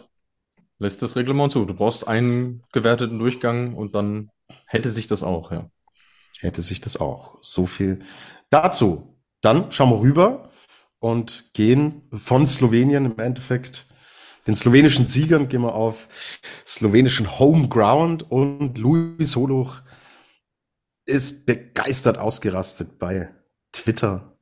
Lässt 0.78 1.02
das 1.02 1.16
Reglement 1.16 1.52
zu. 1.52 1.64
Du 1.64 1.74
brauchst 1.74 2.06
einen 2.06 2.62
gewerteten 2.72 3.18
Durchgang 3.18 3.74
und 3.74 3.94
dann 3.94 4.30
hätte 4.66 4.88
sich 4.90 5.06
das 5.06 5.22
auch, 5.22 5.52
ja. 5.52 5.68
hätte 6.38 6.62
sich 6.62 6.80
das 6.80 6.98
auch. 6.98 7.36
So 7.42 7.66
viel 7.66 7.98
dazu. 8.50 9.16
Dann 9.40 9.72
schauen 9.72 9.90
wir 9.90 10.00
rüber 10.00 10.50
und 11.00 11.52
gehen 11.52 12.02
von 12.12 12.46
Slowenien 12.46 13.06
im 13.06 13.18
Endeffekt 13.18 13.86
den 14.50 14.56
slowenischen 14.56 15.06
Siegern 15.06 15.48
gehen 15.48 15.62
wir 15.62 15.74
auf 15.74 16.08
slowenischen 16.66 17.38
Homeground 17.38 18.28
und 18.30 18.78
Luis 18.78 19.36
Holuch 19.36 19.82
ist 21.06 21.46
begeistert 21.46 22.18
ausgerastet 22.18 22.98
bei 22.98 23.30
Twitter. 23.72 24.36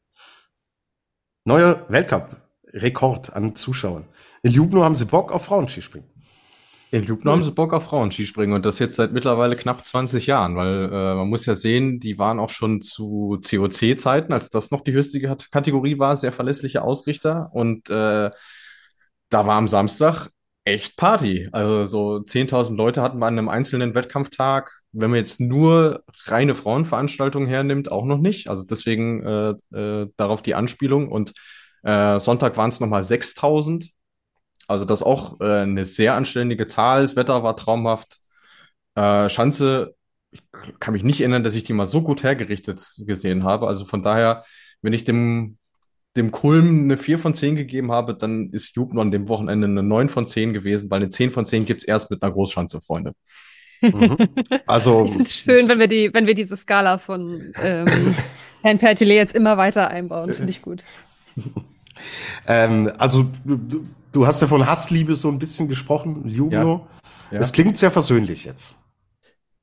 Neuer 1.45 1.85
Weltcup-Rekord 1.91 3.35
an 3.35 3.55
Zuschauern. 3.55 4.07
In 4.43 4.53
Ljubno 4.53 4.83
haben 4.83 4.95
sie 4.95 5.05
Bock 5.05 5.31
auf 5.31 5.45
Frauenskispringen. 5.45 6.09
In 6.91 7.07
Lubno 7.07 7.33
haben 7.33 7.43
sie 7.43 7.51
Bock 7.53 7.75
auf 7.75 7.85
Frauenskispringen 7.85 8.55
und 8.55 8.65
das 8.65 8.79
jetzt 8.79 8.97
seit 8.97 9.13
mittlerweile 9.13 9.57
knapp 9.57 9.85
20 9.85 10.27
Jahren, 10.27 10.57
weil 10.57 10.85
äh, 10.87 11.15
man 11.17 11.29
muss 11.29 11.45
ja 11.45 11.55
sehen, 11.55 12.01
die 12.01 12.19
waren 12.19 12.41
auch 12.41 12.49
schon 12.49 12.81
zu 12.81 13.39
COC-Zeiten, 13.47 14.33
als 14.33 14.49
das 14.49 14.71
noch 14.71 14.81
die 14.81 14.93
höchste 14.93 15.21
Kat- 15.21 15.51
Kategorie 15.51 15.99
war, 15.99 16.17
sehr 16.17 16.33
verlässliche 16.33 16.81
Ausrichter 16.81 17.51
und 17.53 17.91
äh, 17.91 18.31
da 19.31 19.47
war 19.47 19.57
am 19.57 19.69
Samstag 19.69 20.31
echt 20.65 20.97
Party. 20.97 21.49
Also 21.53 21.87
so 21.87 22.21
10.000 22.21 22.77
Leute 22.77 23.03
hatten 23.03 23.19
wir 23.19 23.27
an 23.27 23.39
einem 23.39 23.49
einzelnen 23.49 23.95
Wettkampftag. 23.95 24.83
Wenn 24.93 25.11
man 25.11 25.19
jetzt 25.19 25.41
nur 25.41 26.05
reine 26.27 26.55
Frauenveranstaltungen 26.55 27.49
hernimmt, 27.49 27.91
auch 27.91 28.05
noch 28.05 28.19
nicht. 28.19 28.49
Also 28.49 28.65
deswegen 28.65 29.23
äh, 29.25 29.51
äh, 29.75 30.09
darauf 30.17 30.43
die 30.43 30.55
Anspielung 30.55 31.11
und 31.11 31.33
äh, 31.83 32.21
Sonntag 32.21 32.57
waren 32.57 32.71
es 32.71 32.81
nochmal 32.81 33.03
6.000. 33.03 33.91
Also 34.67 34.85
das 34.85 35.03
auch 35.03 35.41
äh, 35.41 35.63
eine 35.63 35.85
sehr 35.85 36.15
anständige 36.15 36.67
Zahl. 36.67 37.03
Das 37.03 37.17
Wetter 37.17 37.43
war 37.43 37.57
traumhaft. 37.57 38.21
Äh, 38.95 39.29
Schanze, 39.31 39.95
ich 40.31 40.43
kann 40.81 40.93
mich 40.95 41.05
nicht 41.05 41.21
erinnern, 41.21 41.45
dass 41.45 41.55
ich 41.55 41.65
die 41.65 41.73
mal 41.73 41.87
so 41.87 42.03
gut 42.03 42.23
hergerichtet 42.23 42.83
gesehen 43.07 43.45
habe. 43.45 43.67
Also 43.69 43.85
von 43.85 44.03
daher, 44.03 44.45
wenn 44.83 44.93
ich 44.93 45.05
dem, 45.05 45.58
dem 46.19 46.31
Kulm 46.31 46.85
eine 46.85 46.99
4 46.99 47.19
von 47.19 47.33
10 47.33 47.57
gegeben 47.57 47.91
habe, 47.91 48.15
dann 48.15 48.51
ist 48.51 48.77
Jubno 48.77 49.01
an 49.01 49.11
dem 49.11 49.29
Wochenende 49.29 49.67
eine 49.67 49.83
9 49.83 50.11
von 50.11 50.27
10 50.27 50.53
gewesen, 50.53 50.91
weil 50.91 51.01
eine 51.01 51.11
10 51.11 51.31
von 51.31 51.47
10 51.47 51.65
gibt's 51.65 51.85
erst 51.85 52.11
mit 52.11 52.23
einer 52.23 52.33
Großschanze, 52.33 52.81
Freunde. 52.81 53.15
Mhm. 53.81 54.17
Also 54.67 55.05
Ich 55.05 55.11
finde 55.11 55.23
es 55.23 55.35
schön, 55.35 55.69
wenn 55.69 55.79
wir 55.79 55.89
die, 55.89 56.13
wenn 56.13 56.27
wir 56.27 56.35
diese 56.35 56.57
Skala 56.57 56.99
von 56.99 57.53
ähm, 57.63 58.15
Herrn 58.63 58.79
Pertilet 58.79 59.17
jetzt 59.17 59.35
immer 59.35 59.57
weiter 59.57 59.89
einbauen. 59.89 60.35
Finde 60.35 60.51
ich 60.51 60.63
gut. 60.63 60.85
Ähm, 62.47 62.93
also 62.97 63.29
du, 63.45 63.83
du 64.13 64.25
hast 64.25 64.41
ja 64.41 64.47
von 64.47 64.65
Hassliebe 64.65 65.17
so 65.17 65.29
ein 65.29 65.41
bisschen 65.41 65.67
gesprochen, 65.67 66.29
Jubno. 66.29 66.87
Ja. 67.33 67.39
Es 67.41 67.53
klingt 67.53 67.77
sehr 67.77 67.91
versöhnlich 67.91 68.45
jetzt. 68.45 68.77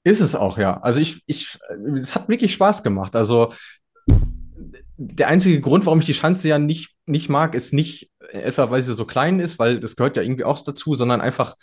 Ist 0.04 0.20
es 0.20 0.36
auch, 0.36 0.58
ja. 0.58 0.82
Also 0.82 1.00
ich, 1.00 1.24
ich, 1.26 1.58
es 1.96 2.14
hat 2.14 2.30
wirklich 2.30 2.54
Spaß 2.54 2.84
gemacht. 2.84 3.16
Also 3.16 3.54
der 4.98 5.28
einzige 5.28 5.60
Grund, 5.60 5.86
warum 5.86 6.00
ich 6.00 6.06
die 6.06 6.14
Schanze 6.14 6.48
ja 6.48 6.60
nicht, 6.60 6.96
nicht 7.06 7.30
mag, 7.30 7.56
ist 7.56 7.74
nicht 7.74 8.10
etwa, 8.32 8.70
weil 8.70 8.82
sie 8.82 8.94
so 8.94 9.06
klein 9.06 9.40
ist, 9.40 9.60
weil 9.60 9.80
das 9.80 9.96
gehört 9.96 10.18
ja 10.18 10.24
irgendwie 10.24 10.46
auch 10.46 10.62
dazu, 10.64 10.96
sondern 10.96 11.22
einfach, 11.22 11.56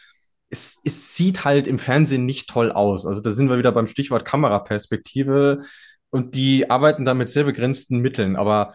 es, 0.50 0.78
es 0.84 1.14
sieht 1.14 1.44
halt 1.44 1.66
im 1.66 1.78
Fernsehen 1.78 2.26
nicht 2.26 2.48
toll 2.48 2.70
aus. 2.70 3.06
Also 3.06 3.20
da 3.20 3.30
sind 3.30 3.48
wir 3.48 3.58
wieder 3.58 3.72
beim 3.72 3.86
Stichwort 3.86 4.24
Kameraperspektive 4.24 5.64
und 6.10 6.34
die 6.34 6.70
arbeiten 6.70 7.04
da 7.04 7.14
mit 7.14 7.30
sehr 7.30 7.44
begrenzten 7.44 7.98
Mitteln. 8.00 8.36
Aber 8.36 8.74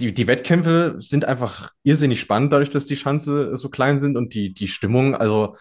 die, 0.00 0.14
die 0.14 0.26
Wettkämpfe 0.26 0.96
sind 0.98 1.26
einfach 1.26 1.72
irrsinnig 1.82 2.20
spannend, 2.20 2.52
dadurch, 2.52 2.70
dass 2.70 2.86
die 2.86 2.96
Schanze 2.96 3.56
so 3.56 3.68
klein 3.68 3.98
sind 3.98 4.16
und 4.16 4.32
die, 4.32 4.54
die 4.54 4.68
Stimmung, 4.68 5.14
also 5.14 5.56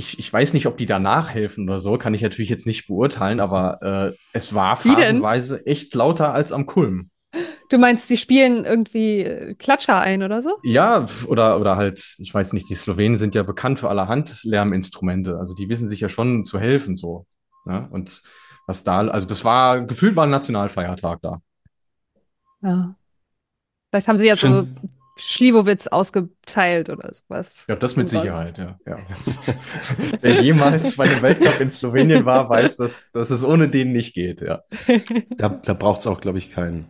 ich, 0.00 0.18
ich 0.18 0.32
weiß 0.32 0.54
nicht, 0.54 0.66
ob 0.66 0.78
die 0.78 0.86
danach 0.86 1.30
helfen 1.30 1.68
oder 1.68 1.78
so, 1.78 1.98
kann 1.98 2.14
ich 2.14 2.22
natürlich 2.22 2.48
jetzt 2.48 2.66
nicht 2.66 2.86
beurteilen, 2.86 3.38
aber 3.38 3.82
äh, 3.82 4.16
es 4.32 4.54
war 4.54 4.76
phasenweise 4.76 5.66
echt 5.66 5.94
lauter 5.94 6.32
als 6.32 6.52
am 6.52 6.64
Kulm. 6.64 7.10
Du 7.68 7.78
meinst, 7.78 8.08
die 8.08 8.16
spielen 8.16 8.64
irgendwie 8.64 9.20
äh, 9.20 9.54
Klatscher 9.54 10.00
ein 10.00 10.22
oder 10.22 10.40
so? 10.40 10.56
Ja, 10.64 11.06
oder, 11.26 11.60
oder 11.60 11.76
halt, 11.76 12.16
ich 12.18 12.32
weiß 12.32 12.54
nicht, 12.54 12.68
die 12.70 12.74
Slowenen 12.74 13.18
sind 13.18 13.34
ja 13.34 13.42
bekannt 13.42 13.78
für 13.78 13.90
allerhand 13.90 14.42
Lärminstrumente. 14.42 15.38
Also 15.38 15.54
die 15.54 15.68
wissen 15.68 15.88
sich 15.88 16.00
ja 16.00 16.08
schon 16.08 16.44
zu 16.44 16.58
helfen 16.58 16.94
so. 16.94 17.26
Ja? 17.66 17.84
Und 17.92 18.22
was 18.66 18.82
da, 18.82 19.06
also 19.06 19.26
das 19.26 19.44
war, 19.44 19.82
gefühlt 19.82 20.16
war 20.16 20.24
ein 20.24 20.30
Nationalfeiertag 20.30 21.20
da. 21.20 21.40
Ja. 22.62 22.96
Vielleicht 23.90 24.08
haben 24.08 24.18
sie 24.18 24.24
ja 24.24 24.34
so. 24.34 24.66
Schliwowitz 25.20 25.86
ausgeteilt 25.86 26.90
oder 26.90 27.12
sowas. 27.12 27.66
Ja, 27.68 27.76
das 27.76 27.96
mit 27.96 28.08
Sicherheit, 28.08 28.58
ja. 28.58 28.78
ja. 28.86 28.98
Wer 30.20 30.42
jemals 30.42 30.96
bei 30.96 31.04
einem 31.04 31.22
Weltcup 31.22 31.60
in 31.60 31.70
Slowenien 31.70 32.24
war, 32.24 32.48
weiß, 32.48 32.76
dass, 32.78 33.02
dass 33.12 33.30
es 33.30 33.44
ohne 33.44 33.68
den 33.68 33.92
nicht 33.92 34.14
geht, 34.14 34.40
ja. 34.40 34.62
Da, 35.36 35.48
da 35.48 35.74
braucht 35.74 36.00
es 36.00 36.06
auch, 36.06 36.20
glaube 36.20 36.38
ich, 36.38 36.50
keinen 36.50 36.88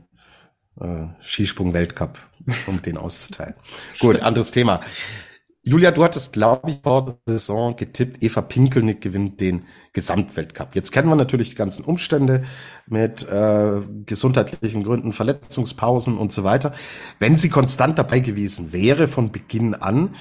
äh, 0.81 1.07
Skisprung-Weltcup, 1.21 2.19
um 2.67 2.83
den 2.83 2.97
auszuteilen. 2.97 3.55
Gut, 3.99 4.21
anderes 4.21 4.51
Thema. 4.51 4.81
Julia, 5.63 5.91
du 5.91 6.03
hattest, 6.03 6.33
glaube 6.33 6.71
ich, 6.71 6.81
vor 6.83 7.05
der 7.05 7.19
Saison 7.39 7.77
getippt, 7.77 8.23
Eva 8.23 8.41
Pinkelnick 8.41 9.03
gewinnt 9.03 9.43
den 9.43 9.61
Gesamtweltcup. 9.93 10.75
Jetzt 10.75 10.91
kennen 10.91 11.09
wir 11.11 11.17
natürlich 11.17 11.51
die 11.51 11.57
ganzen 11.57 11.85
Umstände 11.85 12.45
mit 12.87 13.29
äh, 13.29 13.83
gesundheitlichen 14.07 14.85
Gründen, 14.85 15.13
Verletzungspausen 15.13 16.17
und 16.17 16.33
so 16.33 16.45
weiter. 16.45 16.73
Wenn 17.19 17.37
sie 17.37 17.51
konstant 17.51 17.99
dabei 17.99 18.21
gewesen 18.21 18.73
wäre 18.73 19.07
von 19.07 19.33
Beginn 19.33 19.75
an, 19.75 20.15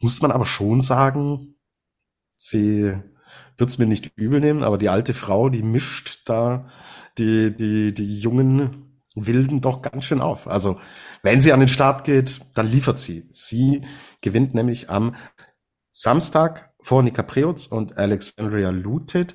muss 0.00 0.22
man 0.22 0.32
aber 0.32 0.46
schon 0.46 0.80
sagen, 0.80 1.56
sie 2.36 2.94
wird 3.58 3.70
es 3.70 3.76
mir 3.76 3.86
nicht 3.86 4.12
übel 4.16 4.40
nehmen, 4.40 4.62
aber 4.62 4.78
die 4.78 4.88
alte 4.88 5.12
Frau, 5.12 5.50
die 5.50 5.62
mischt 5.62 6.22
da 6.24 6.68
die, 7.18 7.54
die, 7.54 7.92
die 7.92 8.18
jungen 8.18 8.90
wilden 9.14 9.60
doch 9.60 9.82
ganz 9.82 10.04
schön 10.04 10.20
auf. 10.20 10.46
Also, 10.46 10.78
wenn 11.22 11.40
sie 11.40 11.52
an 11.52 11.60
den 11.60 11.68
Start 11.68 12.04
geht, 12.04 12.40
dann 12.54 12.66
liefert 12.66 12.98
sie. 12.98 13.26
Sie 13.30 13.82
gewinnt 14.20 14.54
nämlich 14.54 14.90
am 14.90 15.14
Samstag 15.90 16.72
vor 16.80 17.02
Nika 17.02 17.22
Preutz 17.22 17.66
und 17.66 17.98
Alexandria 17.98 18.70
Lutet. 18.70 19.34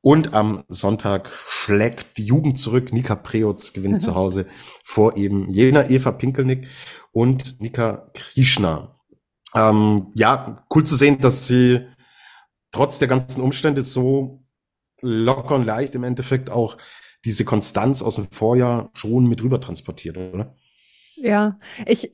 Und 0.00 0.34
am 0.34 0.64
Sonntag 0.68 1.30
schlägt 1.46 2.18
die 2.18 2.24
Jugend 2.24 2.58
zurück. 2.58 2.92
Nika 2.92 3.14
Preutz 3.14 3.72
gewinnt 3.72 4.02
zu 4.02 4.14
Hause 4.16 4.46
vor 4.84 5.16
eben 5.16 5.48
jener 5.48 5.90
Eva 5.90 6.10
Pinkelnick 6.10 6.66
und 7.12 7.60
Nika 7.60 8.10
Krishna. 8.14 8.98
Ähm, 9.54 10.10
ja, 10.14 10.66
cool 10.74 10.84
zu 10.84 10.96
sehen, 10.96 11.20
dass 11.20 11.46
sie 11.46 11.86
trotz 12.72 12.98
der 12.98 13.06
ganzen 13.06 13.40
Umstände 13.40 13.82
so 13.82 14.44
locker 15.00 15.54
und 15.54 15.66
leicht 15.66 15.94
im 15.94 16.04
Endeffekt 16.04 16.50
auch 16.50 16.78
diese 17.24 17.44
Konstanz 17.44 18.02
aus 18.02 18.16
dem 18.16 18.28
Vorjahr 18.30 18.90
schon 18.94 19.26
mit 19.26 19.42
rüber 19.42 19.60
transportiert, 19.60 20.16
oder? 20.16 20.56
Ja, 21.22 21.58
ich, 21.86 22.12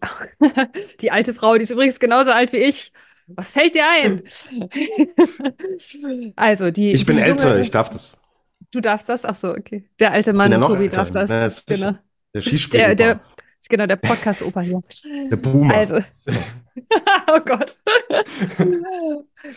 die 1.00 1.10
alte 1.10 1.32
Frau, 1.34 1.56
die 1.56 1.62
ist 1.62 1.70
übrigens 1.70 1.98
genauso 1.98 2.30
alt 2.32 2.52
wie 2.52 2.58
ich. 2.58 2.92
Was 3.28 3.52
fällt 3.52 3.74
dir 3.74 3.84
ein? 3.88 4.22
also, 6.36 6.70
die. 6.70 6.92
Ich 6.92 7.06
bin 7.06 7.16
die 7.16 7.22
älter, 7.22 7.54
junge- 7.54 7.60
ich 7.60 7.70
darf 7.70 7.90
das. 7.90 8.16
Du 8.70 8.80
darfst 8.80 9.08
das? 9.08 9.24
Ach 9.24 9.34
so, 9.34 9.50
okay. 9.50 9.88
Der 9.98 10.12
alte 10.12 10.32
Mann, 10.32 10.52
ja 10.52 10.58
Tobi, 10.60 10.84
älter. 10.84 10.96
darf 10.96 11.10
das. 11.10 11.30
Na, 11.30 11.40
das 11.42 11.58
ist 11.60 11.66
genau. 11.68 11.92
Der 11.92 11.98
Der, 12.34 12.42
Skispringer. 12.42 12.94
der, 12.94 13.20
genau, 13.68 13.86
der 13.86 13.96
Podcast-Opa 13.96 14.60
hier. 14.60 14.82
der 15.30 15.36
Boomer. 15.36 15.74
Also, 15.74 15.96
oh 17.30 17.40
Gott. 17.40 17.78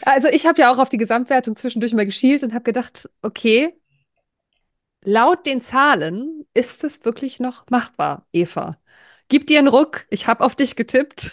Also 0.04 0.28
ich 0.30 0.46
habe 0.46 0.62
ja 0.62 0.72
auch 0.74 0.78
auf 0.78 0.90
die 0.90 0.98
Gesamtwertung 0.98 1.56
zwischendurch 1.56 1.94
mal 1.94 2.06
geschielt 2.06 2.44
und 2.44 2.54
habe 2.54 2.64
gedacht, 2.64 3.10
okay, 3.22 3.74
laut 5.04 5.46
den 5.46 5.62
Zahlen 5.62 6.46
ist 6.54 6.84
es 6.84 7.04
wirklich 7.06 7.40
noch 7.40 7.66
machbar, 7.70 8.26
Eva. 8.32 8.78
Gib 9.32 9.48
dir 9.48 9.60
einen 9.60 9.70
Ruck, 9.70 10.06
ich 10.10 10.28
habe 10.28 10.44
auf 10.44 10.56
dich 10.58 10.76
getippt. 10.76 11.32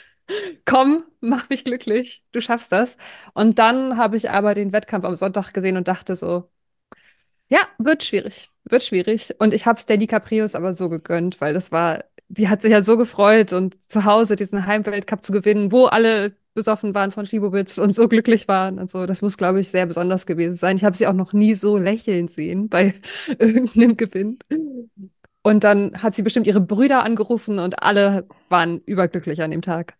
Komm, 0.64 1.02
mach 1.20 1.48
mich 1.48 1.64
glücklich, 1.64 2.22
du 2.30 2.40
schaffst 2.40 2.70
das. 2.70 2.96
Und 3.34 3.58
dann 3.58 3.96
habe 3.96 4.16
ich 4.16 4.30
aber 4.30 4.54
den 4.54 4.72
Wettkampf 4.72 5.04
am 5.04 5.16
Sonntag 5.16 5.52
gesehen 5.52 5.76
und 5.76 5.88
dachte 5.88 6.14
so, 6.14 6.48
ja, 7.48 7.58
wird 7.78 8.04
schwierig, 8.04 8.50
wird 8.62 8.84
schwierig. 8.84 9.34
Und 9.40 9.52
ich 9.52 9.66
habe 9.66 9.80
es 9.80 9.88
Nika 9.88 10.20
Prius 10.20 10.54
aber 10.54 10.74
so 10.74 10.88
gegönnt, 10.88 11.40
weil 11.40 11.54
das 11.54 11.72
war, 11.72 12.04
die 12.28 12.48
hat 12.48 12.62
sich 12.62 12.70
ja 12.70 12.82
so 12.82 12.96
gefreut 12.96 13.52
und 13.52 13.74
zu 13.90 14.04
Hause 14.04 14.36
diesen 14.36 14.64
Heimweltcup 14.66 15.24
zu 15.24 15.32
gewinnen, 15.32 15.72
wo 15.72 15.86
alle 15.86 16.36
besoffen 16.54 16.94
waren 16.94 17.10
von 17.10 17.26
Slivovitz 17.26 17.78
und 17.78 17.96
so 17.96 18.06
glücklich 18.06 18.46
waren 18.46 18.78
und 18.78 18.92
so. 18.92 19.06
Das 19.06 19.22
muss, 19.22 19.36
glaube 19.38 19.58
ich, 19.58 19.70
sehr 19.70 19.86
besonders 19.86 20.24
gewesen 20.24 20.56
sein. 20.56 20.76
Ich 20.76 20.84
habe 20.84 20.96
sie 20.96 21.08
auch 21.08 21.14
noch 21.14 21.32
nie 21.32 21.54
so 21.54 21.78
lächeln 21.78 22.28
sehen 22.28 22.68
bei 22.68 22.94
irgendeinem 23.40 23.96
Gewinn. 23.96 24.38
Und 25.42 25.64
dann 25.64 26.02
hat 26.02 26.14
sie 26.14 26.22
bestimmt 26.22 26.46
ihre 26.46 26.60
Brüder 26.60 27.04
angerufen 27.04 27.58
und 27.58 27.82
alle 27.82 28.26
waren 28.48 28.80
überglücklich 28.86 29.42
an 29.42 29.50
dem 29.50 29.62
Tag. 29.62 29.96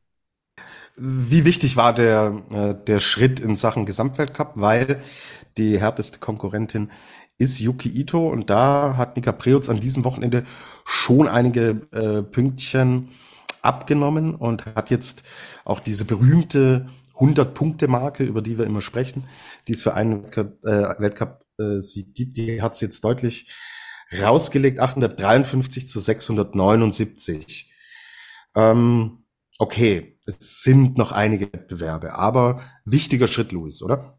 Wie 0.96 1.44
wichtig 1.44 1.76
war 1.76 1.94
der, 1.94 2.42
äh, 2.50 2.74
der 2.86 2.98
Schritt 2.98 3.38
in 3.38 3.54
Sachen 3.54 3.86
Gesamtweltcup, 3.86 4.52
weil 4.56 5.00
die 5.56 5.78
härteste 5.78 6.18
Konkurrentin 6.18 6.90
ist 7.38 7.60
Yuki 7.60 7.88
Ito 7.88 8.28
und 8.28 8.50
da 8.50 8.96
hat 8.96 9.14
Nika 9.14 9.30
Preutz 9.30 9.68
an 9.68 9.78
diesem 9.78 10.04
Wochenende 10.04 10.44
schon 10.84 11.28
einige 11.28 11.86
äh, 11.92 12.22
Pünktchen 12.22 13.10
abgenommen 13.62 14.34
und 14.34 14.66
hat 14.74 14.90
jetzt 14.90 15.22
auch 15.64 15.78
diese 15.78 16.04
berühmte 16.04 16.88
100-Punkte-Marke, 17.14 18.24
über 18.24 18.42
die 18.42 18.58
wir 18.58 18.66
immer 18.66 18.80
sprechen, 18.80 19.24
die 19.66 19.72
es 19.72 19.82
für 19.82 19.94
einen 19.94 20.24
äh, 20.32 20.44
Weltcup 20.98 21.44
äh, 21.58 21.78
gibt, 22.14 22.36
die 22.36 22.60
hat 22.60 22.76
sie 22.76 22.86
jetzt 22.86 23.04
deutlich 23.04 23.52
rausgelegt, 24.12 24.78
853 24.78 25.88
zu 25.88 26.00
679. 26.00 27.70
Ähm, 28.54 29.24
okay, 29.58 30.18
es 30.26 30.62
sind 30.62 30.98
noch 30.98 31.12
einige 31.12 31.52
Wettbewerbe, 31.52 32.14
aber 32.14 32.62
wichtiger 32.84 33.28
Schritt, 33.28 33.52
Luis, 33.52 33.82
oder? 33.82 34.18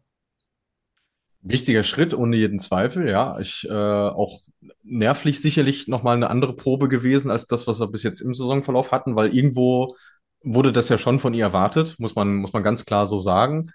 Wichtiger 1.42 1.82
Schritt, 1.82 2.12
ohne 2.12 2.36
jeden 2.36 2.58
Zweifel, 2.58 3.08
ja. 3.08 3.38
Ich 3.40 3.66
äh, 3.68 3.72
auch 3.72 4.40
nervlich 4.82 5.40
sicherlich 5.40 5.88
nochmal 5.88 6.16
eine 6.16 6.28
andere 6.28 6.54
Probe 6.54 6.88
gewesen 6.88 7.30
als 7.30 7.46
das, 7.46 7.66
was 7.66 7.80
wir 7.80 7.86
bis 7.86 8.02
jetzt 8.02 8.20
im 8.20 8.34
Saisonverlauf 8.34 8.92
hatten, 8.92 9.16
weil 9.16 9.34
irgendwo 9.34 9.96
wurde 10.42 10.72
das 10.72 10.88
ja 10.90 10.98
schon 10.98 11.18
von 11.18 11.34
ihr 11.34 11.44
erwartet, 11.44 11.96
muss 11.98 12.14
man, 12.14 12.36
muss 12.36 12.52
man 12.52 12.62
ganz 12.62 12.84
klar 12.84 13.06
so 13.06 13.18
sagen. 13.18 13.72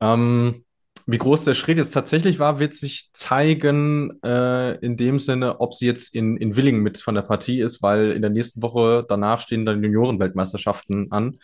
Ähm, 0.00 0.65
wie 1.06 1.18
groß 1.18 1.44
der 1.44 1.54
Schritt 1.54 1.78
jetzt 1.78 1.92
tatsächlich 1.92 2.40
war, 2.40 2.58
wird 2.58 2.74
sich 2.74 3.10
zeigen, 3.12 4.20
äh, 4.24 4.74
in 4.84 4.96
dem 4.96 5.20
Sinne, 5.20 5.60
ob 5.60 5.72
sie 5.72 5.86
jetzt 5.86 6.14
in, 6.16 6.36
in 6.36 6.56
Willingen 6.56 6.82
mit 6.82 6.98
von 6.98 7.14
der 7.14 7.22
Partie 7.22 7.60
ist, 7.60 7.80
weil 7.80 8.10
in 8.10 8.22
der 8.22 8.30
nächsten 8.30 8.60
Woche 8.60 9.04
danach 9.08 9.40
stehen 9.40 9.64
dann 9.64 9.82
Juniorenweltmeisterschaften 9.82 11.12
an. 11.12 11.38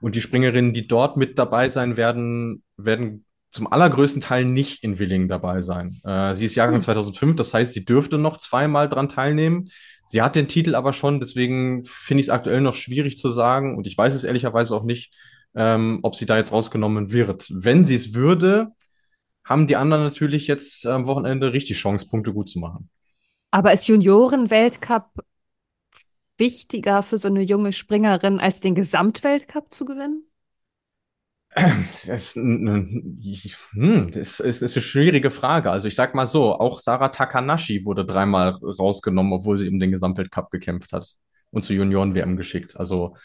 Und 0.00 0.14
die 0.14 0.22
Springerinnen, 0.22 0.72
die 0.72 0.86
dort 0.86 1.18
mit 1.18 1.38
dabei 1.38 1.68
sein 1.68 1.98
werden, 1.98 2.62
werden 2.78 3.26
zum 3.52 3.70
allergrößten 3.70 4.22
Teil 4.22 4.46
nicht 4.46 4.82
in 4.82 4.98
Willingen 4.98 5.28
dabei 5.28 5.60
sein. 5.60 6.00
Äh, 6.02 6.34
sie 6.34 6.46
ist 6.46 6.54
Jahrgang 6.54 6.76
Hm. 6.76 6.82
2005, 6.82 7.36
das 7.36 7.52
heißt, 7.52 7.74
sie 7.74 7.84
dürfte 7.84 8.16
noch 8.16 8.38
zweimal 8.38 8.88
dran 8.88 9.10
teilnehmen. 9.10 9.68
Sie 10.06 10.22
hat 10.22 10.34
den 10.34 10.48
Titel 10.48 10.74
aber 10.74 10.94
schon, 10.94 11.20
deswegen 11.20 11.84
finde 11.84 12.22
ich 12.22 12.28
es 12.28 12.30
aktuell 12.30 12.62
noch 12.62 12.74
schwierig 12.74 13.18
zu 13.18 13.30
sagen 13.30 13.76
und 13.76 13.86
ich 13.86 13.96
weiß 13.96 14.14
es 14.14 14.24
ehrlicherweise 14.24 14.74
auch 14.74 14.82
nicht, 14.82 15.14
ähm, 15.54 16.00
ob 16.02 16.16
sie 16.16 16.26
da 16.26 16.36
jetzt 16.36 16.52
rausgenommen 16.52 17.12
wird. 17.12 17.46
Wenn 17.50 17.84
sie 17.84 17.94
es 17.94 18.14
würde, 18.14 18.72
haben 19.44 19.66
die 19.66 19.76
anderen 19.76 20.04
natürlich 20.04 20.46
jetzt 20.46 20.86
am 20.86 21.06
Wochenende 21.06 21.52
richtig 21.52 21.78
Chance, 21.78 22.08
Punkte 22.08 22.32
gut 22.32 22.48
zu 22.48 22.58
machen. 22.58 22.88
Aber 23.50 23.72
ist 23.72 23.86
Junioren-Weltcup 23.86 25.24
wichtiger 26.38 27.02
für 27.02 27.18
so 27.18 27.28
eine 27.28 27.42
junge 27.42 27.72
Springerin, 27.72 28.40
als 28.40 28.60
den 28.60 28.74
Gesamtweltcup 28.74 29.72
zu 29.72 29.84
gewinnen? 29.84 30.24
Das, 32.06 32.34
hm, 32.34 34.10
das 34.12 34.40
ist 34.40 34.62
eine 34.62 34.82
schwierige 34.82 35.30
Frage. 35.30 35.70
Also 35.70 35.88
ich 35.88 35.94
sag 35.94 36.14
mal 36.14 36.26
so, 36.26 36.58
auch 36.58 36.80
Sarah 36.80 37.08
Takanashi 37.10 37.84
wurde 37.84 38.04
dreimal 38.04 38.50
rausgenommen, 38.50 39.32
obwohl 39.32 39.56
sie 39.58 39.68
um 39.68 39.78
den 39.78 39.92
Gesamtweltcup 39.92 40.50
gekämpft 40.50 40.92
hat 40.92 41.16
und 41.50 41.62
zur 41.62 41.76
Junioren-WM 41.76 42.36
geschickt. 42.36 42.76
Also 42.76 43.16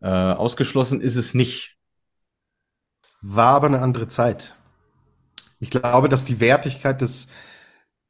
äh, 0.00 0.08
ausgeschlossen 0.08 1.00
ist 1.00 1.16
es 1.16 1.34
nicht. 1.34 1.76
War 3.20 3.56
aber 3.56 3.66
eine 3.68 3.80
andere 3.80 4.08
Zeit. 4.08 4.56
Ich 5.58 5.70
glaube, 5.70 6.08
dass 6.08 6.24
die 6.24 6.40
Wertigkeit 6.40 7.00
des 7.00 7.28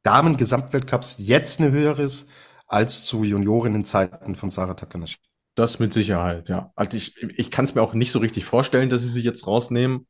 Damen-Gesamtweltcups 0.03 1.15
jetzt 1.19 1.59
eine 1.59 1.71
höhere 1.71 2.01
ist 2.01 2.29
als 2.67 3.05
zu 3.05 3.23
Juniorinnenzeiten 3.23 4.35
von 4.35 4.49
Sarah 4.49 4.73
Takanashi. 4.73 5.17
Das 5.55 5.79
mit 5.79 5.91
Sicherheit, 5.91 6.49
ja. 6.49 6.71
Also 6.75 6.97
ich, 6.97 7.21
ich 7.21 7.49
kann 7.49 7.65
es 7.65 7.73
mir 7.73 7.81
auch 7.81 7.93
nicht 7.93 8.11
so 8.11 8.19
richtig 8.19 8.45
vorstellen, 8.45 8.89
dass 8.89 9.01
sie 9.01 9.09
sich 9.09 9.23
jetzt 9.23 9.47
rausnehmen. 9.47 10.05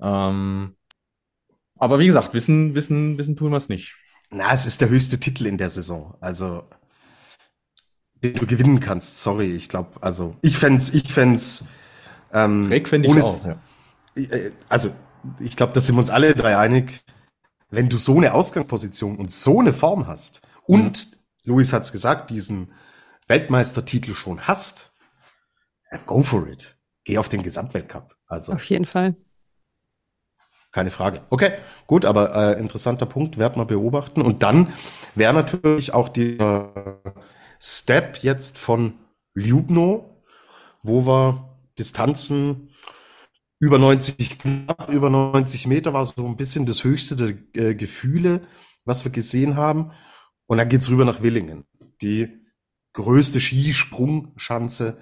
Ähm, 0.00 0.76
aber 1.78 1.98
wie 1.98 2.06
gesagt, 2.06 2.32
wissen, 2.32 2.74
wissen, 2.74 3.18
wissen 3.18 3.36
tun 3.36 3.50
wir 3.50 3.58
es 3.58 3.68
nicht. 3.68 3.94
Na, 4.30 4.52
es 4.52 4.66
ist 4.66 4.80
der 4.80 4.88
höchste 4.88 5.20
Titel 5.20 5.46
in 5.46 5.58
der 5.58 5.68
Saison. 5.68 6.16
Also, 6.20 6.64
den 8.14 8.34
du 8.34 8.46
gewinnen 8.46 8.80
kannst. 8.80 9.22
Sorry, 9.22 9.54
ich 9.54 9.68
glaube, 9.68 10.02
also, 10.02 10.36
ich 10.42 10.56
fänd's, 10.56 10.94
ich 10.94 11.12
fänd's, 11.12 11.64
ähm, 12.32 12.66
Reg 12.66 12.88
fände 12.88 13.08
ich 13.08 13.22
auch, 13.22 13.44
ja. 13.44 13.60
äh, 14.14 14.52
also, 14.68 14.94
ich 15.38 15.56
glaube, 15.56 15.72
da 15.72 15.80
sind 15.80 15.96
wir 15.96 16.00
uns 16.00 16.10
alle 16.10 16.34
drei 16.34 16.56
einig. 16.56 17.04
Wenn 17.70 17.88
du 17.88 17.98
so 17.98 18.16
eine 18.16 18.34
Ausgangsposition 18.34 19.16
und 19.16 19.32
so 19.32 19.60
eine 19.60 19.72
Form 19.72 20.06
hast 20.06 20.42
und, 20.64 21.18
Luis 21.44 21.72
hat's 21.72 21.92
gesagt, 21.92 22.30
diesen 22.30 22.72
Weltmeistertitel 23.26 24.14
schon 24.14 24.46
hast, 24.46 24.92
ja, 25.90 25.98
go 26.06 26.22
for 26.22 26.46
it. 26.46 26.78
Geh 27.04 27.18
auf 27.18 27.28
den 27.28 27.42
Gesamtweltcup. 27.42 28.16
Also, 28.26 28.52
Auf 28.52 28.64
jeden 28.64 28.84
Fall. 28.84 29.14
keine 30.72 30.90
Frage. 30.90 31.22
Okay, 31.30 31.52
gut, 31.86 32.04
aber 32.04 32.34
äh, 32.34 32.58
interessanter 32.58 33.06
Punkt, 33.06 33.38
werden 33.38 33.60
wir 33.60 33.66
beobachten. 33.66 34.22
Und 34.22 34.42
dann 34.42 34.72
wäre 35.14 35.32
natürlich 35.32 35.94
auch 35.94 36.08
der 36.08 37.02
Step 37.60 38.18
jetzt 38.22 38.58
von 38.58 38.94
Ljubno, 39.34 40.22
wo 40.82 41.06
wir 41.06 41.56
Distanzen 41.78 42.70
über 43.58 43.78
90, 43.78 44.38
knapp 44.38 44.90
über 44.90 45.10
90 45.10 45.66
Meter 45.66 45.92
war 45.92 46.04
so 46.04 46.26
ein 46.26 46.36
bisschen 46.36 46.66
das 46.66 46.84
höchste 46.84 47.16
der 47.16 47.34
äh, 47.54 47.74
Gefühle, 47.74 48.42
was 48.84 49.04
wir 49.04 49.12
gesehen 49.12 49.56
haben. 49.56 49.92
Und 50.46 50.58
dann 50.58 50.68
geht's 50.68 50.90
rüber 50.90 51.04
nach 51.04 51.22
Willingen, 51.22 51.64
die 52.02 52.28
größte 52.92 53.40
Skisprungschanze 53.40 54.98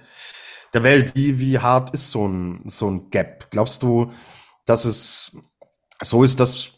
der 0.73 0.83
Welt. 0.83 1.15
Wie, 1.15 1.39
wie 1.39 1.59
hart 1.59 1.91
ist 1.91 2.11
so 2.11 2.27
ein, 2.27 2.63
so 2.65 2.89
ein 2.89 3.09
Gap? 3.09 3.51
Glaubst 3.51 3.83
du, 3.83 4.11
dass 4.65 4.85
es 4.85 5.37
so 6.01 6.23
ist, 6.23 6.39
dass 6.39 6.71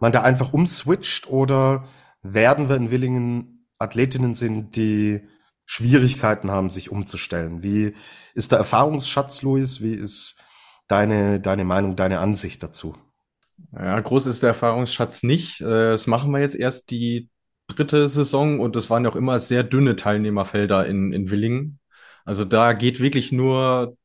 man 0.00 0.12
da 0.12 0.22
einfach 0.22 0.52
umswitcht 0.52 1.28
oder 1.28 1.86
werden 2.22 2.68
wir 2.68 2.76
in 2.76 2.90
Willingen 2.90 3.68
Athletinnen 3.78 4.34
sind, 4.34 4.76
die 4.76 5.20
Schwierigkeiten 5.64 6.50
haben, 6.50 6.70
sich 6.70 6.90
umzustellen? 6.90 7.62
Wie 7.62 7.94
ist 8.34 8.52
der 8.52 8.58
Erfahrungsschatz, 8.58 9.42
Luis? 9.42 9.80
Wie 9.80 9.94
ist 9.94 10.36
deine, 10.88 11.40
deine 11.40 11.64
Meinung, 11.64 11.96
deine 11.96 12.18
Ansicht 12.20 12.62
dazu? 12.62 12.96
Ja, 13.72 13.98
groß 14.00 14.26
ist 14.26 14.42
der 14.42 14.50
Erfahrungsschatz 14.50 15.22
nicht. 15.22 15.60
Äh, 15.60 15.90
Das 15.92 16.06
machen 16.06 16.30
wir 16.32 16.40
jetzt 16.40 16.54
erst 16.56 16.90
die 16.90 17.28
dritte 17.68 18.08
Saison 18.08 18.60
und 18.60 18.76
es 18.76 18.88
waren 18.90 19.04
ja 19.04 19.10
auch 19.10 19.16
immer 19.16 19.38
sehr 19.40 19.62
dünne 19.62 19.96
Teilnehmerfelder 19.96 20.86
in, 20.86 21.12
in 21.12 21.30
Willingen. 21.30 21.80
Also 22.24 22.44
da 22.44 22.72
geht 22.72 23.00
wirklich 23.00 23.32
nur 23.32 23.96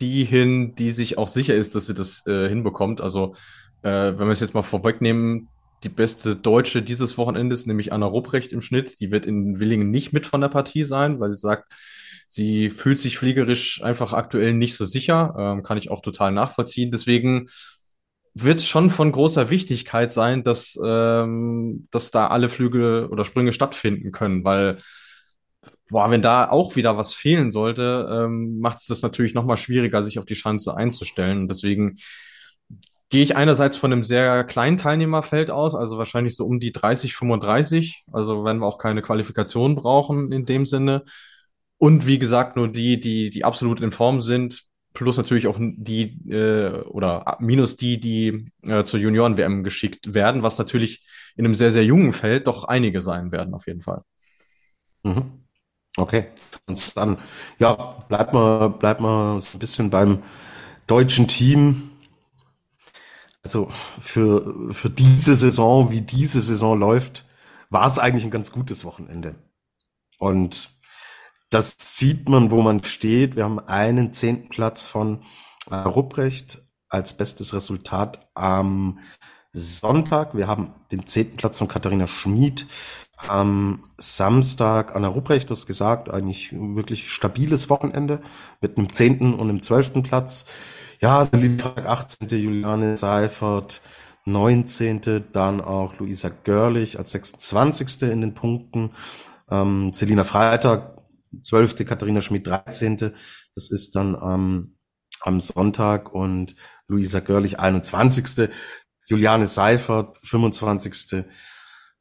die 0.00 0.24
hin, 0.24 0.74
die 0.76 0.92
sich 0.92 1.18
auch 1.18 1.28
sicher 1.28 1.54
ist, 1.54 1.74
dass 1.74 1.86
sie 1.86 1.94
das 1.94 2.26
äh, 2.26 2.48
hinbekommt. 2.48 3.00
Also 3.00 3.34
äh, 3.82 3.90
wenn 3.90 4.26
wir 4.28 4.30
es 4.30 4.40
jetzt 4.40 4.54
mal 4.54 4.62
vorwegnehmen, 4.62 5.48
die 5.84 5.88
beste 5.88 6.36
Deutsche 6.36 6.82
dieses 6.82 7.18
Wochenendes, 7.18 7.66
nämlich 7.66 7.92
Anna 7.92 8.06
Rupprecht 8.06 8.52
im 8.52 8.62
Schnitt, 8.62 9.00
die 9.00 9.10
wird 9.10 9.26
in 9.26 9.60
Willingen 9.60 9.90
nicht 9.90 10.12
mit 10.12 10.26
von 10.26 10.40
der 10.40 10.48
Partie 10.48 10.84
sein, 10.84 11.20
weil 11.20 11.30
sie 11.30 11.36
sagt, 11.36 11.70
sie 12.34 12.70
fühlt 12.70 12.98
sich 12.98 13.16
fliegerisch 13.16 13.80
einfach 13.82 14.12
aktuell 14.12 14.54
nicht 14.54 14.74
so 14.74 14.84
sicher. 14.84 15.34
Ähm, 15.38 15.62
kann 15.62 15.78
ich 15.78 15.90
auch 15.90 16.02
total 16.02 16.32
nachvollziehen. 16.32 16.90
Deswegen 16.90 17.46
wird 18.34 18.58
es 18.58 18.66
schon 18.66 18.90
von 18.90 19.12
großer 19.12 19.50
Wichtigkeit 19.50 20.12
sein, 20.12 20.42
dass, 20.42 20.76
ähm, 20.84 21.86
dass 21.92 22.10
da 22.10 22.26
alle 22.26 22.48
Flüge 22.48 23.08
oder 23.12 23.24
Sprünge 23.24 23.52
stattfinden 23.52 24.10
können, 24.10 24.44
weil 24.44 24.78
boah, 25.88 26.10
wenn 26.10 26.22
da 26.22 26.50
auch 26.50 26.74
wieder 26.74 26.96
was 26.96 27.14
fehlen 27.14 27.52
sollte, 27.52 28.08
ähm, 28.10 28.58
macht 28.58 28.78
es 28.78 28.86
das 28.86 29.02
natürlich 29.02 29.34
noch 29.34 29.44
mal 29.44 29.56
schwieriger, 29.56 30.02
sich 30.02 30.18
auf 30.18 30.24
die 30.24 30.34
Chance 30.34 30.76
einzustellen. 30.76 31.42
Und 31.42 31.48
deswegen 31.48 31.98
gehe 33.10 33.22
ich 33.22 33.36
einerseits 33.36 33.76
von 33.76 33.92
einem 33.92 34.02
sehr 34.02 34.42
kleinen 34.42 34.76
Teilnehmerfeld 34.76 35.52
aus, 35.52 35.76
also 35.76 35.98
wahrscheinlich 35.98 36.34
so 36.34 36.44
um 36.46 36.58
die 36.58 36.72
30, 36.72 37.14
35. 37.14 38.04
Also 38.12 38.44
werden 38.44 38.58
wir 38.58 38.66
auch 38.66 38.78
keine 38.78 39.02
Qualifikation 39.02 39.76
brauchen 39.76 40.32
in 40.32 40.46
dem 40.46 40.66
Sinne. 40.66 41.04
Und 41.84 42.06
wie 42.06 42.18
gesagt, 42.18 42.56
nur 42.56 42.68
die, 42.68 42.98
die, 42.98 43.28
die 43.28 43.44
absolut 43.44 43.82
in 43.82 43.90
Form 43.90 44.22
sind, 44.22 44.62
plus 44.94 45.18
natürlich 45.18 45.46
auch 45.46 45.58
die 45.60 46.18
äh, 46.30 46.80
oder 46.84 47.36
minus 47.40 47.76
die, 47.76 48.00
die 48.00 48.46
äh, 48.62 48.84
zur 48.84 49.00
Junioren-WM 49.00 49.62
geschickt 49.62 50.14
werden, 50.14 50.42
was 50.42 50.56
natürlich 50.56 51.06
in 51.36 51.44
einem 51.44 51.54
sehr, 51.54 51.72
sehr 51.72 51.84
jungen 51.84 52.14
Feld 52.14 52.46
doch 52.46 52.64
einige 52.64 53.02
sein 53.02 53.32
werden, 53.32 53.52
auf 53.52 53.66
jeden 53.66 53.82
Fall. 53.82 54.00
Mhm. 55.02 55.44
Okay, 55.98 56.28
und 56.66 56.96
dann, 56.96 57.18
ja, 57.58 57.74
bleibt 58.08 58.32
mal, 58.32 58.68
bleibt 58.70 59.02
mal 59.02 59.38
so 59.42 59.58
ein 59.58 59.60
bisschen 59.60 59.90
beim 59.90 60.22
deutschen 60.86 61.28
Team. 61.28 61.90
Also 63.42 63.68
für, 64.00 64.72
für 64.72 64.88
diese 64.88 65.36
Saison, 65.36 65.90
wie 65.90 66.00
diese 66.00 66.40
Saison 66.40 66.80
läuft, 66.80 67.26
war 67.68 67.86
es 67.86 67.98
eigentlich 67.98 68.24
ein 68.24 68.30
ganz 68.30 68.52
gutes 68.52 68.86
Wochenende. 68.86 69.34
Und 70.18 70.73
das 71.54 71.76
sieht 71.78 72.28
man, 72.28 72.50
wo 72.50 72.62
man 72.62 72.82
steht. 72.82 73.36
Wir 73.36 73.44
haben 73.44 73.60
einen 73.60 74.12
zehnten 74.12 74.48
Platz 74.48 74.88
von 74.88 75.22
äh, 75.70 75.76
Rupprecht 75.76 76.58
als 76.88 77.16
bestes 77.16 77.54
Resultat 77.54 78.28
am 78.34 78.98
Sonntag. 79.52 80.36
Wir 80.36 80.48
haben 80.48 80.72
den 80.90 81.06
zehnten 81.06 81.36
Platz 81.36 81.58
von 81.58 81.68
Katharina 81.68 82.08
Schmid. 82.08 82.66
Am 83.28 83.84
Samstag 83.98 84.96
Anna 84.96 85.06
Rupprecht, 85.06 85.48
du 85.48 85.54
hast 85.54 85.66
gesagt, 85.66 86.10
eigentlich 86.10 86.52
wirklich 86.52 87.12
stabiles 87.12 87.70
Wochenende 87.70 88.20
mit 88.60 88.76
einem 88.76 88.92
zehnten 88.92 89.32
und 89.32 89.48
einem 89.48 89.62
zwölften 89.62 90.02
Platz. 90.02 90.46
Ja, 91.00 91.24
Tag 91.24 91.86
18. 91.86 92.28
Juliane 92.30 92.96
Seifert, 92.96 93.80
19. 94.24 95.24
Dann 95.32 95.60
auch 95.60 96.00
Luisa 96.00 96.30
Görlich 96.42 96.98
als 96.98 97.12
26. 97.12 98.02
in 98.02 98.22
den 98.22 98.34
Punkten. 98.34 98.90
Ähm, 99.48 99.92
Selina 99.92 100.24
Freitag 100.24 100.93
12. 101.42 101.84
Katharina 101.84 102.20
Schmidt 102.20 102.46
13. 102.46 103.14
Das 103.54 103.70
ist 103.70 103.96
dann 103.96 104.14
ähm, 104.14 104.76
am 105.20 105.40
Sonntag 105.40 106.12
und 106.12 106.54
Luisa 106.88 107.20
Görlich 107.20 107.58
21. 107.58 108.50
Juliane 109.06 109.46
Seifert 109.46 110.18
25. 110.26 111.24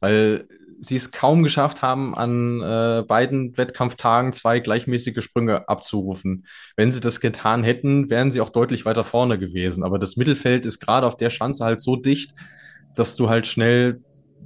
Weil 0.00 0.48
sie 0.78 0.96
es 0.96 1.12
kaum 1.12 1.42
geschafft 1.42 1.82
haben, 1.82 2.14
an 2.14 2.60
äh, 2.60 3.02
beiden 3.06 3.56
Wettkampftagen 3.56 4.32
zwei 4.32 4.60
gleichmäßige 4.60 5.22
Sprünge 5.22 5.68
abzurufen. 5.68 6.46
Wenn 6.76 6.92
sie 6.92 7.00
das 7.00 7.20
getan 7.20 7.64
hätten, 7.64 8.10
wären 8.10 8.30
sie 8.30 8.40
auch 8.40 8.50
deutlich 8.50 8.84
weiter 8.84 9.04
vorne 9.04 9.38
gewesen. 9.38 9.84
Aber 9.84 9.98
das 9.98 10.16
Mittelfeld 10.16 10.66
ist 10.66 10.80
gerade 10.80 11.06
auf 11.06 11.16
der 11.16 11.30
Schanze 11.30 11.64
halt 11.64 11.80
so 11.80 11.96
dicht, 11.96 12.32
dass 12.94 13.16
du 13.16 13.28
halt 13.28 13.46
schnell 13.46 13.98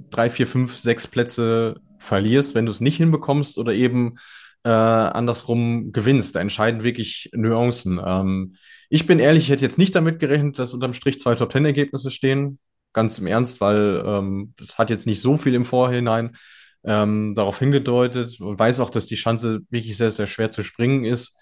drei, 0.09 0.29
vier, 0.29 0.47
fünf, 0.47 0.77
sechs 0.77 1.07
Plätze 1.07 1.75
verlierst, 1.99 2.55
wenn 2.55 2.65
du 2.65 2.71
es 2.71 2.81
nicht 2.81 2.97
hinbekommst 2.97 3.57
oder 3.57 3.73
eben 3.73 4.15
äh, 4.63 4.69
andersrum 4.69 5.91
gewinnst. 5.91 6.35
Da 6.35 6.39
entscheiden 6.39 6.83
wirklich 6.83 7.29
Nuancen. 7.33 7.99
Ähm, 8.03 8.55
ich 8.89 9.05
bin 9.05 9.19
ehrlich, 9.19 9.43
ich 9.43 9.49
hätte 9.49 9.63
jetzt 9.63 9.77
nicht 9.77 9.95
damit 9.95 10.19
gerechnet, 10.19 10.59
dass 10.59 10.73
unterm 10.73 10.93
Strich 10.93 11.19
zwei 11.19 11.35
Top-Ten-Ergebnisse 11.35 12.11
stehen 12.11 12.59
ganz 12.93 13.19
im 13.19 13.27
Ernst, 13.27 13.61
weil 13.61 14.03
ähm, 14.05 14.53
das 14.57 14.77
hat 14.77 14.89
jetzt 14.89 15.07
nicht 15.07 15.21
so 15.21 15.37
viel 15.37 15.53
im 15.55 15.65
Vorhinein 15.65 16.35
ähm, 16.83 17.33
darauf 17.35 17.59
hingedeutet 17.59 18.39
und 18.41 18.57
weiß 18.57 18.79
auch, 18.79 18.89
dass 18.89 19.05
die 19.05 19.15
Chance 19.15 19.61
wirklich 19.69 19.97
sehr, 19.97 20.11
sehr 20.11 20.27
schwer 20.27 20.51
zu 20.51 20.63
springen 20.63 21.05
ist. 21.05 21.37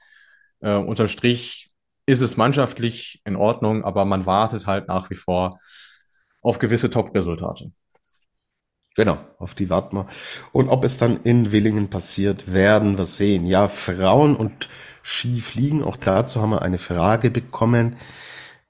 Äh, 0.60 0.76
unterm 0.76 1.08
Strich 1.08 1.72
ist 2.06 2.22
es 2.22 2.38
mannschaftlich 2.38 3.22
in 3.26 3.36
Ordnung, 3.36 3.84
aber 3.84 4.06
man 4.06 4.26
wartet 4.26 4.68
halt 4.68 4.88
nach 4.88 5.10
wie 5.10 5.16
vor 5.16 5.60
auf 6.42 6.60
gewisse 6.60 6.90
Top-Resultate. 6.90 7.72
Genau, 8.96 9.18
auf 9.38 9.54
die 9.54 9.70
warten 9.70 9.96
wir. 9.96 10.08
Und 10.52 10.68
ob 10.68 10.84
es 10.84 10.98
dann 10.98 11.22
in 11.24 11.52
Willingen 11.52 11.90
passiert, 11.90 12.52
werden 12.52 12.98
wir 12.98 13.06
sehen. 13.06 13.46
Ja, 13.46 13.68
Frauen 13.68 14.36
und 14.36 14.68
Skifliegen, 15.04 15.84
auch 15.84 15.96
dazu 15.96 16.42
haben 16.42 16.50
wir 16.50 16.64
eine 16.64 16.80
Frage 16.80 17.30
bekommen. 17.30 17.96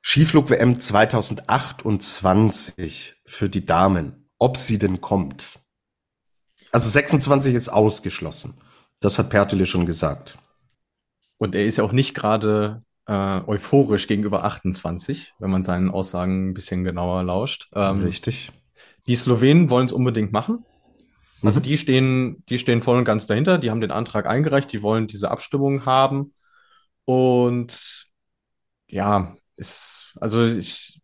Skiflug-WM 0.01 0.79
2028 0.79 3.15
für 3.25 3.49
die 3.49 3.65
Damen, 3.65 4.29
ob 4.37 4.57
sie 4.57 4.79
denn 4.79 5.01
kommt. 5.01 5.59
Also 6.71 6.89
26 6.89 7.55
ist 7.55 7.69
ausgeschlossen. 7.69 8.61
Das 8.99 9.19
hat 9.19 9.29
Pertele 9.29 9.65
schon 9.65 9.85
gesagt. 9.85 10.37
Und 11.37 11.55
er 11.55 11.65
ist 11.65 11.77
ja 11.77 11.83
auch 11.83 11.91
nicht 11.91 12.13
gerade 12.13 12.83
äh, 13.07 13.41
euphorisch 13.47 14.07
gegenüber 14.07 14.43
28, 14.43 15.33
wenn 15.39 15.49
man 15.49 15.63
seinen 15.63 15.89
Aussagen 15.89 16.49
ein 16.49 16.53
bisschen 16.53 16.83
genauer 16.83 17.23
lauscht. 17.23 17.69
Ähm, 17.73 18.03
Richtig. 18.03 18.51
Die 19.07 19.15
Slowenen 19.15 19.69
wollen 19.69 19.87
es 19.87 19.93
unbedingt 19.93 20.31
machen. 20.31 20.65
Also 21.41 21.59
mhm. 21.59 21.63
die 21.63 21.77
stehen, 21.77 22.43
die 22.49 22.59
stehen 22.59 22.81
voll 22.81 22.97
und 22.97 23.05
ganz 23.05 23.25
dahinter. 23.25 23.57
Die 23.57 23.71
haben 23.71 23.81
den 23.81 23.91
Antrag 23.91 24.27
eingereicht. 24.27 24.71
Die 24.71 24.83
wollen 24.83 25.07
diese 25.07 25.31
Abstimmung 25.31 25.85
haben. 25.85 26.33
Und 27.05 28.05
ja, 28.87 29.35
ist, 29.59 30.15
also 30.19 30.45
ich, 30.45 31.01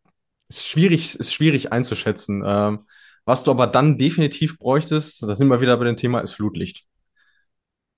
ist 0.50 0.68
schwierig, 0.68 1.20
ist 1.20 1.34
schwierig 1.34 1.72
einzuschätzen. 1.72 2.44
Ähm, 2.46 2.86
was 3.26 3.44
du 3.44 3.52
aber 3.52 3.68
dann 3.68 3.98
definitiv 3.98 4.58
bräuchtest, 4.58 5.24
da 5.24 5.36
sind 5.36 5.48
wir 5.48 5.62
wieder 5.62 5.78
bei 5.78 5.86
dem 5.86 5.98
Thema, 5.98 6.20
ist 6.20 6.34
Flutlicht. 6.34 6.86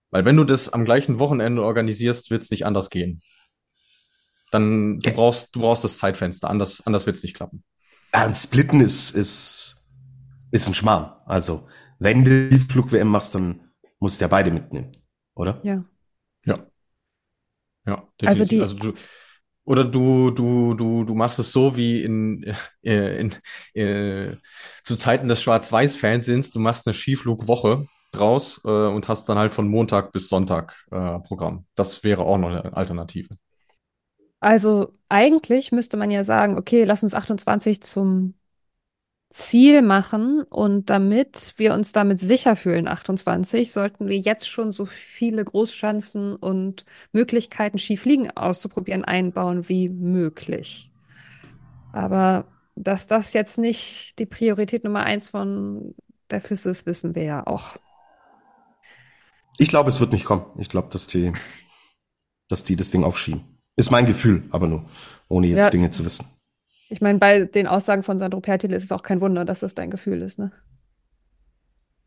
Weil 0.10 0.26
wenn 0.26 0.38
du 0.38 0.46
das 0.46 0.70
am 0.70 0.86
gleichen 0.86 1.20
Wochenende 1.20 1.64
organisierst, 1.64 2.32
wird 2.32 2.42
es 2.42 2.50
nicht 2.50 2.66
anders 2.66 2.90
gehen. 2.90 3.22
Dann 4.52 4.98
du 5.00 5.12
brauchst, 5.12 5.54
du 5.56 5.60
brauchst 5.60 5.84
das 5.84 5.98
Zeitfenster, 5.98 6.50
anders, 6.50 6.82
anders 6.86 7.06
wird 7.06 7.18
es 7.18 7.24
nicht 7.24 7.36
klappen. 7.36 7.64
Ja, 8.14 8.24
ein 8.24 8.34
Splitten 8.34 8.80
ist, 8.80 9.12
ist, 9.12 9.86
ist 10.52 10.68
ein 10.68 10.74
Schmarrn. 10.74 11.14
Also, 11.26 11.68
wenn 12.00 12.24
du 12.24 12.50
die 12.50 12.60
Flug-WM 12.60 13.10
machst, 13.10 13.36
dann 13.36 13.72
musst 14.00 14.22
du 14.22 14.24
ja 14.24 14.30
beide 14.30 14.52
mitnehmen, 14.52 14.92
oder? 15.36 15.60
Ja. 15.64 15.84
Ja. 16.46 16.66
Ja, 17.86 18.08
definitiv. 18.22 18.28
Also, 18.28 18.46
die, 18.46 18.62
also 18.62 18.76
du, 18.76 18.94
oder 19.68 19.84
du, 19.84 20.32
du, 20.32 20.76
du, 20.76 21.04
du 21.04 21.14
machst 21.14 21.40
es 21.40 21.52
so 21.52 21.76
wie 21.76 22.02
in, 22.02 22.56
äh, 22.84 23.20
in, 23.20 23.36
äh, 23.74 24.38
zu 24.84 24.96
Zeiten 24.96 25.28
des 25.28 25.42
Schwarz-Weiß-Fernsehens, 25.42 26.52
du 26.52 26.60
machst 26.60 26.88
eine 26.88 26.94
Skiflugwoche 26.94 27.86
draus 28.14 28.62
äh, 28.64 28.70
und 28.70 29.10
hast 29.10 29.28
dann 29.28 29.38
halt 29.38 29.54
von 29.54 29.68
Montag 29.68 30.14
bis 30.14 30.30
Sonntag 30.30 30.86
äh, 30.90 31.20
Programm. 31.20 31.66
Das 31.76 32.06
wäre 32.06 32.24
auch 32.24 32.38
noch 32.38 32.48
eine 32.48 32.78
Alternative. 32.78 33.36
Also 34.40 34.94
eigentlich 35.10 35.74
müsste 35.74 35.98
man 35.98 36.12
ja 36.12 36.24
sagen, 36.24 36.58
okay, 36.58 36.86
lass 36.86 37.04
uns 37.04 37.14
28 37.14 37.84
zum 37.84 38.36
Ziel 39.30 39.82
machen 39.82 40.44
und 40.44 40.90
damit 40.90 41.54
wir 41.58 41.74
uns 41.74 41.92
damit 41.92 42.20
sicher 42.20 42.56
fühlen, 42.56 42.88
28, 42.88 43.72
sollten 43.72 44.08
wir 44.08 44.18
jetzt 44.18 44.50
schon 44.50 44.72
so 44.72 44.86
viele 44.86 45.44
Großschanzen 45.44 46.36
und 46.36 46.86
Möglichkeiten, 47.12 47.78
Skifliegen 47.78 48.36
auszuprobieren, 48.36 49.04
einbauen 49.04 49.68
wie 49.68 49.90
möglich. 49.90 50.92
Aber 51.92 52.46
dass 52.76 53.08
das 53.08 53.34
jetzt 53.34 53.58
nicht 53.58 54.18
die 54.20 54.26
Priorität 54.26 54.84
Nummer 54.84 55.04
eins 55.04 55.30
von 55.30 55.94
der 56.30 56.42
FIS 56.42 56.66
ist, 56.66 56.86
wissen 56.86 57.16
wir 57.16 57.24
ja 57.24 57.48
auch. 57.48 57.78
Ich 59.58 59.70
glaube, 59.70 59.90
es 59.90 60.00
wird 60.00 60.14
nicht 60.14 60.26
kommen. 60.26 60.46
Ich 60.58 60.70
glaube, 60.70 60.90
dass 60.92 61.08
die, 61.08 61.34
dass 62.48 62.64
die 62.64 62.76
das 62.76 62.92
Ding 62.92 63.04
aufschieben. 63.04 63.42
Ist 63.76 63.92
mein 63.92 64.06
Gefühl, 64.06 64.44
aber 64.52 64.68
nur, 64.68 64.86
ohne 65.28 65.48
jetzt 65.48 65.66
ja, 65.66 65.70
Dinge 65.70 65.90
zu 65.90 66.06
wissen. 66.06 66.28
Ich 66.90 67.02
meine, 67.02 67.20
bei 67.20 67.46
den 67.46 67.68
Aussagen 67.68 68.04
von 68.04 68.20
Sandro 68.20 68.42
Pertil 68.42 68.74
ist 68.74 68.84
es 68.84 68.92
auch 68.92 69.04
kein 69.04 69.22
Wunder, 69.22 69.46
dass 69.46 69.60
das 69.62 69.74
dein 69.76 69.90
Gefühl 69.92 70.22
ist, 70.22 70.38
ne? 70.40 70.52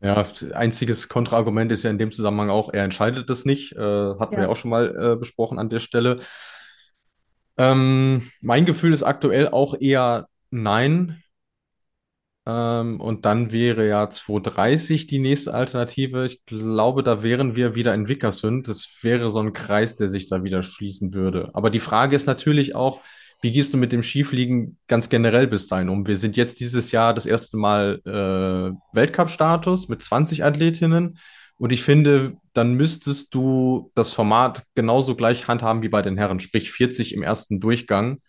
Ja, 0.03 0.25
einziges 0.53 1.09
Kontraargument 1.09 1.71
ist 1.71 1.83
ja 1.83 1.91
in 1.91 1.99
dem 1.99 2.11
Zusammenhang 2.11 2.49
auch, 2.49 2.73
er 2.73 2.83
entscheidet 2.83 3.29
es 3.29 3.45
nicht. 3.45 3.73
Äh, 3.73 3.79
hatten 3.79 4.35
wir 4.37 4.43
Ja. 4.43 4.45
ja 4.45 4.49
auch 4.49 4.55
schon 4.55 4.71
mal 4.71 5.13
äh, 5.13 5.15
besprochen 5.15 5.59
an 5.59 5.69
der 5.69 5.79
Stelle. 5.79 6.19
Ähm, 7.57 8.29
mein 8.41 8.65
Gefühl 8.65 8.93
ist 8.93 9.03
aktuell 9.03 9.49
auch 9.49 9.75
eher 9.79 10.27
nein. 10.49 11.21
Ähm, 12.47 12.99
und 12.99 13.25
dann 13.25 13.51
wäre 13.51 13.87
ja 13.87 14.09
230 14.09 15.05
die 15.07 15.19
nächste 15.19 15.53
Alternative. 15.53 16.25
Ich 16.25 16.43
glaube, 16.45 17.03
da 17.03 17.21
wären 17.23 17.55
wir 17.55 17.75
wieder 17.75 17.93
in 17.93 18.07
Vickersund. 18.07 18.67
Das 18.67 18.89
wäre 19.01 19.29
so 19.29 19.39
ein 19.39 19.53
Kreis, 19.53 19.95
der 19.95 20.09
sich 20.09 20.27
da 20.27 20.43
wieder 20.43 20.63
schließen 20.63 21.13
würde. 21.13 21.51
Aber 21.53 21.69
die 21.69 21.79
Frage 21.79 22.15
ist 22.15 22.25
natürlich 22.25 22.73
auch, 22.75 23.01
wie 23.41 23.51
gehst 23.51 23.73
du 23.73 23.77
mit 23.77 23.91
dem 23.91 24.03
Skifliegen 24.03 24.77
ganz 24.87 25.09
generell 25.09 25.47
bis 25.47 25.67
dahin 25.67 25.89
um? 25.89 26.07
Wir 26.07 26.17
sind 26.17 26.37
jetzt 26.37 26.59
dieses 26.59 26.91
Jahr 26.91 27.13
das 27.13 27.25
erste 27.25 27.57
Mal 27.57 27.99
äh, 28.05 28.95
Weltcup-Status 28.95 29.89
mit 29.89 30.03
20 30.03 30.43
Athletinnen. 30.43 31.17
Und 31.57 31.71
ich 31.71 31.83
finde, 31.83 32.37
dann 32.53 32.75
müsstest 32.75 33.33
du 33.33 33.91
das 33.95 34.11
Format 34.13 34.63
genauso 34.75 35.15
gleich 35.15 35.47
handhaben 35.47 35.81
wie 35.81 35.89
bei 35.89 36.01
den 36.01 36.17
Herren, 36.17 36.39
sprich 36.39 36.71
40 36.71 37.13
im 37.13 37.23
ersten 37.23 37.59
Durchgang. 37.59 38.19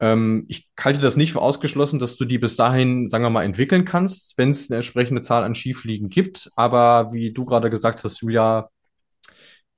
Ähm, 0.00 0.46
ich 0.48 0.68
halte 0.78 1.00
das 1.00 1.16
nicht 1.16 1.32
für 1.32 1.40
ausgeschlossen, 1.40 1.98
dass 2.00 2.16
du 2.16 2.24
die 2.24 2.38
bis 2.38 2.56
dahin, 2.56 3.08
sagen 3.08 3.24
wir 3.24 3.30
mal, 3.30 3.44
entwickeln 3.44 3.84
kannst, 3.84 4.36
wenn 4.36 4.50
es 4.50 4.70
eine 4.70 4.76
entsprechende 4.76 5.20
Zahl 5.20 5.44
an 5.44 5.54
Skifliegen 5.54 6.08
gibt. 6.08 6.50
Aber 6.56 7.12
wie 7.12 7.32
du 7.32 7.44
gerade 7.44 7.70
gesagt 7.70 8.02
hast, 8.02 8.20
Julia, 8.20 8.68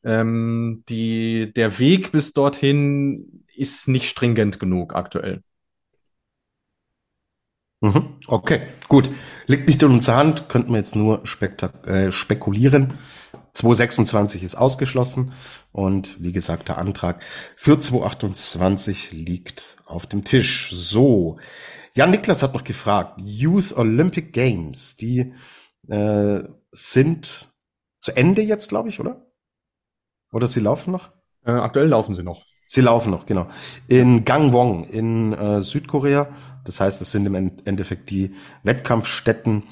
ähm, 0.05 0.85
die, 0.89 1.53
der 1.55 1.79
Weg 1.79 2.13
bis 2.13 2.33
dorthin 2.33 3.45
ist 3.55 3.89
nicht 3.89 4.09
stringent 4.09 4.59
genug 4.59 4.95
aktuell. 4.95 5.43
Mhm. 7.81 8.19
Okay, 8.27 8.67
gut. 8.89 9.11
Liegt 9.47 9.67
nicht 9.67 9.83
in 9.83 9.91
unserer 9.91 10.17
Hand, 10.17 10.49
könnten 10.49 10.71
wir 10.71 10.77
jetzt 10.77 10.97
nur 10.97 11.23
äh, 11.87 12.13
spekulieren. 12.13 12.99
226 13.53 14.43
ist 14.45 14.55
ausgeschlossen 14.55 15.33
und 15.73 16.23
wie 16.23 16.33
gesagt, 16.33 16.69
der 16.69 16.79
Antrag 16.79 17.23
für 17.57 17.79
228 17.79 19.13
liegt 19.13 19.77
auf 19.87 20.07
dem 20.07 20.25
Tisch. 20.25 20.71
So, 20.73 21.39
Jan 21.95 22.11
Niklas 22.11 22.43
hat 22.43 22.55
noch 22.55 22.65
gefragt, 22.65 23.21
Youth 23.25 23.77
Olympic 23.77 24.31
Games, 24.33 24.97
die 24.97 25.35
äh, 25.89 26.41
sind 26.71 27.53
zu 28.01 28.17
Ende 28.17 28.43
jetzt, 28.43 28.69
glaube 28.69 28.89
ich, 28.89 29.01
oder? 29.01 29.30
Oder 30.33 30.47
sie 30.47 30.61
laufen 30.61 30.93
noch? 30.93 31.11
Äh, 31.45 31.53
aktuell 31.53 31.89
laufen 31.89 32.15
sie 32.15 32.23
noch. 32.23 32.43
Sie 32.67 32.83
laufen 32.83 33.11
noch, 33.11 33.27
genau. 33.27 33.49
In 33.89 34.25
Gangwon 34.25 34.85
in 34.85 35.33
äh, 35.33 35.61
Südkorea. 35.61 36.29
Das 36.65 36.81
heißt, 36.81 37.01
es 37.03 37.11
sind 37.11 37.27
im 37.27 37.35
End- 37.35 37.67
Endeffekt 37.67 38.11
die 38.11 38.33
Wettkampfstätten, 38.63 39.65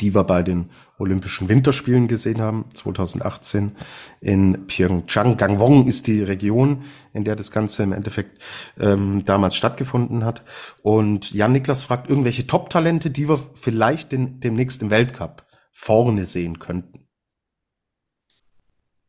die 0.00 0.14
wir 0.14 0.24
bei 0.24 0.42
den 0.42 0.70
Olympischen 0.98 1.48
Winterspielen 1.48 2.08
gesehen 2.08 2.40
haben, 2.40 2.66
2018 2.72 3.72
in 4.20 4.66
Pyeongchang. 4.66 5.36
Gangwon 5.36 5.86
ist 5.86 6.06
die 6.06 6.22
Region, 6.22 6.84
in 7.12 7.24
der 7.24 7.36
das 7.36 7.50
Ganze 7.50 7.82
im 7.82 7.92
Endeffekt 7.92 8.40
ähm, 8.80 9.24
damals 9.26 9.56
stattgefunden 9.56 10.24
hat. 10.24 10.42
Und 10.82 11.32
Jan 11.32 11.52
Niklas 11.52 11.82
fragt 11.82 12.08
irgendwelche 12.08 12.46
Top-Talente, 12.46 13.10
die 13.10 13.28
wir 13.28 13.40
vielleicht 13.54 14.12
den, 14.12 14.40
demnächst 14.40 14.80
im 14.82 14.90
Weltcup 14.90 15.44
vorne 15.72 16.24
sehen 16.24 16.60
könnten. 16.60 17.08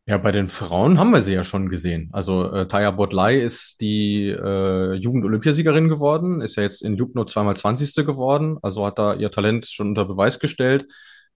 Ja, 0.05 0.17
bei 0.17 0.33
den 0.33 0.49
Frauen 0.49 0.99
haben 0.99 1.11
wir 1.11 1.21
sie 1.21 1.33
ja 1.33 1.45
schon 1.45 1.69
gesehen. 1.69 2.09
Also 2.11 2.51
äh, 2.51 2.67
Taya 2.67 2.91
Bodlai 2.91 3.39
ist 3.39 3.79
die 3.79 4.27
äh, 4.27 4.95
Jugend-Olympiasiegerin 4.95 5.87
geworden, 5.87 6.41
ist 6.41 6.57
ja 6.57 6.63
jetzt 6.63 6.81
in 6.81 6.97
Lubno 6.97 7.23
zweimal 7.23 7.55
20. 7.55 8.05
geworden, 8.05 8.57
also 8.61 8.85
hat 8.85 8.99
da 8.99 9.13
ihr 9.13 9.31
Talent 9.31 9.65
schon 9.65 9.89
unter 9.89 10.03
Beweis 10.03 10.39
gestellt. 10.39 10.91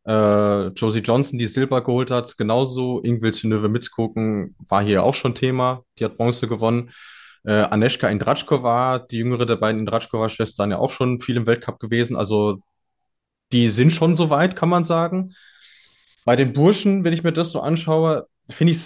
Äh, 0.06 0.68
Josie 0.68 1.00
Johnson, 1.00 1.40
die 1.40 1.48
Silber 1.48 1.82
geholt 1.82 2.12
hat, 2.12 2.38
genauso. 2.38 3.02
Ingvild 3.04 3.36
Synöve 3.36 3.70
Mitzkoken 3.70 4.56
war 4.68 4.84
hier 4.84 5.04
auch 5.04 5.14
schon 5.14 5.34
Thema, 5.34 5.84
die 5.98 6.04
hat 6.04 6.18
Bronze 6.18 6.50
gewonnen. 6.50 6.92
Äh, 7.46 7.54
Aneshka 7.54 8.10
Indratschkova, 8.10 9.00
die 9.00 9.20
jüngere 9.20 9.46
der 9.46 9.56
beiden 9.56 9.80
Indratschkova-Schwestern, 9.80 10.72
ja 10.72 10.78
auch 10.78 10.92
schon 10.92 11.22
viel 11.22 11.38
im 11.38 11.48
Weltcup 11.48 11.80
gewesen. 11.80 12.18
Also 12.18 12.58
die 13.54 13.70
sind 13.70 13.94
schon 13.94 14.18
so 14.18 14.30
weit, 14.30 14.58
kann 14.58 14.70
man 14.70 14.84
sagen. 14.84 15.34
Bei 16.26 16.36
den 16.36 16.52
Burschen, 16.52 17.06
wenn 17.06 17.14
ich 17.14 17.24
mir 17.24 17.32
das 17.32 17.52
so 17.52 17.62
anschaue, 17.62 18.28
finde 18.50 18.72
ich 18.74 18.80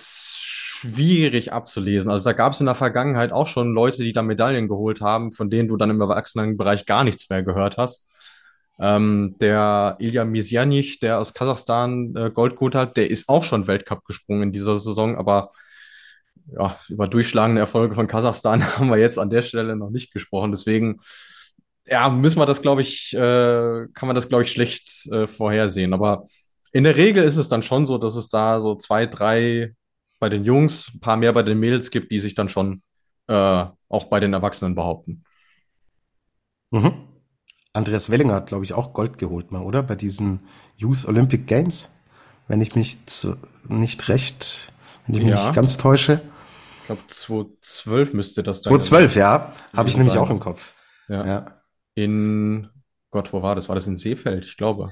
schwierig 0.81 1.53
abzulesen. 1.53 2.11
Also 2.11 2.25
da 2.25 2.33
gab 2.33 2.53
es 2.53 2.59
in 2.59 2.65
der 2.65 2.75
Vergangenheit 2.75 3.31
auch 3.31 3.47
schon 3.47 3.73
Leute, 3.73 4.03
die 4.03 4.13
da 4.13 4.23
Medaillen 4.23 4.67
geholt 4.67 5.01
haben, 5.01 5.31
von 5.31 5.49
denen 5.49 5.69
du 5.69 5.77
dann 5.77 5.91
im 5.91 6.01
Erwachsenenbereich 6.01 6.85
gar 6.85 7.03
nichts 7.03 7.29
mehr 7.29 7.43
gehört 7.43 7.77
hast. 7.77 8.07
Ähm, 8.79 9.35
der 9.39 9.97
Ilya 9.99 10.25
Misjanich, 10.25 10.99
der 10.99 11.19
aus 11.19 11.35
Kasachstan 11.35 12.15
äh, 12.15 12.31
Gold 12.31 12.55
geholt 12.55 12.73
hat, 12.73 12.97
der 12.97 13.11
ist 13.11 13.29
auch 13.29 13.43
schon 13.43 13.67
Weltcup 13.67 14.05
gesprungen 14.05 14.43
in 14.43 14.51
dieser 14.51 14.79
Saison, 14.79 15.17
aber 15.17 15.51
ja, 16.47 16.75
über 16.89 17.07
durchschlagende 17.07 17.61
Erfolge 17.61 17.93
von 17.95 18.07
Kasachstan 18.07 18.63
haben 18.77 18.89
wir 18.89 18.97
jetzt 18.97 19.19
an 19.19 19.29
der 19.29 19.43
Stelle 19.43 19.75
noch 19.75 19.91
nicht 19.91 20.11
gesprochen. 20.11 20.51
Deswegen, 20.51 20.99
ja, 21.87 22.09
müssen 22.09 22.39
wir 22.39 22.47
das, 22.47 22.63
glaube 22.63 22.81
ich, 22.81 23.13
äh, 23.13 23.87
kann 23.93 24.07
man 24.07 24.15
das, 24.15 24.29
glaube 24.29 24.43
ich, 24.43 24.51
schlecht 24.51 25.07
äh, 25.11 25.27
vorhersehen. 25.27 25.93
Aber 25.93 26.25
in 26.71 26.83
der 26.83 26.95
Regel 26.95 27.23
ist 27.23 27.37
es 27.37 27.49
dann 27.49 27.63
schon 27.63 27.85
so, 27.85 27.97
dass 27.97 28.15
es 28.15 28.29
da 28.29 28.61
so 28.61 28.75
zwei, 28.75 29.05
drei 29.05 29.75
bei 30.19 30.29
den 30.29 30.45
Jungs, 30.45 30.91
ein 30.93 30.99
paar 30.99 31.17
mehr 31.17 31.33
bei 31.33 31.43
den 31.43 31.59
Mädels 31.59 31.91
gibt, 31.91 32.11
die 32.11 32.19
sich 32.19 32.35
dann 32.35 32.49
schon 32.49 32.83
äh, 33.27 33.65
auch 33.89 34.05
bei 34.05 34.19
den 34.19 34.33
Erwachsenen 34.33 34.75
behaupten. 34.75 35.23
Mhm. 36.71 37.07
Andreas 37.73 38.09
Wellinger 38.09 38.35
hat, 38.35 38.47
glaube 38.47 38.65
ich, 38.65 38.73
auch 38.73 38.93
Gold 38.93 39.17
geholt 39.17 39.51
mal, 39.51 39.61
oder? 39.61 39.81
Bei 39.83 39.95
diesen 39.95 40.41
Youth 40.75 41.05
Olympic 41.05 41.45
Games. 41.45 41.89
Wenn 42.47 42.61
ich 42.61 42.75
mich 42.75 43.05
zu, 43.05 43.37
nicht 43.67 44.09
recht, 44.09 44.71
wenn 45.07 45.15
ich 45.15 45.21
mich 45.23 45.31
Ja. 45.31 45.45
nicht 45.45 45.55
ganz 45.55 45.77
täusche. 45.77 46.21
Ich 46.81 46.85
glaube, 46.87 47.01
2012 47.07 48.13
müsste 48.13 48.43
das 48.43 48.57
sein. 48.57 48.71
2012, 48.71 49.15
ja. 49.15 49.53
Habe 49.75 49.89
ich 49.89 49.95
nämlich 49.95 50.13
sein. 50.13 50.21
auch 50.21 50.29
im 50.29 50.39
Kopf. 50.39 50.73
Ja. 51.07 51.25
Ja. 51.25 51.61
In, 51.95 52.69
Gott, 53.09 53.31
wo 53.33 53.41
war 53.41 53.55
das? 53.55 53.69
War 53.69 53.75
das 53.75 53.87
in 53.87 53.95
Seefeld? 53.95 54.45
Ich 54.45 54.57
glaube. 54.57 54.91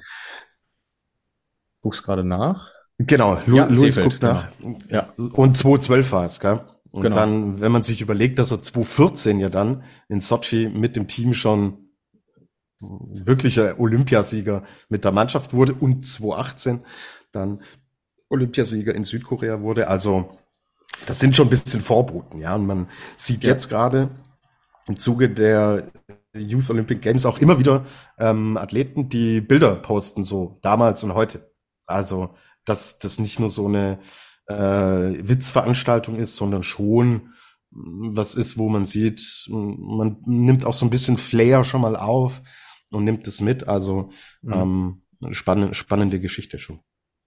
Guck's 1.82 2.04
gerade 2.04 2.24
nach. 2.24 2.72
Genau, 2.98 3.40
Lu 3.46 3.58
Ja, 3.58 3.66
Luis 3.66 3.96
Seefeld, 3.96 4.20
guckt 4.20 4.24
nach. 4.24 4.48
Ja. 4.90 5.10
Und 5.34 5.58
2012 5.58 6.12
war 6.12 6.26
es, 6.26 6.40
gell? 6.40 6.60
Und 6.92 7.04
Genau. 7.04 7.16
dann, 7.16 7.62
wenn 7.62 7.72
man 7.72 7.84
sich 7.84 8.02
überlegt, 8.02 8.40
dass 8.40 8.52
er 8.52 8.62
2014 8.62 9.40
ja 9.40 9.50
dann 9.50 9.84
in 10.10 10.22
Sochi 10.22 10.68
mit 10.70 10.96
dem 10.96 11.08
Team 11.08 11.34
schon 11.34 11.90
wirklicher 12.82 13.80
Olympiasieger 13.80 14.64
mit 14.90 15.04
der 15.06 15.12
Mannschaft 15.12 15.54
wurde 15.54 15.74
und 15.74 16.06
2018 16.06 16.82
dann 17.32 17.62
Olympiasieger 18.30 18.96
in 18.96 19.04
Südkorea 19.04 19.62
wurde. 19.62 19.88
Also 19.88 20.38
das 21.06 21.20
sind 21.20 21.36
schon 21.36 21.48
ein 21.48 21.50
bisschen 21.52 21.82
Vorboten, 21.82 22.40
ja. 22.40 22.56
Und 22.56 22.66
man 22.68 22.88
sieht 23.18 23.44
Ja. 23.44 23.52
jetzt 23.52 23.70
gerade 23.70 24.10
im 24.88 24.98
Zuge 24.98 25.30
der 25.30 25.92
Youth 26.36 26.70
Olympic 26.70 27.02
Games 27.02 27.26
auch 27.26 27.40
immer 27.40 27.60
wieder 27.60 27.86
ähm, 28.18 28.58
Athleten, 28.58 29.10
die 29.10 29.42
Bilder 29.42 29.76
posten, 29.76 30.24
so 30.24 30.58
damals 30.62 31.04
und 31.04 31.14
heute. 31.14 31.50
Also, 31.90 32.36
dass 32.66 32.98
das 33.00 33.20
nicht 33.20 33.40
nur 33.40 33.50
so 33.50 33.68
eine 33.68 34.00
äh, 34.48 34.56
Witzveranstaltung 34.56 36.16
ist, 36.16 36.36
sondern 36.36 36.64
schon 36.64 37.34
was 37.72 38.34
ist, 38.36 38.58
wo 38.58 38.68
man 38.68 38.86
sieht, 38.86 39.46
man 39.50 40.18
nimmt 40.26 40.66
auch 40.66 40.74
so 40.74 40.86
ein 40.86 40.90
bisschen 40.90 41.18
Flair 41.18 41.64
schon 41.64 41.82
mal 41.82 41.96
auf 41.96 42.42
und 42.92 43.04
nimmt 43.04 43.28
es 43.28 43.42
mit. 43.42 43.68
Also 43.68 44.10
Mhm. 44.42 45.02
ähm, 45.22 45.34
spannende, 45.34 45.76
spannende 45.76 46.20
Geschichte 46.20 46.58
schon. 46.58 46.80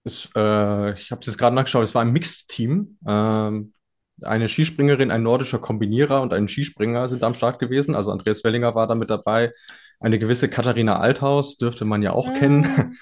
Es, 0.03 0.27
äh, 0.35 0.93
ich 0.93 1.11
habe 1.11 1.21
es 1.21 1.27
jetzt 1.27 1.37
gerade 1.37 1.55
nachgeschaut, 1.55 1.83
es 1.83 1.95
war 1.95 2.01
ein 2.01 2.11
Mixed-Team. 2.11 2.97
Ähm, 3.07 3.73
eine 4.21 4.47
Skispringerin, 4.49 5.11
ein 5.11 5.23
nordischer 5.23 5.59
Kombinierer 5.59 6.21
und 6.21 6.33
ein 6.33 6.47
Skispringer 6.47 7.07
sind 7.07 7.23
da 7.23 7.27
am 7.27 7.33
Start 7.33 7.59
gewesen. 7.59 7.95
Also 7.95 8.11
Andreas 8.11 8.43
Wellinger 8.43 8.75
war 8.75 8.87
da 8.87 8.95
mit 8.95 9.09
dabei. 9.09 9.51
Eine 9.99 10.19
gewisse 10.19 10.49
Katharina 10.49 10.99
Althaus 10.99 11.57
dürfte 11.57 11.85
man 11.85 12.03
ja 12.03 12.11
auch 12.11 12.33
kennen. 12.33 12.97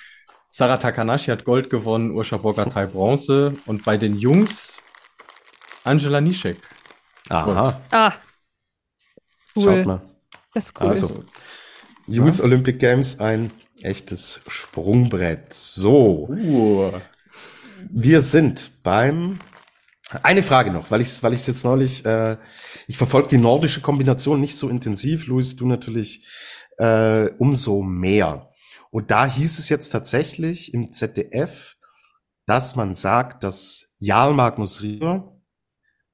Sarah 0.53 0.75
Takanashi 0.77 1.31
hat 1.31 1.45
Gold 1.45 1.69
gewonnen, 1.69 2.11
Urscha 2.11 2.35
Bogatay 2.37 2.85
Bronze. 2.85 3.53
Und 3.65 3.85
bei 3.85 3.97
den 3.97 4.17
Jungs 4.17 4.79
Angela 5.85 6.19
Nischek. 6.19 6.57
Aha, 7.29 7.81
Ah, 7.89 8.13
schaut 9.53 9.65
cool. 9.65 9.85
mal. 9.85 10.01
Das 10.53 10.65
ist 10.65 10.81
cool. 10.81 10.89
Also, 10.89 11.23
Youth 12.07 12.41
Olympic 12.41 12.79
Games, 12.79 13.19
ein 13.21 13.49
echtes 13.81 14.41
Sprungbrett. 14.47 15.53
So, 15.53 16.27
Uh, 16.29 16.91
wir 17.89 18.21
sind 18.21 18.71
beim 18.83 19.39
eine 20.23 20.43
Frage 20.43 20.71
noch, 20.71 20.91
weil 20.91 20.99
ich 20.99 21.23
weil 21.23 21.33
ich 21.33 21.47
jetzt 21.47 21.63
neulich 21.63 22.05
äh, 22.05 22.35
ich 22.87 22.97
verfolge 22.97 23.29
die 23.29 23.37
nordische 23.37 23.79
Kombination 23.79 24.41
nicht 24.41 24.57
so 24.57 24.67
intensiv, 24.67 25.27
Luis, 25.27 25.55
du 25.55 25.65
natürlich 25.65 26.27
äh, 26.77 27.27
umso 27.37 27.81
mehr. 27.81 28.50
Und 28.91 29.09
da 29.09 29.25
hieß 29.25 29.57
es 29.57 29.69
jetzt 29.69 29.89
tatsächlich 29.89 30.73
im 30.73 30.91
ZDF, 30.93 31.77
dass 32.45 32.75
man 32.75 32.93
sagt, 32.93 33.43
dass 33.43 33.93
Jarl 33.99 34.33
Magnus 34.33 34.81
Rieger 34.81 35.41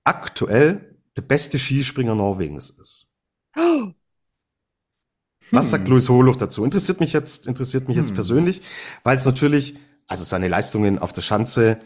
aktuell 0.03 1.01
der 1.17 1.23
beste 1.23 1.57
Skispringer 1.57 2.15
Norwegens 2.15 2.69
ist. 2.69 3.13
Oh, 3.55 3.91
Was 5.51 5.65
hm. 5.65 5.71
sagt 5.71 5.87
Luis 5.87 6.07
Holuch 6.09 6.35
dazu? 6.35 6.63
Interessiert 6.63 6.99
mich 6.99 7.13
jetzt, 7.13 7.47
interessiert 7.47 7.87
mich 7.87 7.97
hm. 7.97 8.03
jetzt 8.03 8.13
persönlich, 8.13 8.61
weil 9.03 9.17
es 9.17 9.25
natürlich, 9.25 9.75
also 10.05 10.23
seine 10.23 10.47
Leistungen 10.47 10.99
auf 10.99 11.11
der 11.11 11.23
Schanze 11.23 11.79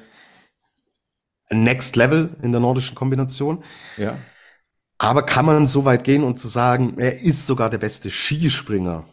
Next 1.49 1.95
Level 1.95 2.35
in 2.41 2.51
der 2.51 2.61
nordischen 2.61 2.95
Kombination. 2.95 3.63
Ja. 3.97 4.17
Aber 4.97 5.25
kann 5.25 5.45
man 5.45 5.67
so 5.67 5.85
weit 5.85 6.03
gehen 6.03 6.23
und 6.23 6.37
zu 6.37 6.47
sagen, 6.47 6.99
er 6.99 7.21
ist 7.21 7.47
sogar 7.47 7.69
der 7.69 7.77
beste 7.77 8.11
Skispringer 8.11 9.07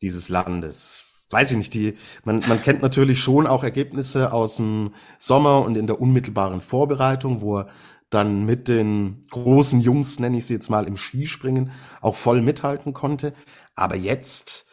dieses 0.00 0.28
Landes? 0.28 1.01
Weiß 1.32 1.50
ich 1.50 1.56
nicht, 1.56 1.72
die, 1.72 1.94
man, 2.24 2.42
man 2.46 2.60
kennt 2.60 2.82
natürlich 2.82 3.18
schon 3.20 3.46
auch 3.46 3.64
Ergebnisse 3.64 4.32
aus 4.32 4.56
dem 4.56 4.92
Sommer 5.18 5.62
und 5.62 5.78
in 5.78 5.86
der 5.86 5.98
unmittelbaren 5.98 6.60
Vorbereitung, 6.60 7.40
wo 7.40 7.60
er 7.60 7.68
dann 8.10 8.44
mit 8.44 8.68
den 8.68 9.24
großen 9.30 9.80
Jungs, 9.80 10.18
nenne 10.20 10.36
ich 10.36 10.44
sie 10.44 10.52
jetzt 10.52 10.68
mal, 10.68 10.86
im 10.86 10.98
Skispringen 10.98 11.72
auch 12.02 12.16
voll 12.16 12.42
mithalten 12.42 12.92
konnte. 12.92 13.32
Aber 13.74 13.96
jetzt 13.96 14.66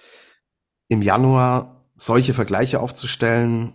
im 0.90 1.02
Januar 1.02 1.86
solche 1.96 2.34
Vergleiche 2.34 2.82
aufzustellen, 2.82 3.74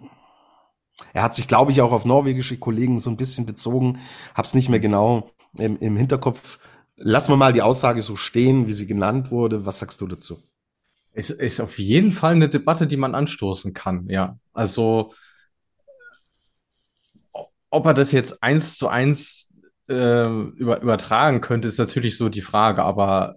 er 1.14 1.22
hat 1.22 1.35
sich, 1.35 1.49
glaube 1.49 1.72
ich, 1.72 1.80
auch 1.80 1.93
auf 1.93 2.05
norwegische 2.05 2.59
Kollegen 2.59 3.01
so 3.01 3.09
ein 3.09 3.16
bisschen 3.16 3.47
bezogen, 3.47 3.99
hab's 4.35 4.53
nicht 4.53 4.68
mehr 4.68 4.80
genau 4.80 5.30
im, 5.59 5.78
im 5.78 5.97
Hinterkopf. 5.97 6.59
Lassen 6.97 7.32
wir 7.32 7.37
mal 7.37 7.55
die 7.55 7.62
Aussage 7.62 8.03
so 8.03 8.14
stehen, 8.14 8.66
wie 8.66 8.74
sie 8.74 8.87
genannt 8.87 9.30
wurde. 9.30 9.64
Was 9.64 9.78
sagst 9.78 10.03
du 10.03 10.07
dazu? 10.07 10.43
Es 11.15 11.31
ist 11.31 11.61
auf 11.61 11.79
jeden 11.79 12.12
Fall 12.12 12.35
eine 12.35 12.49
Debatte, 12.49 12.87
die 12.87 12.97
man 12.97 13.15
anstoßen 13.15 13.73
kann, 13.73 14.09
ja. 14.09 14.37
Also, 14.53 15.15
ob 17.71 17.87
er 17.87 17.95
das 17.95 18.12
jetzt 18.12 18.43
eins 18.43 18.77
zu 18.77 18.89
eins 18.89 19.53
äh, 19.89 20.27
über, 20.27 20.81
übertragen 20.83 21.41
könnte, 21.41 21.69
ist 21.69 21.79
natürlich 21.79 22.17
so 22.17 22.29
die 22.29 22.41
Frage, 22.41 22.83
aber 22.83 23.37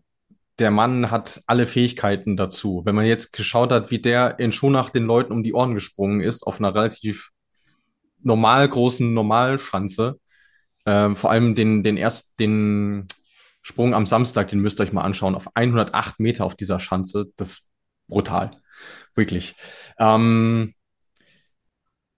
der 0.60 0.72
Mann 0.72 1.12
hat 1.12 1.42
alle 1.46 1.68
Fähigkeiten 1.68 2.36
dazu. 2.36 2.82
Wenn 2.84 2.96
man 2.96 3.06
jetzt 3.06 3.32
geschaut 3.32 3.72
hat, 3.72 3.92
wie 3.92 4.00
der 4.00 4.40
in 4.40 4.52
Schonach 4.52 4.90
den 4.90 5.06
Leuten 5.06 5.32
um 5.32 5.44
die 5.44 5.54
Ohren 5.54 5.76
gesprungen 5.76 6.22
ist, 6.22 6.44
auf 6.44 6.60
einer 6.60 6.74
relativ 6.74 7.30
normal 8.24 8.68
großen 8.68 9.14
Normalschanze, 9.14 10.20
äh, 10.86 11.12
vor 11.12 11.30
allem 11.30 11.54
den, 11.54 11.84
den 11.84 11.98
erst, 11.98 12.40
den 12.40 13.08
Sprung 13.68 13.93
am 13.93 14.05
Samstag, 14.05 14.47
den 14.47 14.61
müsst 14.61 14.80
ihr 14.80 14.84
euch 14.84 14.93
mal 14.93 15.01
anschauen, 15.01 15.36
auf 15.36 15.49
108 15.53 16.22
Meter 16.22 16.45
auf 16.45 16.55
dieser 16.55 16.80
Schanze, 16.80 17.26
das 17.36 17.49
ist 17.49 17.70
brutal. 18.07 18.51
Wirklich. 19.13 19.55
Ähm, 19.99 20.74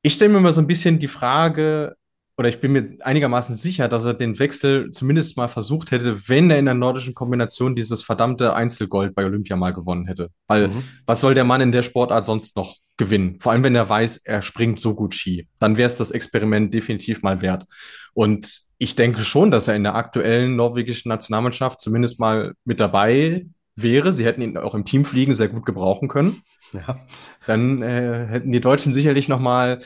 ich 0.03 0.13
stelle 0.13 0.31
mir 0.31 0.41
mal 0.41 0.53
so 0.53 0.61
ein 0.61 0.67
bisschen 0.67 0.99
die 0.99 1.07
Frage, 1.07 1.95
oder 2.37 2.49
ich 2.49 2.61
bin 2.61 2.73
mir 2.73 2.97
einigermaßen 3.01 3.55
sicher, 3.55 3.87
dass 3.87 4.05
er 4.05 4.13
den 4.13 4.37
Wechsel 4.37 4.91
zumindest 4.91 5.37
mal 5.37 5.47
versucht 5.47 5.89
hätte, 5.89 6.29
wenn 6.29 6.51
er 6.51 6.59
in 6.59 6.65
der 6.65 6.75
nordischen 6.75 7.15
Kombination 7.15 7.75
dieses 7.75 8.03
verdammte 8.03 8.53
Einzelgold 8.53 9.15
bei 9.15 9.25
Olympia 9.25 9.55
mal 9.55 9.73
gewonnen 9.73 10.05
hätte. 10.05 10.29
Weil 10.45 10.67
mhm. 10.67 10.83
was 11.07 11.19
soll 11.19 11.33
der 11.33 11.45
Mann 11.45 11.61
in 11.61 11.71
der 11.71 11.81
Sportart 11.81 12.27
sonst 12.27 12.55
noch 12.55 12.77
gewinnen? 12.99 13.39
Vor 13.39 13.51
allem, 13.51 13.63
wenn 13.63 13.73
er 13.73 13.89
weiß, 13.89 14.17
er 14.17 14.43
springt 14.43 14.79
so 14.79 14.93
gut 14.93 15.15
Ski. 15.15 15.47
Dann 15.57 15.77
wäre 15.77 15.87
es 15.87 15.95
das 15.95 16.11
Experiment 16.11 16.71
definitiv 16.71 17.23
mal 17.23 17.41
wert. 17.41 17.65
Und 18.13 18.61
ich 18.77 18.95
denke 18.95 19.23
schon, 19.23 19.49
dass 19.49 19.67
er 19.67 19.75
in 19.75 19.83
der 19.83 19.95
aktuellen 19.95 20.55
norwegischen 20.55 21.09
Nationalmannschaft 21.09 21.81
zumindest 21.81 22.19
mal 22.19 22.53
mit 22.65 22.79
dabei 22.79 23.47
wäre. 23.75 24.13
Sie 24.13 24.25
hätten 24.25 24.41
ihn 24.41 24.57
auch 24.57 24.75
im 24.75 24.85
Teamfliegen 24.85 25.35
sehr 25.35 25.47
gut 25.47 25.65
gebrauchen 25.65 26.09
können. 26.09 26.41
Ja. 26.73 26.99
Dann 27.47 27.81
äh, 27.81 28.27
hätten 28.27 28.51
die 28.51 28.61
Deutschen 28.61 28.93
sicherlich 28.93 29.27
noch 29.27 29.39
mal 29.39 29.79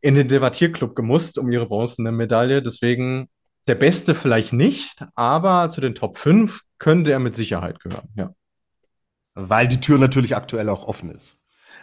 in 0.00 0.14
den 0.14 0.28
Debattierclub 0.28 0.94
gemusst 0.94 1.38
um 1.38 1.50
ihre 1.50 1.66
bronzene 1.66 2.12
Medaille. 2.12 2.62
Deswegen 2.62 3.28
der 3.66 3.74
Beste 3.74 4.14
vielleicht 4.14 4.52
nicht, 4.52 5.04
aber 5.14 5.70
zu 5.70 5.80
den 5.80 5.94
Top 5.94 6.16
5 6.16 6.60
könnte 6.78 7.10
er 7.10 7.18
mit 7.18 7.34
Sicherheit 7.34 7.80
gehören, 7.80 8.08
ja. 8.14 8.30
Weil 9.34 9.68
die 9.68 9.80
Tür 9.80 9.98
natürlich 9.98 10.36
aktuell 10.36 10.68
auch 10.68 10.86
offen 10.86 11.10
ist. 11.10 11.39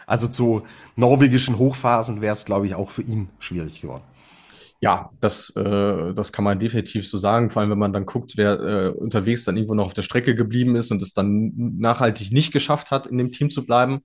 Also 0.08 0.26
zu 0.26 0.66
norwegischen 0.96 1.58
Hochphasen 1.58 2.22
wäre 2.22 2.32
es, 2.32 2.46
glaube 2.46 2.66
ich, 2.66 2.74
auch 2.74 2.90
für 2.90 3.02
ihn 3.02 3.28
schwierig 3.38 3.82
geworden. 3.82 4.04
Ja, 4.80 5.10
das, 5.20 5.50
äh, 5.56 6.14
das 6.14 6.32
kann 6.32 6.44
man 6.44 6.58
definitiv 6.58 7.06
so 7.08 7.18
sagen. 7.18 7.50
Vor 7.50 7.60
allem, 7.60 7.70
wenn 7.70 7.78
man 7.78 7.92
dann 7.92 8.06
guckt, 8.06 8.36
wer 8.36 8.60
äh, 8.60 8.88
unterwegs 8.88 9.44
dann 9.44 9.56
irgendwo 9.56 9.74
noch 9.74 9.86
auf 9.86 9.92
der 9.94 10.02
Strecke 10.02 10.34
geblieben 10.34 10.76
ist 10.76 10.90
und 10.90 11.02
es 11.02 11.12
dann 11.12 11.52
nachhaltig 11.56 12.32
nicht 12.32 12.52
geschafft 12.52 12.90
hat, 12.90 13.06
in 13.06 13.18
dem 13.18 13.32
Team 13.32 13.50
zu 13.50 13.66
bleiben. 13.66 14.00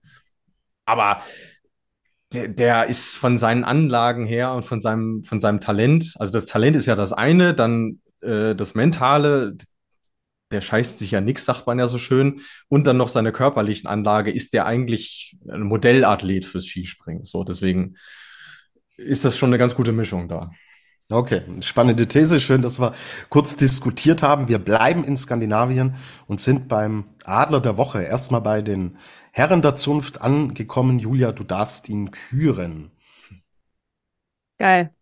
Aber 0.85 1.21
der, 2.33 2.49
der 2.49 2.87
ist 2.87 3.15
von 3.15 3.37
seinen 3.37 3.63
Anlagen 3.63 4.25
her 4.25 4.53
und 4.53 4.65
von 4.65 4.81
seinem, 4.81 5.23
von 5.23 5.39
seinem 5.39 5.59
Talent, 5.59 6.15
also 6.19 6.33
das 6.33 6.47
Talent 6.47 6.75
ist 6.75 6.87
ja 6.87 6.95
das 6.95 7.13
eine, 7.13 7.53
dann 7.53 8.01
äh, 8.21 8.55
das 8.55 8.73
Mentale, 8.73 9.55
der 10.53 10.61
scheißt 10.61 10.99
sich 10.99 11.11
ja 11.11 11.19
nix, 11.19 11.45
sagt 11.45 11.67
man 11.67 11.79
ja 11.79 11.87
so 11.89 11.97
schön, 11.97 12.41
und 12.69 12.85
dann 12.85 12.97
noch 12.97 13.09
seine 13.09 13.31
körperlichen 13.33 13.87
Anlage, 13.87 14.31
ist 14.31 14.53
der 14.53 14.65
eigentlich 14.65 15.37
ein 15.49 15.63
Modellathlet 15.63 16.45
fürs 16.45 16.65
Skispringen. 16.67 17.25
So, 17.25 17.43
deswegen 17.43 17.95
ist 18.95 19.25
das 19.25 19.37
schon 19.37 19.49
eine 19.49 19.57
ganz 19.57 19.75
gute 19.75 19.91
Mischung 19.91 20.29
da. 20.29 20.51
Okay, 21.09 21.41
spannende 21.61 22.07
These. 22.07 22.39
Schön, 22.39 22.61
dass 22.61 22.79
wir 22.79 22.93
kurz 23.29 23.57
diskutiert 23.57 24.23
haben. 24.23 24.47
Wir 24.47 24.57
bleiben 24.57 25.03
in 25.03 25.17
Skandinavien 25.17 25.95
und 26.27 26.39
sind 26.39 26.69
beim 26.69 27.05
Adler 27.25 27.59
der 27.59 27.77
Woche. 27.77 28.01
Erstmal 28.03 28.41
bei 28.41 28.61
den 28.61 28.97
Herren 29.31 29.61
der 29.61 29.75
Zunft 29.75 30.21
angekommen. 30.21 30.99
Julia, 30.99 31.33
du 31.33 31.43
darfst 31.43 31.89
ihn 31.89 32.11
küren. 32.11 32.91
Geil. 34.57 34.93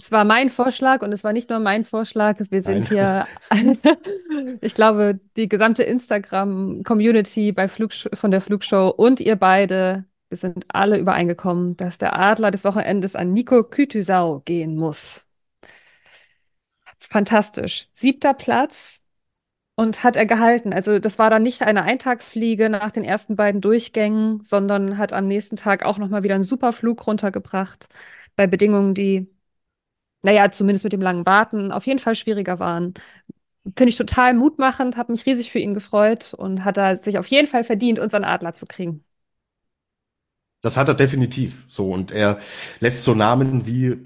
Es 0.00 0.10
war 0.10 0.24
mein 0.24 0.48
Vorschlag 0.48 1.02
und 1.02 1.12
es 1.12 1.24
war 1.24 1.32
nicht 1.34 1.50
nur 1.50 1.58
mein 1.58 1.84
Vorschlag. 1.84 2.38
Wir 2.50 2.62
sind 2.62 2.90
Nein. 2.90 3.26
hier, 3.50 3.96
ich 4.62 4.74
glaube, 4.74 5.20
die 5.36 5.48
gesamte 5.48 5.82
Instagram-Community 5.82 7.52
bei 7.52 7.68
von 7.68 8.30
der 8.30 8.40
Flugshow 8.40 8.88
und 8.88 9.20
ihr 9.20 9.36
beide, 9.36 10.06
wir 10.30 10.38
sind 10.38 10.64
alle 10.68 10.98
übereingekommen, 10.98 11.76
dass 11.76 11.98
der 11.98 12.18
Adler 12.18 12.50
des 12.50 12.64
Wochenendes 12.64 13.14
an 13.14 13.34
Nico 13.34 13.62
Kütüsau 13.62 14.40
gehen 14.40 14.74
muss. 14.76 15.26
Fantastisch. 16.98 17.88
Siebter 17.92 18.32
Platz, 18.34 19.00
und 19.80 20.04
hat 20.04 20.16
er 20.16 20.26
gehalten. 20.26 20.74
Also 20.74 20.98
das 20.98 21.18
war 21.18 21.30
dann 21.30 21.42
nicht 21.42 21.62
eine 21.62 21.82
Eintagsfliege 21.82 22.68
nach 22.68 22.90
den 22.90 23.02
ersten 23.02 23.34
beiden 23.34 23.62
Durchgängen, 23.62 24.42
sondern 24.42 24.98
hat 24.98 25.14
am 25.14 25.26
nächsten 25.26 25.56
Tag 25.56 25.86
auch 25.86 25.96
nochmal 25.96 26.22
wieder 26.22 26.34
einen 26.34 26.44
super 26.44 26.74
Flug 26.74 27.06
runtergebracht, 27.06 27.88
bei 28.36 28.46
Bedingungen, 28.46 28.92
die, 28.94 29.30
naja, 30.22 30.50
zumindest 30.50 30.84
mit 30.84 30.92
dem 30.92 31.00
langen 31.00 31.26
Warten 31.26 31.72
auf 31.72 31.86
jeden 31.86 31.98
Fall 31.98 32.14
schwieriger 32.14 32.58
waren. 32.58 32.94
Finde 33.64 33.90
ich 33.90 33.96
total 33.96 34.34
mutmachend, 34.34 34.96
habe 34.96 35.12
mich 35.12 35.26
riesig 35.26 35.50
für 35.50 35.58
ihn 35.58 35.74
gefreut 35.74 36.34
und 36.34 36.64
hat 36.64 36.76
er 36.76 36.96
sich 36.96 37.18
auf 37.18 37.26
jeden 37.26 37.46
Fall 37.46 37.64
verdient, 37.64 37.98
unseren 37.98 38.24
Adler 38.24 38.54
zu 38.54 38.66
kriegen. 38.66 39.04
Das 40.62 40.76
hat 40.76 40.88
er 40.88 40.94
definitiv 40.94 41.64
so. 41.66 41.90
Und 41.90 42.12
er 42.12 42.38
lässt 42.80 43.04
so 43.04 43.14
Namen 43.14 43.66
wie 43.66 44.02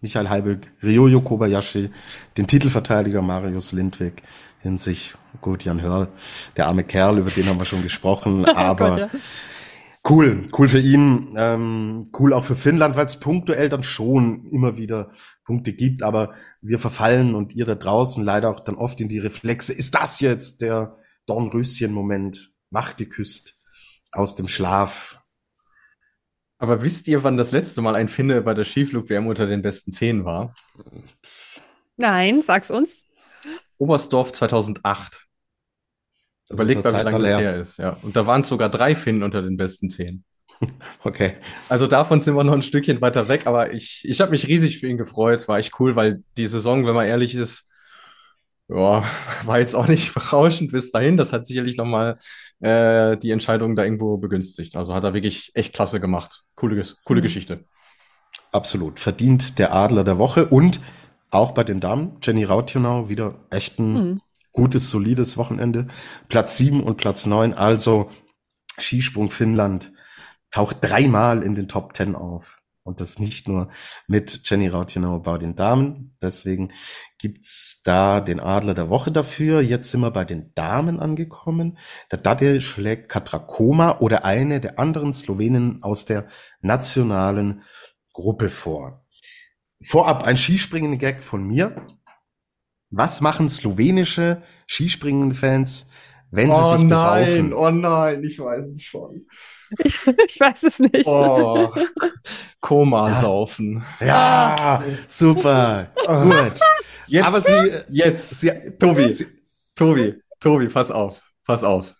Michael 0.00 0.28
Heiböck, 0.28 0.70
Ryoyo 0.82 1.20
Kobayashi, 1.20 1.90
den 2.36 2.46
Titelverteidiger 2.46 3.22
Marius 3.22 3.72
Lindwig, 3.72 4.22
in 4.62 4.78
sich. 4.78 5.14
Gut, 5.40 5.64
Jan 5.64 5.80
Hörl, 5.80 6.08
der 6.56 6.66
arme 6.68 6.84
Kerl, 6.84 7.18
über 7.18 7.30
den 7.30 7.46
haben 7.48 7.58
wir 7.58 7.64
schon 7.64 7.82
gesprochen, 7.82 8.44
oh 8.46 8.52
aber 8.54 8.90
Gott, 8.90 8.98
ja. 8.98 9.10
cool, 10.08 10.46
cool 10.56 10.68
für 10.68 10.78
ihn, 10.78 11.34
ähm, 11.36 12.04
cool 12.18 12.32
auch 12.32 12.44
für 12.44 12.54
Finnland, 12.54 12.96
weil 12.96 13.06
es 13.06 13.18
punktuell 13.18 13.68
dann 13.68 13.82
schon 13.82 14.46
immer 14.46 14.76
wieder 14.76 15.10
Punkte 15.44 15.72
gibt, 15.72 16.02
aber 16.02 16.34
wir 16.60 16.78
verfallen 16.78 17.34
und 17.34 17.54
ihr 17.54 17.64
da 17.64 17.74
draußen 17.74 18.22
leider 18.22 18.50
auch 18.50 18.60
dann 18.60 18.76
oft 18.76 19.00
in 19.00 19.08
die 19.08 19.18
Reflexe. 19.18 19.72
Ist 19.72 19.94
das 19.94 20.20
jetzt 20.20 20.62
der 20.62 20.96
Dornröschen-Moment, 21.26 22.52
wachgeküsst 22.70 23.58
aus 24.12 24.34
dem 24.34 24.48
Schlaf? 24.48 25.20
Aber 26.58 26.82
wisst 26.82 27.08
ihr, 27.08 27.24
wann 27.24 27.36
das 27.36 27.50
letzte 27.50 27.80
Mal 27.80 27.96
ein 27.96 28.08
Finne 28.08 28.40
bei 28.42 28.54
der 28.54 28.64
Skiflug-WM 28.64 29.26
unter 29.26 29.46
den 29.46 29.62
besten 29.62 29.90
zehn 29.90 30.24
war? 30.24 30.54
Nein, 31.96 32.42
sag's 32.42 32.70
uns. 32.70 33.08
Oberstdorf 33.78 34.30
2008. 34.30 35.26
Überlegt 36.50 36.84
mal, 36.84 36.92
wie 36.92 37.10
lange 37.10 37.24
das 37.24 37.40
her 37.40 37.56
ist. 37.56 37.78
Ja. 37.78 37.96
Und 38.02 38.14
da 38.14 38.26
waren 38.26 38.42
es 38.42 38.48
sogar 38.48 38.68
drei 38.68 38.94
Finnen 38.94 39.22
unter 39.22 39.42
den 39.42 39.56
besten 39.56 39.88
zehn. 39.88 40.24
Okay. 41.04 41.34
Also 41.68 41.86
davon 41.86 42.20
sind 42.20 42.36
wir 42.36 42.44
noch 42.44 42.52
ein 42.52 42.62
Stückchen 42.62 43.00
weiter 43.00 43.28
weg, 43.28 43.46
aber 43.46 43.72
ich, 43.72 44.02
ich 44.04 44.20
habe 44.20 44.30
mich 44.30 44.46
riesig 44.46 44.78
für 44.78 44.86
ihn 44.86 44.98
gefreut. 44.98 45.48
War 45.48 45.58
echt 45.58 45.78
cool, 45.80 45.96
weil 45.96 46.22
die 46.36 46.46
Saison, 46.46 46.86
wenn 46.86 46.94
man 46.94 47.06
ehrlich 47.06 47.34
ist, 47.34 47.68
ja, 48.68 49.02
war 49.44 49.58
jetzt 49.58 49.74
auch 49.74 49.88
nicht 49.88 50.14
berauschend 50.14 50.72
bis 50.72 50.90
dahin. 50.90 51.16
Das 51.16 51.32
hat 51.32 51.46
sicherlich 51.46 51.76
nochmal 51.76 52.18
äh, 52.60 53.16
die 53.16 53.30
Entscheidung 53.30 53.76
da 53.76 53.84
irgendwo 53.84 54.16
begünstigt. 54.16 54.76
Also 54.76 54.94
hat 54.94 55.04
er 55.04 55.14
wirklich 55.14 55.50
echt 55.54 55.74
klasse 55.74 56.00
gemacht. 56.00 56.44
Coole, 56.54 56.82
coole 57.04 57.20
mhm. 57.20 57.24
Geschichte. 57.24 57.64
Absolut. 58.52 59.00
Verdient 59.00 59.58
der 59.58 59.74
Adler 59.74 60.04
der 60.04 60.18
Woche 60.18 60.46
und 60.46 60.80
auch 61.30 61.52
bei 61.52 61.64
den 61.64 61.80
Damen, 61.80 62.18
Jenny 62.22 62.44
Rautjonau, 62.44 63.08
wieder 63.08 63.34
echt 63.50 63.78
ein 63.78 63.94
mhm. 63.94 64.20
gutes, 64.52 64.90
solides 64.90 65.36
Wochenende. 65.38 65.86
Platz 66.28 66.58
sieben 66.58 66.82
und 66.82 66.98
Platz 66.98 67.24
neun, 67.24 67.54
also 67.54 68.10
Skisprung 68.78 69.30
Finnland 69.30 69.92
taucht 70.52 70.76
dreimal 70.80 71.42
in 71.42 71.56
den 71.56 71.68
Top 71.68 71.94
Ten 71.94 72.14
auf. 72.14 72.58
Und 72.84 73.00
das 73.00 73.20
nicht 73.20 73.46
nur 73.46 73.68
mit 74.08 74.40
Jenny 74.44 74.66
Rautjonau 74.66 75.20
bei 75.20 75.38
den 75.38 75.54
Damen. 75.54 76.16
Deswegen 76.20 76.72
gibt's 77.16 77.80
da 77.84 78.20
den 78.20 78.40
Adler 78.40 78.74
der 78.74 78.90
Woche 78.90 79.12
dafür. 79.12 79.60
Jetzt 79.60 79.92
sind 79.92 80.00
wir 80.00 80.10
bei 80.10 80.24
den 80.24 80.52
Damen 80.54 80.98
angekommen. 80.98 81.78
Der 82.10 82.18
Dade 82.18 82.60
schlägt 82.60 83.08
Katrakoma 83.08 83.98
oder 84.00 84.24
eine 84.24 84.58
der 84.58 84.80
anderen 84.80 85.12
Slowenen 85.12 85.80
aus 85.84 86.06
der 86.06 86.26
nationalen 86.60 87.62
Gruppe 88.12 88.50
vor. 88.50 89.06
Vorab 89.80 90.24
ein 90.24 90.36
Skispringen-Gag 90.36 91.22
von 91.22 91.46
mir. 91.46 91.86
Was 92.90 93.20
machen 93.20 93.48
slowenische 93.48 94.42
Skispringen-Fans, 94.68 95.88
wenn 96.32 96.52
sie 96.52 96.60
oh 96.60 96.76
sich 96.76 96.84
nein, 96.84 96.88
besaufen? 96.88 97.52
oh 97.54 97.70
nein, 97.70 98.24
ich 98.24 98.38
weiß 98.40 98.66
es 98.66 98.82
schon. 98.82 99.26
Ich, 99.78 100.06
ich 100.26 100.40
weiß 100.40 100.62
es 100.64 100.78
nicht. 100.78 101.06
Oh, 101.06 101.72
Koma 102.60 103.12
saufen. 103.20 103.84
Ja, 104.00 104.82
super, 105.08 105.88
gut. 106.06 106.60
Jetzt, 107.06 107.26
Aber 107.26 107.40
sie, 107.40 107.70
jetzt, 107.88 108.40
sie, 108.40 108.50
Tobi, 108.78 109.12
sie, 109.12 109.26
Tobi, 109.74 110.14
Tobi, 110.40 110.68
pass 110.68 110.90
auf, 110.90 111.22
pass 111.44 111.64
auf. 111.64 111.94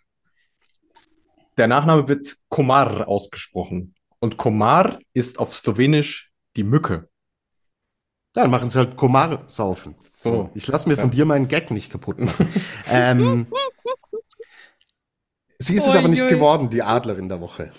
Der 1.57 1.67
Nachname 1.67 2.07
wird 2.07 2.35
Komar 2.49 3.07
ausgesprochen. 3.07 3.93
Und 4.19 4.37
Komar 4.37 4.99
ist 5.13 5.39
auf 5.39 5.53
Slowenisch 5.53 6.31
die 6.55 6.63
Mücke. 6.63 7.09
dann 8.33 8.49
machen 8.49 8.69
sie 8.69 8.79
halt 8.79 8.95
Komar 8.95 9.43
saufen. 9.47 9.95
So. 10.13 10.49
Ich 10.55 10.65
lasse 10.67 10.89
mir 10.89 10.97
von 10.97 11.11
dir 11.11 11.25
meinen 11.25 11.47
Gag 11.47 11.69
nicht 11.69 11.91
kaputt 11.91 12.19
machen. 12.19 12.47
ähm, 12.89 13.47
sie 15.63 15.75
ist 15.75 15.87
es 15.87 15.95
aber 15.95 16.07
nicht 16.07 16.27
geworden, 16.27 16.69
die 16.69 16.81
Adlerin 16.83 17.29
der 17.29 17.41
Woche. 17.41 17.71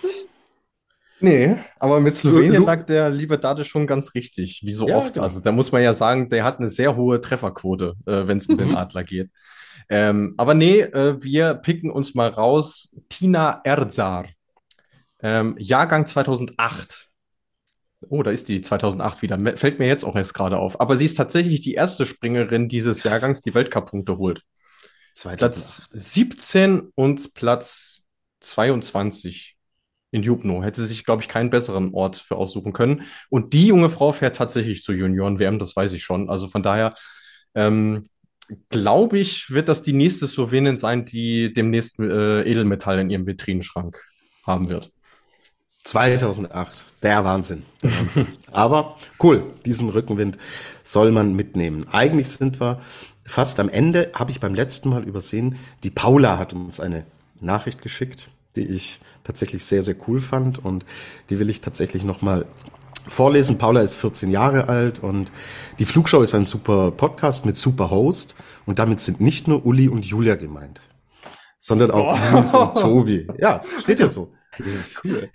Nee, 1.21 1.57
aber 1.79 2.01
mit 2.01 2.17
Slowenien 2.17 2.57
Lu- 2.63 2.67
lag 2.67 2.83
der 2.87 3.09
liebe 3.09 3.39
Dade 3.39 3.65
schon 3.65 3.87
ganz 3.87 4.15
richtig, 4.15 4.61
wie 4.65 4.73
so 4.75 4.89
Ja, 4.89 4.99
oft. 4.99 5.15
genau. 5.15 5.23
Also 5.25 5.41
da 5.41 5.53
muss 5.53 5.73
man 5.73 5.83
ja 5.83 5.93
sagen, 5.93 6.29
der 6.29 6.45
hat 6.45 6.59
eine 6.59 6.69
sehr 6.69 6.97
hohe 6.97 7.21
Trefferquote, 7.21 7.95
äh, 8.07 8.27
wenn 8.27 8.39
es 8.39 8.47
um 8.47 8.59
den 8.59 8.71
Mhm. 8.71 8.77
Adler 8.77 9.05
geht. 9.05 9.31
Ähm, 9.89 10.35
aber 10.37 10.55
nee, 10.55 10.81
äh, 10.81 11.23
wir 11.23 11.55
picken 11.55 11.91
uns 11.91 12.15
mal 12.15 12.29
raus. 12.29 12.95
Tina 13.09 13.61
Erzar, 13.65 14.27
ähm, 15.23 15.57
Jahrgang 15.59 16.05
2008. 16.07 17.09
Oh, 18.11 18.23
da 18.23 18.31
ist 18.31 18.49
die 18.49 18.61
2008 18.61 19.23
wieder. 19.23 19.39
Fällt 19.57 19.79
mir 19.79 19.87
jetzt 19.89 20.05
auch 20.05 20.17
erst 20.17 20.35
gerade 20.35 20.59
auf. 20.59 20.79
Aber 20.81 20.97
sie 20.97 21.07
ist 21.07 21.15
tatsächlich 21.15 21.63
die 21.63 21.75
erste 21.75 22.05
Springerin 22.05 22.69
dieses. 22.69 23.03
Jahrgangs, 23.03 23.41
die 23.41 23.55
Weltcup-Punkte 23.55 24.19
holt. 24.19 24.43
2008. 25.15 25.39
Platz 25.39 25.83
17 25.93 26.93
und 26.95 27.35
Platz 27.35 28.05
22 28.41 29.57
in 30.11 30.23
Jubno. 30.23 30.63
Hätte 30.63 30.85
sich, 30.85 31.05
glaube 31.05 31.23
ich, 31.23 31.29
keinen 31.29 31.51
besseren 31.51 31.93
Ort 31.93 32.17
für 32.17 32.37
aussuchen 32.37 32.73
können. 32.73 33.03
Und 33.31 33.53
die 33.53 33.67
junge 33.67 33.91
Frau 33.91 34.13
fährt 34.13 34.37
tatsächlich 34.37 34.83
zur 34.83 34.95
Junioren-WM, 34.95 35.59
das 35.59 35.75
weiß 35.75 35.93
ich 35.93 36.05
schon. 36.05 36.31
Also 36.31 36.49
von 36.49 36.63
daher 36.63 36.95
ähm, 37.55 38.05
glaube 38.69 39.19
ich, 39.19 39.51
wird 39.51 39.69
das 39.69 39.83
die 39.83 39.93
nächste 39.93 40.29
Slowenin 40.29 40.77
sein, 40.77 41.05
die 41.05 41.53
demnächst 41.53 41.99
äh, 41.99 42.43
Edelmetall 42.43 42.99
in 42.99 43.11
ihrem 43.11 43.27
Vitrinenschrank 43.27 44.01
haben 44.45 44.69
wird. 44.69 44.93
2008. 45.85 46.85
Der 47.03 47.25
Wahnsinn. 47.25 47.63
Der 47.83 47.91
Wahnsinn. 47.91 48.27
Aber 48.53 48.97
cool, 49.23 49.53
diesen 49.67 49.91
Rückenwind 49.91 50.39
soll 50.83 51.13
man 51.13 51.35
mitnehmen. 51.35 51.87
Eigentlich 51.91 52.29
sind 52.29 52.61
wir 52.61 52.81
fast 53.25 53.59
am 53.61 53.69
Ende, 53.69 54.13
habe 54.15 54.31
ich 54.31 54.41
beim 54.41 54.55
letzten 54.55 54.91
Mal 54.91 55.05
übersehen. 55.05 55.57
Die 55.83 55.91
Paula 55.91 56.39
hat 56.39 56.53
uns 56.53 56.81
eine 56.81 57.07
Nachricht 57.41 57.83
geschickt, 57.83 58.29
die 58.57 58.65
ich 58.67 59.01
tatsächlich 59.25 59.65
sehr, 59.65 59.83
sehr 59.83 59.97
cool 60.07 60.21
fand 60.21 60.65
und 60.65 60.85
die 61.31 61.39
will 61.39 61.51
ich 61.51 61.61
tatsächlich 61.61 62.05
nochmal 62.05 62.47
vorlesen. 63.09 63.59
Paula 63.59 63.81
ist 63.81 63.95
14 63.95 64.31
Jahre 64.31 64.69
alt 64.69 64.99
und 65.03 65.33
die 65.79 65.85
Flugshow 65.85 66.23
ist 66.23 66.35
ein 66.35 66.47
super 66.47 66.91
Podcast 66.91 67.47
mit 67.47 67.57
super 67.57 67.91
Host 67.91 68.35
und 68.67 68.79
damit 68.79 69.01
sind 69.01 69.21
nicht 69.21 69.49
nur 69.49 69.65
Uli 69.67 69.89
und 69.89 70.07
Julia 70.07 70.37
gemeint, 70.37 70.81
sondern 71.59 71.91
auch 71.91 72.19
Nils 72.33 72.55
und 72.55 72.77
Tobi. 72.77 73.27
Ja, 73.39 73.63
steht 73.81 74.01
ja 74.01 74.09
so. 74.09 74.33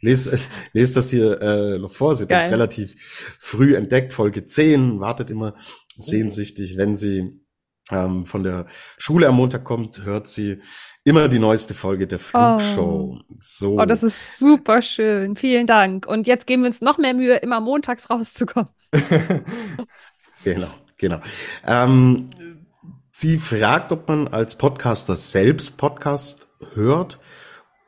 Lest, 0.02 0.30
lest 0.72 0.96
das 0.96 1.10
hier 1.10 1.42
äh, 1.42 1.78
noch 1.78 1.92
vor. 1.92 2.16
Sie 2.16 2.24
hat 2.24 2.32
uns 2.32 2.52
relativ 2.52 2.96
früh 3.40 3.76
entdeckt, 3.76 4.14
Folge 4.14 4.46
10, 4.46 5.02
wartet 5.02 5.30
immer 5.30 5.56
sehnsüchtig, 5.98 6.78
wenn 6.78 6.96
sie 6.96 7.42
ähm, 7.92 8.26
von 8.26 8.44
der 8.44 8.68
Schule 8.98 9.28
am 9.28 9.36
Montag 9.36 9.64
kommt, 9.64 10.04
hört 10.04 10.28
sie 10.28 10.62
immer 11.04 11.28
die 11.28 11.40
neueste 11.40 11.74
Folge 11.74 12.08
der 12.08 12.20
Flugshow. 12.20 13.20
So. 13.40 13.80
Oh, 13.80 13.86
das 13.86 14.04
ist 14.04 14.40
super 14.40 14.82
schön. 14.82 15.36
Vielen 15.36 15.68
Dank. 15.68 16.06
Und 16.06 16.28
jetzt 16.28 16.48
geben 16.48 16.64
wir 16.64 16.68
uns 16.68 16.82
noch 16.82 16.98
mehr 16.98 17.14
Mühe, 17.14 17.38
immer 17.38 17.60
montags 17.60 18.10
rauszukommen. 18.10 18.70
Genau, 20.44 20.70
genau. 20.98 21.20
Ähm, 21.66 22.30
sie 23.12 23.38
fragt, 23.40 23.92
ob 23.92 24.08
man 24.08 24.30
als 24.30 24.58
Podcaster 24.58 25.16
selbst 25.16 25.78
Podcast 25.78 26.48
hört 26.74 27.20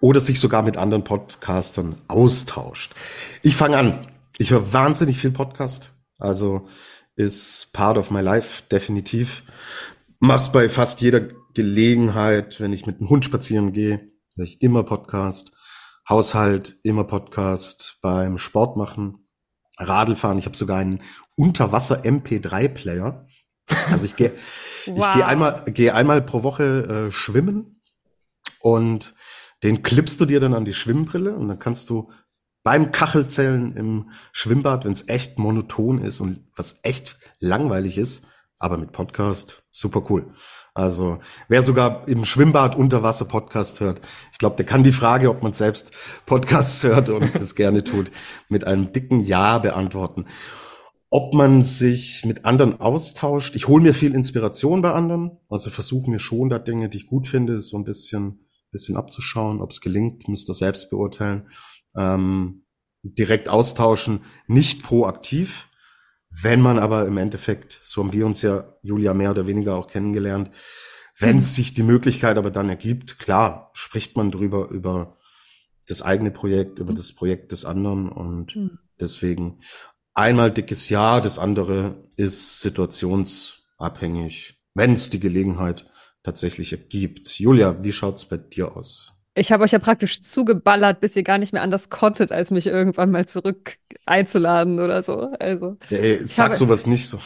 oder 0.02 0.20
sich 0.20 0.40
sogar 0.40 0.62
mit 0.62 0.76
anderen 0.78 1.04
Podcastern 1.04 1.96
austauscht. 2.08 2.94
Ich 3.42 3.56
fange 3.56 3.78
an. 3.78 4.08
Ich 4.38 4.52
höre 4.52 4.74
wahnsinnig 4.74 5.18
viel 5.18 5.32
Podcast. 5.32 5.92
Also 6.18 6.68
ist 7.16 7.72
part 7.74 7.98
of 7.98 8.12
my 8.12 8.22
life, 8.22 8.64
definitiv. 8.70 9.44
Mach's 10.24 10.52
bei 10.52 10.70
fast 10.70 11.02
jeder 11.02 11.20
Gelegenheit, 11.56 12.60
wenn 12.60 12.74
ich 12.74 12.86
mit 12.86 13.00
dem 13.00 13.10
Hund 13.10 13.26
spazieren 13.26 13.74
gehe, 13.74 14.12
höre 14.36 14.46
ich 14.46 14.62
immer 14.62 14.84
Podcast. 14.84 15.52
Haushalt, 16.08 16.78
immer 16.84 17.06
Podcast. 17.06 17.98
Beim 18.04 18.38
Sport 18.38 18.78
machen, 18.78 19.28
Radlfahren. 19.80 20.38
Ich 20.38 20.46
habe 20.46 20.56
sogar 20.56 20.78
einen 20.78 21.02
Unterwasser-MP3-Player. 21.38 23.26
Also 23.90 24.06
ich 24.06 24.16
gehe 24.16 24.34
ich 24.86 24.94
Wow. 24.94 25.14
gehe 25.16 25.26
einmal, 25.26 25.64
gehe 25.66 25.96
einmal 25.96 26.22
pro 26.22 26.44
Woche 26.44 27.08
äh, 27.08 27.12
schwimmen 27.12 27.82
und 28.60 29.16
den 29.64 29.82
klippst 29.82 30.22
du 30.22 30.26
dir 30.26 30.40
dann 30.40 30.54
an 30.54 30.66
die 30.66 30.74
Schwimmbrille 30.74 31.36
und 31.36 31.48
dann 31.48 31.58
kannst 31.58 31.90
du 31.90 32.12
beim 32.62 32.92
Kachelzählen 32.92 33.76
im 33.76 34.12
Schwimmbad, 34.34 34.86
wenn 34.86 34.92
es 34.94 35.08
echt 35.08 35.40
monoton 35.40 35.98
ist 36.00 36.22
und 36.22 36.48
was 36.56 36.80
echt 36.84 37.18
langweilig 37.40 37.98
ist, 37.98 38.24
aber 38.62 38.78
mit 38.78 38.92
Podcast 38.92 39.64
super 39.72 40.04
cool. 40.10 40.34
Also 40.74 41.18
wer 41.50 41.64
sogar 41.64 42.08
im 42.08 42.24
Schwimmbad 42.24 42.76
unter 42.76 43.04
Wasser 43.04 43.26
Podcast 43.26 43.80
hört, 43.80 44.02
ich 44.32 44.38
glaube, 44.38 44.56
der 44.56 44.66
kann 44.66 44.84
die 44.84 44.92
Frage, 44.92 45.30
ob 45.30 45.42
man 45.42 45.54
selbst 45.54 45.92
Podcasts 46.26 46.84
hört 46.84 47.10
und 47.10 47.34
das 47.36 47.56
gerne 47.56 47.84
tut, 47.84 48.12
mit 48.50 48.66
einem 48.66 48.92
dicken 48.92 49.20
Ja 49.20 49.58
beantworten. 49.58 50.26
Ob 51.10 51.34
man 51.34 51.62
sich 51.62 52.24
mit 52.24 52.46
anderen 52.46 52.80
austauscht. 52.80 53.56
Ich 53.56 53.68
hole 53.68 53.84
mir 53.84 53.94
viel 53.94 54.14
Inspiration 54.16 54.82
bei 54.82 54.94
anderen, 54.94 55.40
also 55.50 55.70
versuche 55.70 56.10
mir 56.10 56.20
schon 56.20 56.50
da 56.50 56.58
Dinge, 56.58 56.88
die 56.88 57.00
ich 57.00 57.08
gut 57.08 57.28
finde, 57.28 57.60
so 57.60 57.78
ein 57.78 57.84
bisschen, 57.84 58.48
bisschen 58.72 58.96
abzuschauen. 58.96 59.60
Ob 59.60 59.72
es 59.72 59.82
gelingt, 59.82 60.30
müsst 60.30 60.50
ihr 60.50 60.54
selbst 60.54 60.90
beurteilen. 60.90 61.50
Ähm, 61.98 62.64
direkt 63.04 63.50
austauschen, 63.50 64.22
nicht 64.48 64.84
proaktiv. 64.84 65.68
Wenn 66.32 66.62
man 66.62 66.80
aber 66.80 67.06
im 67.08 67.18
Endeffekt, 67.18 67.80
so 67.84 68.02
haben 68.02 68.14
wir 68.14 68.26
uns 68.26 68.42
ja, 68.42 68.76
Julia, 68.82 69.14
mehr 69.14 69.32
oder 69.32 69.48
weniger 69.48 69.76
auch 69.76 69.88
kennengelernt, 69.88 70.50
wenn 71.20 71.38
Mhm. 71.38 71.42
sich 71.42 71.74
die 71.74 71.84
Möglichkeit 71.84 72.38
aber 72.38 72.52
dann 72.52 72.70
ergibt, 72.70 73.20
klar, 73.20 73.70
spricht 73.74 74.16
man 74.16 74.32
drüber, 74.32 74.70
über 74.70 75.18
das 75.88 76.02
eigene 76.02 76.32
Projekt, 76.32 76.80
über 76.80 76.94
Mhm. 76.94 76.98
das 76.98 77.14
Projekt 77.14 77.52
des 77.52 77.66
anderen 77.66 78.10
und 78.10 78.56
Mhm. 78.56 78.80
deswegen 79.00 79.60
einmal 80.14 80.52
dickes 80.52 80.88
Ja, 80.90 81.20
das 81.20 81.38
andere 81.38 82.08
ist 82.16 82.62
situationsabhängig, 82.62 84.58
wenn 84.74 84.94
es 84.94 85.10
die 85.10 85.20
Gelegenheit 85.20 85.86
tatsächlich 86.24 86.72
ergibt. 86.72 87.40
Julia, 87.40 87.84
wie 87.84 87.92
schaut's 87.92 88.26
bei 88.26 88.38
dir 88.38 88.78
aus? 88.78 89.12
Ich 89.34 89.54
habe 89.54 89.64
euch 89.64 89.72
ja 89.72 89.80
praktisch 89.80 90.22
zugeballert, 90.22 91.00
bis 91.00 91.16
ihr 91.16 91.24
gar 91.24 91.38
nicht 91.38 91.54
mehr 91.54 91.62
anders 91.62 91.90
konntet, 91.90 92.34
als 92.34 92.52
mich 92.52 92.68
irgendwann 92.68 93.12
mal 93.12 93.26
zurück 93.28 93.78
einzuladen 94.06 94.80
oder 94.82 95.02
so. 95.02 95.32
Also, 95.40 95.78
Ey, 95.90 96.20
sag 96.28 96.48
habe- 96.48 96.56
sowas 96.56 96.86
nicht 96.86 97.08
so. 97.08 97.18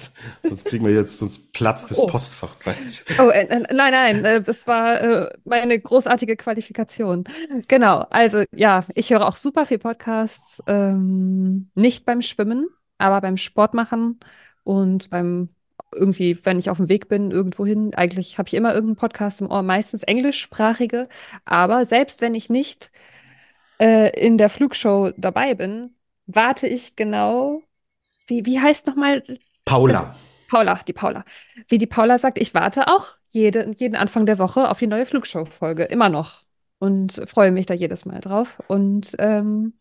Sonst 0.42 0.66
kriegen 0.66 0.84
wir 0.84 0.92
jetzt, 0.92 1.16
sonst 1.18 1.52
platzt 1.54 1.90
das 1.90 1.98
Oh. 2.00 2.06
Postfach 2.06 2.58
gleich. 2.58 3.02
oh, 3.18 3.30
äh, 3.30 3.46
äh, 3.46 3.60
nein, 3.72 3.92
nein, 3.92 4.24
äh, 4.26 4.42
das 4.42 4.66
war 4.66 5.00
äh, 5.00 5.30
meine 5.44 5.78
großartige 5.80 6.36
Qualifikation. 6.36 7.24
Genau, 7.68 8.00
also 8.10 8.44
ja, 8.54 8.84
ich 8.94 9.10
höre 9.10 9.26
auch 9.26 9.36
super 9.36 9.64
viel 9.64 9.78
Podcasts, 9.78 10.62
ähm, 10.66 11.70
nicht 11.74 12.04
beim 12.04 12.20
Schwimmen, 12.20 12.66
aber 12.98 13.22
beim 13.22 13.38
Sport 13.38 13.72
machen 13.72 14.20
und 14.64 15.08
beim 15.08 15.48
irgendwie, 15.94 16.38
wenn 16.44 16.58
ich 16.58 16.70
auf 16.70 16.78
dem 16.78 16.88
Weg 16.88 17.08
bin, 17.08 17.30
irgendwohin. 17.30 17.94
Eigentlich 17.94 18.38
habe 18.38 18.48
ich 18.48 18.54
immer 18.54 18.74
irgendeinen 18.74 18.96
Podcast 18.96 19.40
im 19.40 19.50
Ohr, 19.50 19.62
meistens 19.62 20.02
englischsprachige, 20.02 21.08
aber 21.44 21.84
selbst 21.84 22.20
wenn 22.20 22.34
ich 22.34 22.50
nicht 22.50 22.90
äh, 23.78 24.10
in 24.18 24.38
der 24.38 24.48
Flugshow 24.48 25.12
dabei 25.16 25.54
bin, 25.54 25.94
warte 26.26 26.66
ich 26.66 26.96
genau, 26.96 27.62
wie, 28.26 28.46
wie 28.46 28.60
heißt 28.60 28.86
nochmal 28.86 29.22
Paula. 29.64 30.14
Paula, 30.48 30.80
die 30.86 30.92
Paula. 30.92 31.24
Wie 31.68 31.78
die 31.78 31.86
Paula 31.86 32.18
sagt, 32.18 32.38
ich 32.38 32.54
warte 32.54 32.88
auch 32.88 33.06
jede, 33.30 33.70
jeden 33.76 33.96
Anfang 33.96 34.26
der 34.26 34.38
Woche 34.38 34.70
auf 34.70 34.78
die 34.78 34.86
neue 34.86 35.06
Flugshow-Folge, 35.06 35.84
immer 35.84 36.08
noch. 36.08 36.44
Und 36.78 37.22
freue 37.26 37.50
mich 37.50 37.66
da 37.66 37.74
jedes 37.74 38.04
Mal 38.04 38.20
drauf. 38.20 38.62
Und 38.68 39.16
ähm, 39.18 39.72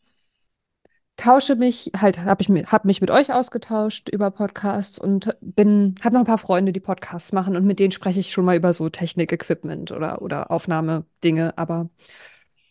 tausche 1.18 1.55
mich 1.55 1.91
halt, 1.95 2.20
habe 2.20 2.41
ich 2.41 2.49
mir, 2.49 2.66
hab 2.72 2.86
mich 2.86 3.01
mit 3.01 3.11
euch 3.11 3.32
ausgetauscht 3.32 4.09
über 4.09 4.32
Podcasts 4.32 4.99
und 4.99 5.36
bin, 5.41 5.95
habe 6.01 6.16
noch 6.16 6.22
ein 6.22 6.28
paar 6.28 6.38
Freunde, 6.38 6.74
die 6.74 6.80
Podcasts 6.80 7.32
machen 7.32 7.55
und 7.55 7.66
mit 7.66 7.80
denen 7.80 7.91
spreche 7.91 8.20
ich 8.20 8.32
schon 8.32 8.45
mal 8.45 8.57
über 8.57 8.74
so 8.74 8.89
Technik-Equipment 8.89 9.91
oder, 9.91 10.22
oder 10.22 10.51
Aufnahmedinge. 10.51 11.57
Aber 11.57 11.89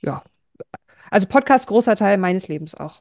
ja, 0.00 0.22
also 1.10 1.26
Podcast 1.28 1.68
großer 1.68 1.96
Teil 1.96 2.18
meines 2.18 2.48
Lebens 2.48 2.74
auch. 2.74 3.00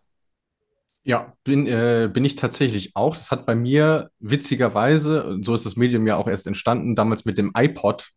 Ja, 1.03 1.33
bin, 1.43 1.65
äh, 1.65 2.09
bin 2.13 2.23
ich 2.23 2.35
tatsächlich 2.35 2.95
auch. 2.95 3.15
Das 3.15 3.31
hat 3.31 3.47
bei 3.47 3.55
mir 3.55 4.11
witzigerweise, 4.19 5.39
so 5.41 5.55
ist 5.55 5.65
das 5.65 5.75
Medium 5.75 6.05
ja 6.05 6.15
auch 6.15 6.27
erst 6.27 6.45
entstanden, 6.45 6.95
damals 6.95 7.25
mit 7.25 7.39
dem 7.39 7.51
iPod 7.57 8.11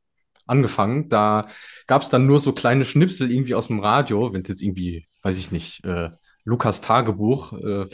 angefangen. 0.46 1.08
Da 1.08 1.46
gab 1.86 2.02
es 2.02 2.10
dann 2.10 2.26
nur 2.26 2.40
so 2.40 2.52
kleine 2.52 2.84
Schnipsel 2.84 3.30
irgendwie 3.30 3.54
aus 3.54 3.68
dem 3.68 3.80
Radio, 3.80 4.34
wenn 4.34 4.42
es 4.42 4.48
jetzt 4.48 4.60
irgendwie, 4.60 5.06
weiß 5.22 5.38
ich 5.38 5.50
nicht, 5.50 5.82
äh, 5.84 6.10
Lukas 6.44 6.80
Tagebuch 6.80 7.52
äh, 7.54 7.86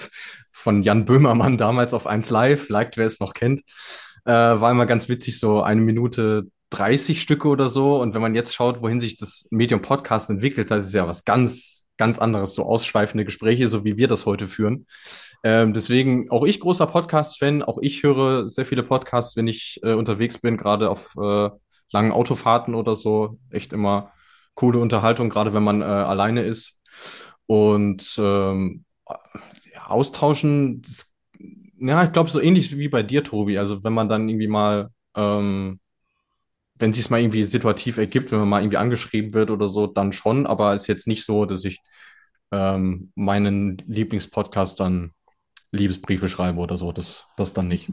von 0.52 0.82
Jan 0.82 1.04
Böhmermann 1.04 1.56
damals 1.56 1.94
auf 1.94 2.06
1 2.06 2.30
Live, 2.30 2.68
liked 2.68 2.96
wer 2.96 3.06
es 3.06 3.20
noch 3.20 3.34
kennt, 3.34 3.62
äh, 4.24 4.32
war 4.32 4.70
immer 4.70 4.86
ganz 4.86 5.08
witzig, 5.08 5.38
so 5.38 5.62
eine 5.62 5.80
Minute 5.80 6.48
30 6.70 7.20
Stücke 7.20 7.48
oder 7.48 7.68
so. 7.68 8.00
Und 8.00 8.14
wenn 8.14 8.22
man 8.22 8.34
jetzt 8.34 8.54
schaut, 8.54 8.82
wohin 8.82 9.00
sich 9.00 9.16
das 9.16 9.46
Medium 9.50 9.82
Podcast 9.82 10.30
entwickelt, 10.30 10.70
das 10.70 10.86
ist 10.86 10.94
ja 10.94 11.06
was 11.06 11.24
ganz, 11.24 11.86
ganz 11.96 12.18
anderes, 12.18 12.54
so 12.54 12.64
ausschweifende 12.64 13.24
Gespräche, 13.24 13.68
so 13.68 13.84
wie 13.84 13.96
wir 13.96 14.08
das 14.08 14.26
heute 14.26 14.46
führen. 14.46 14.86
Ähm, 15.42 15.72
deswegen 15.72 16.30
auch 16.30 16.44
ich 16.44 16.60
großer 16.60 16.86
Podcast-Fan, 16.86 17.62
auch 17.62 17.78
ich 17.80 18.02
höre 18.02 18.48
sehr 18.48 18.66
viele 18.66 18.82
Podcasts, 18.82 19.36
wenn 19.36 19.48
ich 19.48 19.80
äh, 19.82 19.94
unterwegs 19.94 20.38
bin, 20.38 20.56
gerade 20.56 20.90
auf 20.90 21.14
äh, 21.16 21.50
langen 21.92 22.12
Autofahrten 22.12 22.74
oder 22.74 22.94
so. 22.94 23.38
Echt 23.50 23.72
immer 23.72 24.12
coole 24.54 24.78
Unterhaltung, 24.78 25.30
gerade 25.30 25.54
wenn 25.54 25.62
man 25.62 25.80
äh, 25.80 25.84
alleine 25.84 26.42
ist. 26.42 26.78
Und 27.50 28.14
ähm, 28.16 28.84
ja, 29.08 29.86
austauschen, 29.88 30.82
das, 30.82 31.16
ja, 31.80 32.04
ich 32.04 32.12
glaube, 32.12 32.30
so 32.30 32.40
ähnlich 32.40 32.78
wie 32.78 32.88
bei 32.88 33.02
dir, 33.02 33.24
Tobi. 33.24 33.58
Also 33.58 33.82
wenn 33.82 33.92
man 33.92 34.08
dann 34.08 34.28
irgendwie 34.28 34.46
mal, 34.46 34.90
ähm, 35.16 35.80
wenn 36.76 36.92
es 36.92 36.98
sich 36.98 37.10
mal 37.10 37.18
irgendwie 37.18 37.42
situativ 37.42 37.98
ergibt, 37.98 38.30
wenn 38.30 38.38
man 38.38 38.48
mal 38.48 38.60
irgendwie 38.60 38.76
angeschrieben 38.76 39.34
wird 39.34 39.50
oder 39.50 39.66
so, 39.66 39.88
dann 39.88 40.12
schon, 40.12 40.46
aber 40.46 40.76
ist 40.76 40.86
jetzt 40.86 41.08
nicht 41.08 41.24
so, 41.24 41.44
dass 41.44 41.64
ich 41.64 41.80
ähm, 42.52 43.10
meinen 43.16 43.78
Lieblingspodcast 43.78 44.78
dann 44.78 45.10
Liebesbriefe 45.72 46.28
schreibe 46.28 46.60
oder 46.60 46.76
so. 46.76 46.92
Das, 46.92 47.26
das 47.36 47.52
dann 47.52 47.66
nicht. 47.66 47.90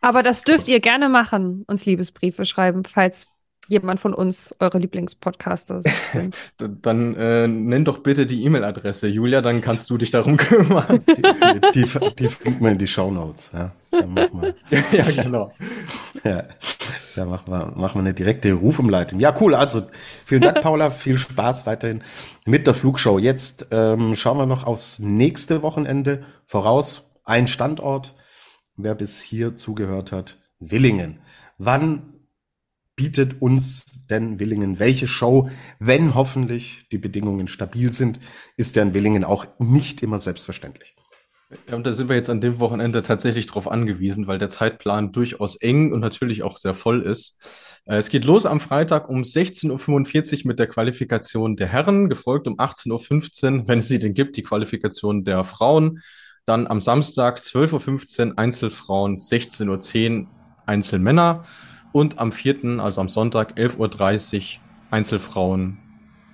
Aber 0.00 0.22
das 0.22 0.44
dürft 0.44 0.66
ihr 0.66 0.80
gerne 0.80 1.10
machen, 1.10 1.62
uns 1.66 1.84
Liebesbriefe 1.84 2.46
schreiben, 2.46 2.86
falls 2.86 3.26
jemand 3.68 4.00
von 4.00 4.14
uns 4.14 4.56
eure 4.58 4.78
Lieblingspodcasters 4.78 5.84
sind. 6.12 6.36
Dann 6.58 7.14
äh, 7.14 7.46
nenn 7.46 7.84
doch 7.84 7.98
bitte 7.98 8.26
die 8.26 8.44
E-Mail-Adresse, 8.44 9.06
Julia, 9.06 9.40
dann 9.40 9.60
kannst 9.60 9.88
du 9.90 9.98
dich 9.98 10.10
darum 10.10 10.36
kümmern. 10.38 11.04
Die, 11.06 11.22
die, 11.74 11.82
die, 11.82 12.14
die 12.18 12.28
finden 12.28 12.64
wir 12.64 12.72
in 12.72 12.78
die 12.78 12.86
Shownotes. 12.86 13.52
Ja, 13.52 13.72
ja, 13.92 14.04
ja, 14.92 15.22
genau. 15.22 15.52
Ja, 16.24 16.44
da 17.14 17.24
machen 17.24 17.52
wir, 17.52 17.72
machen 17.76 17.94
wir 17.96 18.00
eine 18.00 18.14
direkte 18.14 18.52
Rufumleitung. 18.52 19.20
Ja, 19.20 19.34
cool. 19.40 19.54
Also 19.54 19.82
vielen 20.24 20.42
Dank, 20.42 20.60
Paula. 20.60 20.90
Viel 20.90 21.18
Spaß 21.18 21.66
weiterhin 21.66 22.02
mit 22.44 22.66
der 22.66 22.74
Flugshow. 22.74 23.18
Jetzt 23.18 23.68
ähm, 23.70 24.14
schauen 24.14 24.38
wir 24.38 24.46
noch 24.46 24.64
aufs 24.64 24.98
nächste 24.98 25.62
Wochenende 25.62 26.24
voraus. 26.46 27.02
Ein 27.24 27.46
Standort. 27.46 28.14
Wer 28.76 28.94
bis 28.94 29.20
hier 29.20 29.56
zugehört 29.56 30.12
hat, 30.12 30.38
Willingen. 30.60 31.18
Wann 31.58 32.17
bietet 32.98 33.40
uns 33.40 33.84
denn 34.10 34.40
Willingen 34.40 34.80
welche 34.80 35.06
Show, 35.06 35.48
wenn 35.78 36.16
hoffentlich 36.16 36.88
die 36.90 36.98
Bedingungen 36.98 37.46
stabil 37.46 37.92
sind, 37.92 38.18
ist 38.56 38.76
in 38.76 38.92
Willingen 38.92 39.22
auch 39.24 39.46
nicht 39.58 40.02
immer 40.02 40.18
selbstverständlich. 40.18 40.96
Ja, 41.68 41.76
und 41.76 41.86
da 41.86 41.92
sind 41.92 42.08
wir 42.08 42.16
jetzt 42.16 42.28
an 42.28 42.42
dem 42.42 42.60
Wochenende 42.60 43.02
tatsächlich 43.02 43.46
drauf 43.46 43.70
angewiesen, 43.70 44.26
weil 44.26 44.38
der 44.38 44.50
Zeitplan 44.50 45.12
durchaus 45.12 45.54
eng 45.56 45.92
und 45.92 46.00
natürlich 46.00 46.42
auch 46.42 46.58
sehr 46.58 46.74
voll 46.74 47.02
ist. 47.02 47.38
Äh, 47.86 47.98
es 47.98 48.10
geht 48.10 48.24
los 48.24 48.44
am 48.44 48.60
Freitag 48.60 49.08
um 49.08 49.22
16.45 49.22 50.40
Uhr 50.40 50.48
mit 50.48 50.58
der 50.58 50.66
Qualifikation 50.66 51.56
der 51.56 51.68
Herren, 51.68 52.08
gefolgt 52.08 52.48
um 52.48 52.58
18.15 52.58 53.60
Uhr, 53.60 53.68
wenn 53.68 53.78
es 53.78 53.88
sie 53.88 54.00
denn 54.00 54.12
gibt, 54.12 54.36
die 54.36 54.42
Qualifikation 54.42 55.24
der 55.24 55.44
Frauen. 55.44 56.02
Dann 56.44 56.66
am 56.66 56.80
Samstag 56.80 57.38
12.15 57.38 58.26
Uhr 58.26 58.38
Einzelfrauen, 58.38 59.18
16.10 59.18 60.20
Uhr 60.20 60.26
Einzelmänner. 60.66 61.44
Und 61.98 62.20
am 62.20 62.30
4., 62.30 62.78
also 62.78 63.00
am 63.00 63.08
Sonntag, 63.08 63.58
11.30 63.58 64.58
Uhr 64.58 64.62
Einzelfrauen 64.92 65.78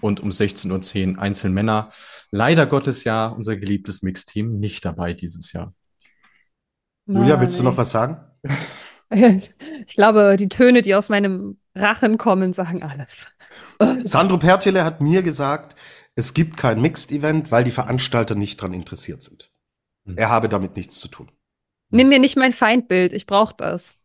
und 0.03 0.21
um 0.21 0.29
16.10 0.29 1.15
Uhr 1.15 1.19
Einzelmänner. 1.19 1.89
Leider 2.31 2.67
Gottes 2.67 3.05
ja 3.05 3.29
unser 3.29 3.57
geliebtes 3.57 4.03
Mixteam 4.03 4.59
nicht 4.59 4.85
dabei 4.85 5.15
dieses 5.15 5.55
Jahr. 5.55 5.73
Julia, 7.07 7.41
willst 7.41 7.59
du 7.59 7.63
noch 7.63 7.79
was 7.79 7.91
sagen? 7.91 8.19
Ich 9.11 9.95
glaube, 9.95 10.37
die 10.37 10.49
Töne, 10.49 10.83
die 10.83 10.95
aus 10.95 11.09
meinem 11.09 11.59
Rachen 11.75 12.19
kommen, 12.19 12.53
sagen 12.53 12.83
alles. 12.83 13.27
Sandro 14.05 14.39
Pertile 14.39 14.85
hat 14.85 15.01
mir 15.01 15.23
gesagt, 15.23 15.77
es 16.17 16.35
gibt 16.35 16.57
kein 16.57 16.81
Mixed-Event, 16.81 17.53
weil 17.53 17.63
die 17.63 17.71
Veranstalter 17.71 18.35
nicht 18.35 18.61
daran 18.61 18.75
interessiert 18.75 19.23
sind. 19.23 19.53
Hm. 20.05 20.17
Er 20.17 20.31
habe 20.31 20.49
damit 20.49 20.77
nichts 20.77 20.99
zu 20.99 21.07
tun. 21.09 21.31
Nimm 21.91 22.09
mir 22.09 22.19
nicht 22.19 22.37
mein 22.37 22.53
Feindbild, 22.53 23.13
ich 23.13 23.27
brauche 23.27 23.55
das. 23.57 24.01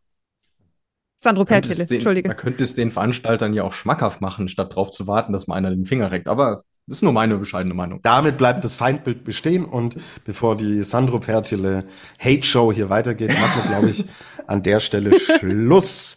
Sandro 1.22 1.44
Pertile, 1.44 1.86
Entschuldige. 1.86 2.28
Man 2.28 2.36
könnte 2.38 2.64
es 2.64 2.74
den 2.74 2.90
Veranstaltern 2.90 3.52
ja 3.52 3.62
auch 3.62 3.74
schmackhaft 3.74 4.22
machen, 4.22 4.48
statt 4.48 4.72
darauf 4.72 4.90
zu 4.90 5.06
warten, 5.06 5.34
dass 5.34 5.48
mal 5.48 5.54
einer 5.54 5.68
den 5.68 5.84
Finger 5.84 6.10
reckt. 6.10 6.28
Aber 6.28 6.64
das 6.86 6.98
ist 6.98 7.02
nur 7.02 7.12
meine 7.12 7.36
bescheidene 7.36 7.74
Meinung. 7.74 8.00
Damit 8.02 8.38
bleibt 8.38 8.64
das 8.64 8.74
Feindbild 8.74 9.22
bestehen 9.22 9.66
und 9.66 9.96
bevor 10.24 10.56
die 10.56 10.82
Sandro 10.82 11.18
Pertile 11.18 11.84
Hate 12.18 12.42
Show 12.42 12.72
hier 12.72 12.88
weitergeht, 12.88 13.34
machen 13.38 13.62
wir, 13.62 13.70
glaube 13.70 13.90
ich, 13.90 14.06
an 14.46 14.62
der 14.62 14.80
Stelle 14.80 15.20
Schluss. 15.20 16.16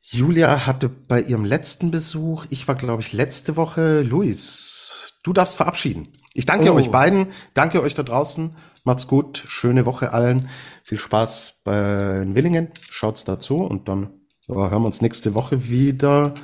Julia 0.00 0.64
hatte 0.64 0.88
bei 0.88 1.20
ihrem 1.20 1.44
letzten 1.44 1.90
Besuch, 1.90 2.46
ich 2.48 2.66
war, 2.66 2.74
glaube 2.74 3.02
ich, 3.02 3.12
letzte 3.12 3.56
Woche, 3.56 4.00
Luis, 4.00 5.12
du 5.24 5.34
darfst 5.34 5.56
verabschieden. 5.56 6.08
Ich 6.36 6.44
danke 6.44 6.70
oh. 6.70 6.76
euch 6.76 6.90
beiden, 6.90 7.28
danke 7.54 7.80
euch 7.80 7.94
da 7.94 8.02
draußen. 8.02 8.54
Macht's 8.84 9.08
gut, 9.08 9.42
schöne 9.48 9.86
Woche 9.86 10.12
allen. 10.12 10.50
Viel 10.82 10.98
Spaß 10.98 11.62
bei 11.64 12.26
Willingen. 12.34 12.68
Schaut's 12.90 13.24
dazu 13.24 13.62
und 13.62 13.88
dann 13.88 14.10
ja, 14.46 14.54
hören 14.54 14.82
wir 14.82 14.86
uns 14.86 15.00
nächste 15.00 15.34
Woche 15.34 15.70
wieder. 15.70 16.34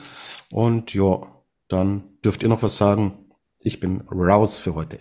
Und 0.51 0.95
ja, 0.95 1.21
dann 1.69 2.05
dürft 2.25 2.43
ihr 2.43 2.49
noch 2.49 2.63
was 2.63 2.79
sagen. 2.79 3.13
Ich 3.59 3.81
bin 3.81 4.01
raus 4.11 4.59
für 4.59 4.75
heute. 4.75 4.99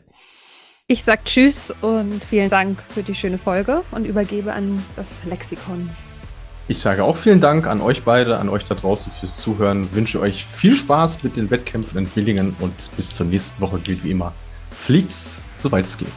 Ich 0.88 1.06
sag 1.06 1.24
Tschüss 1.24 1.74
und 1.82 2.22
vielen 2.26 2.50
Dank 2.50 2.84
für 2.94 3.02
die 3.02 3.16
schöne 3.16 3.38
Folge 3.38 3.84
und 3.92 4.06
übergebe 4.06 4.52
an 4.52 4.84
das 4.98 5.22
Lexikon. 5.24 5.90
Ich 6.68 6.82
sage 6.82 7.06
auch 7.06 7.16
vielen 7.16 7.40
Dank 7.40 7.66
an 7.66 7.80
euch 7.80 8.04
beide, 8.04 8.40
an 8.40 8.50
euch 8.50 8.66
da 8.66 8.76
draußen 8.76 9.10
fürs 9.10 9.38
Zuhören. 9.38 9.96
Wünsche 9.96 10.20
euch 10.20 10.46
viel 10.46 10.76
Spaß 10.76 11.24
mit 11.24 11.38
den 11.38 11.50
Wettkämpfen 11.50 11.98
in 11.98 12.14
Willingen 12.14 12.58
und 12.60 12.74
bis 12.98 13.14
zur 13.14 13.26
nächsten 13.26 13.62
Woche 13.62 13.80
gilt 13.80 14.04
wie 14.04 14.12
immer. 14.12 14.34
Fliegt's, 14.82 15.38
soweit 15.58 15.86
es 15.86 15.96
geht. 15.96 16.08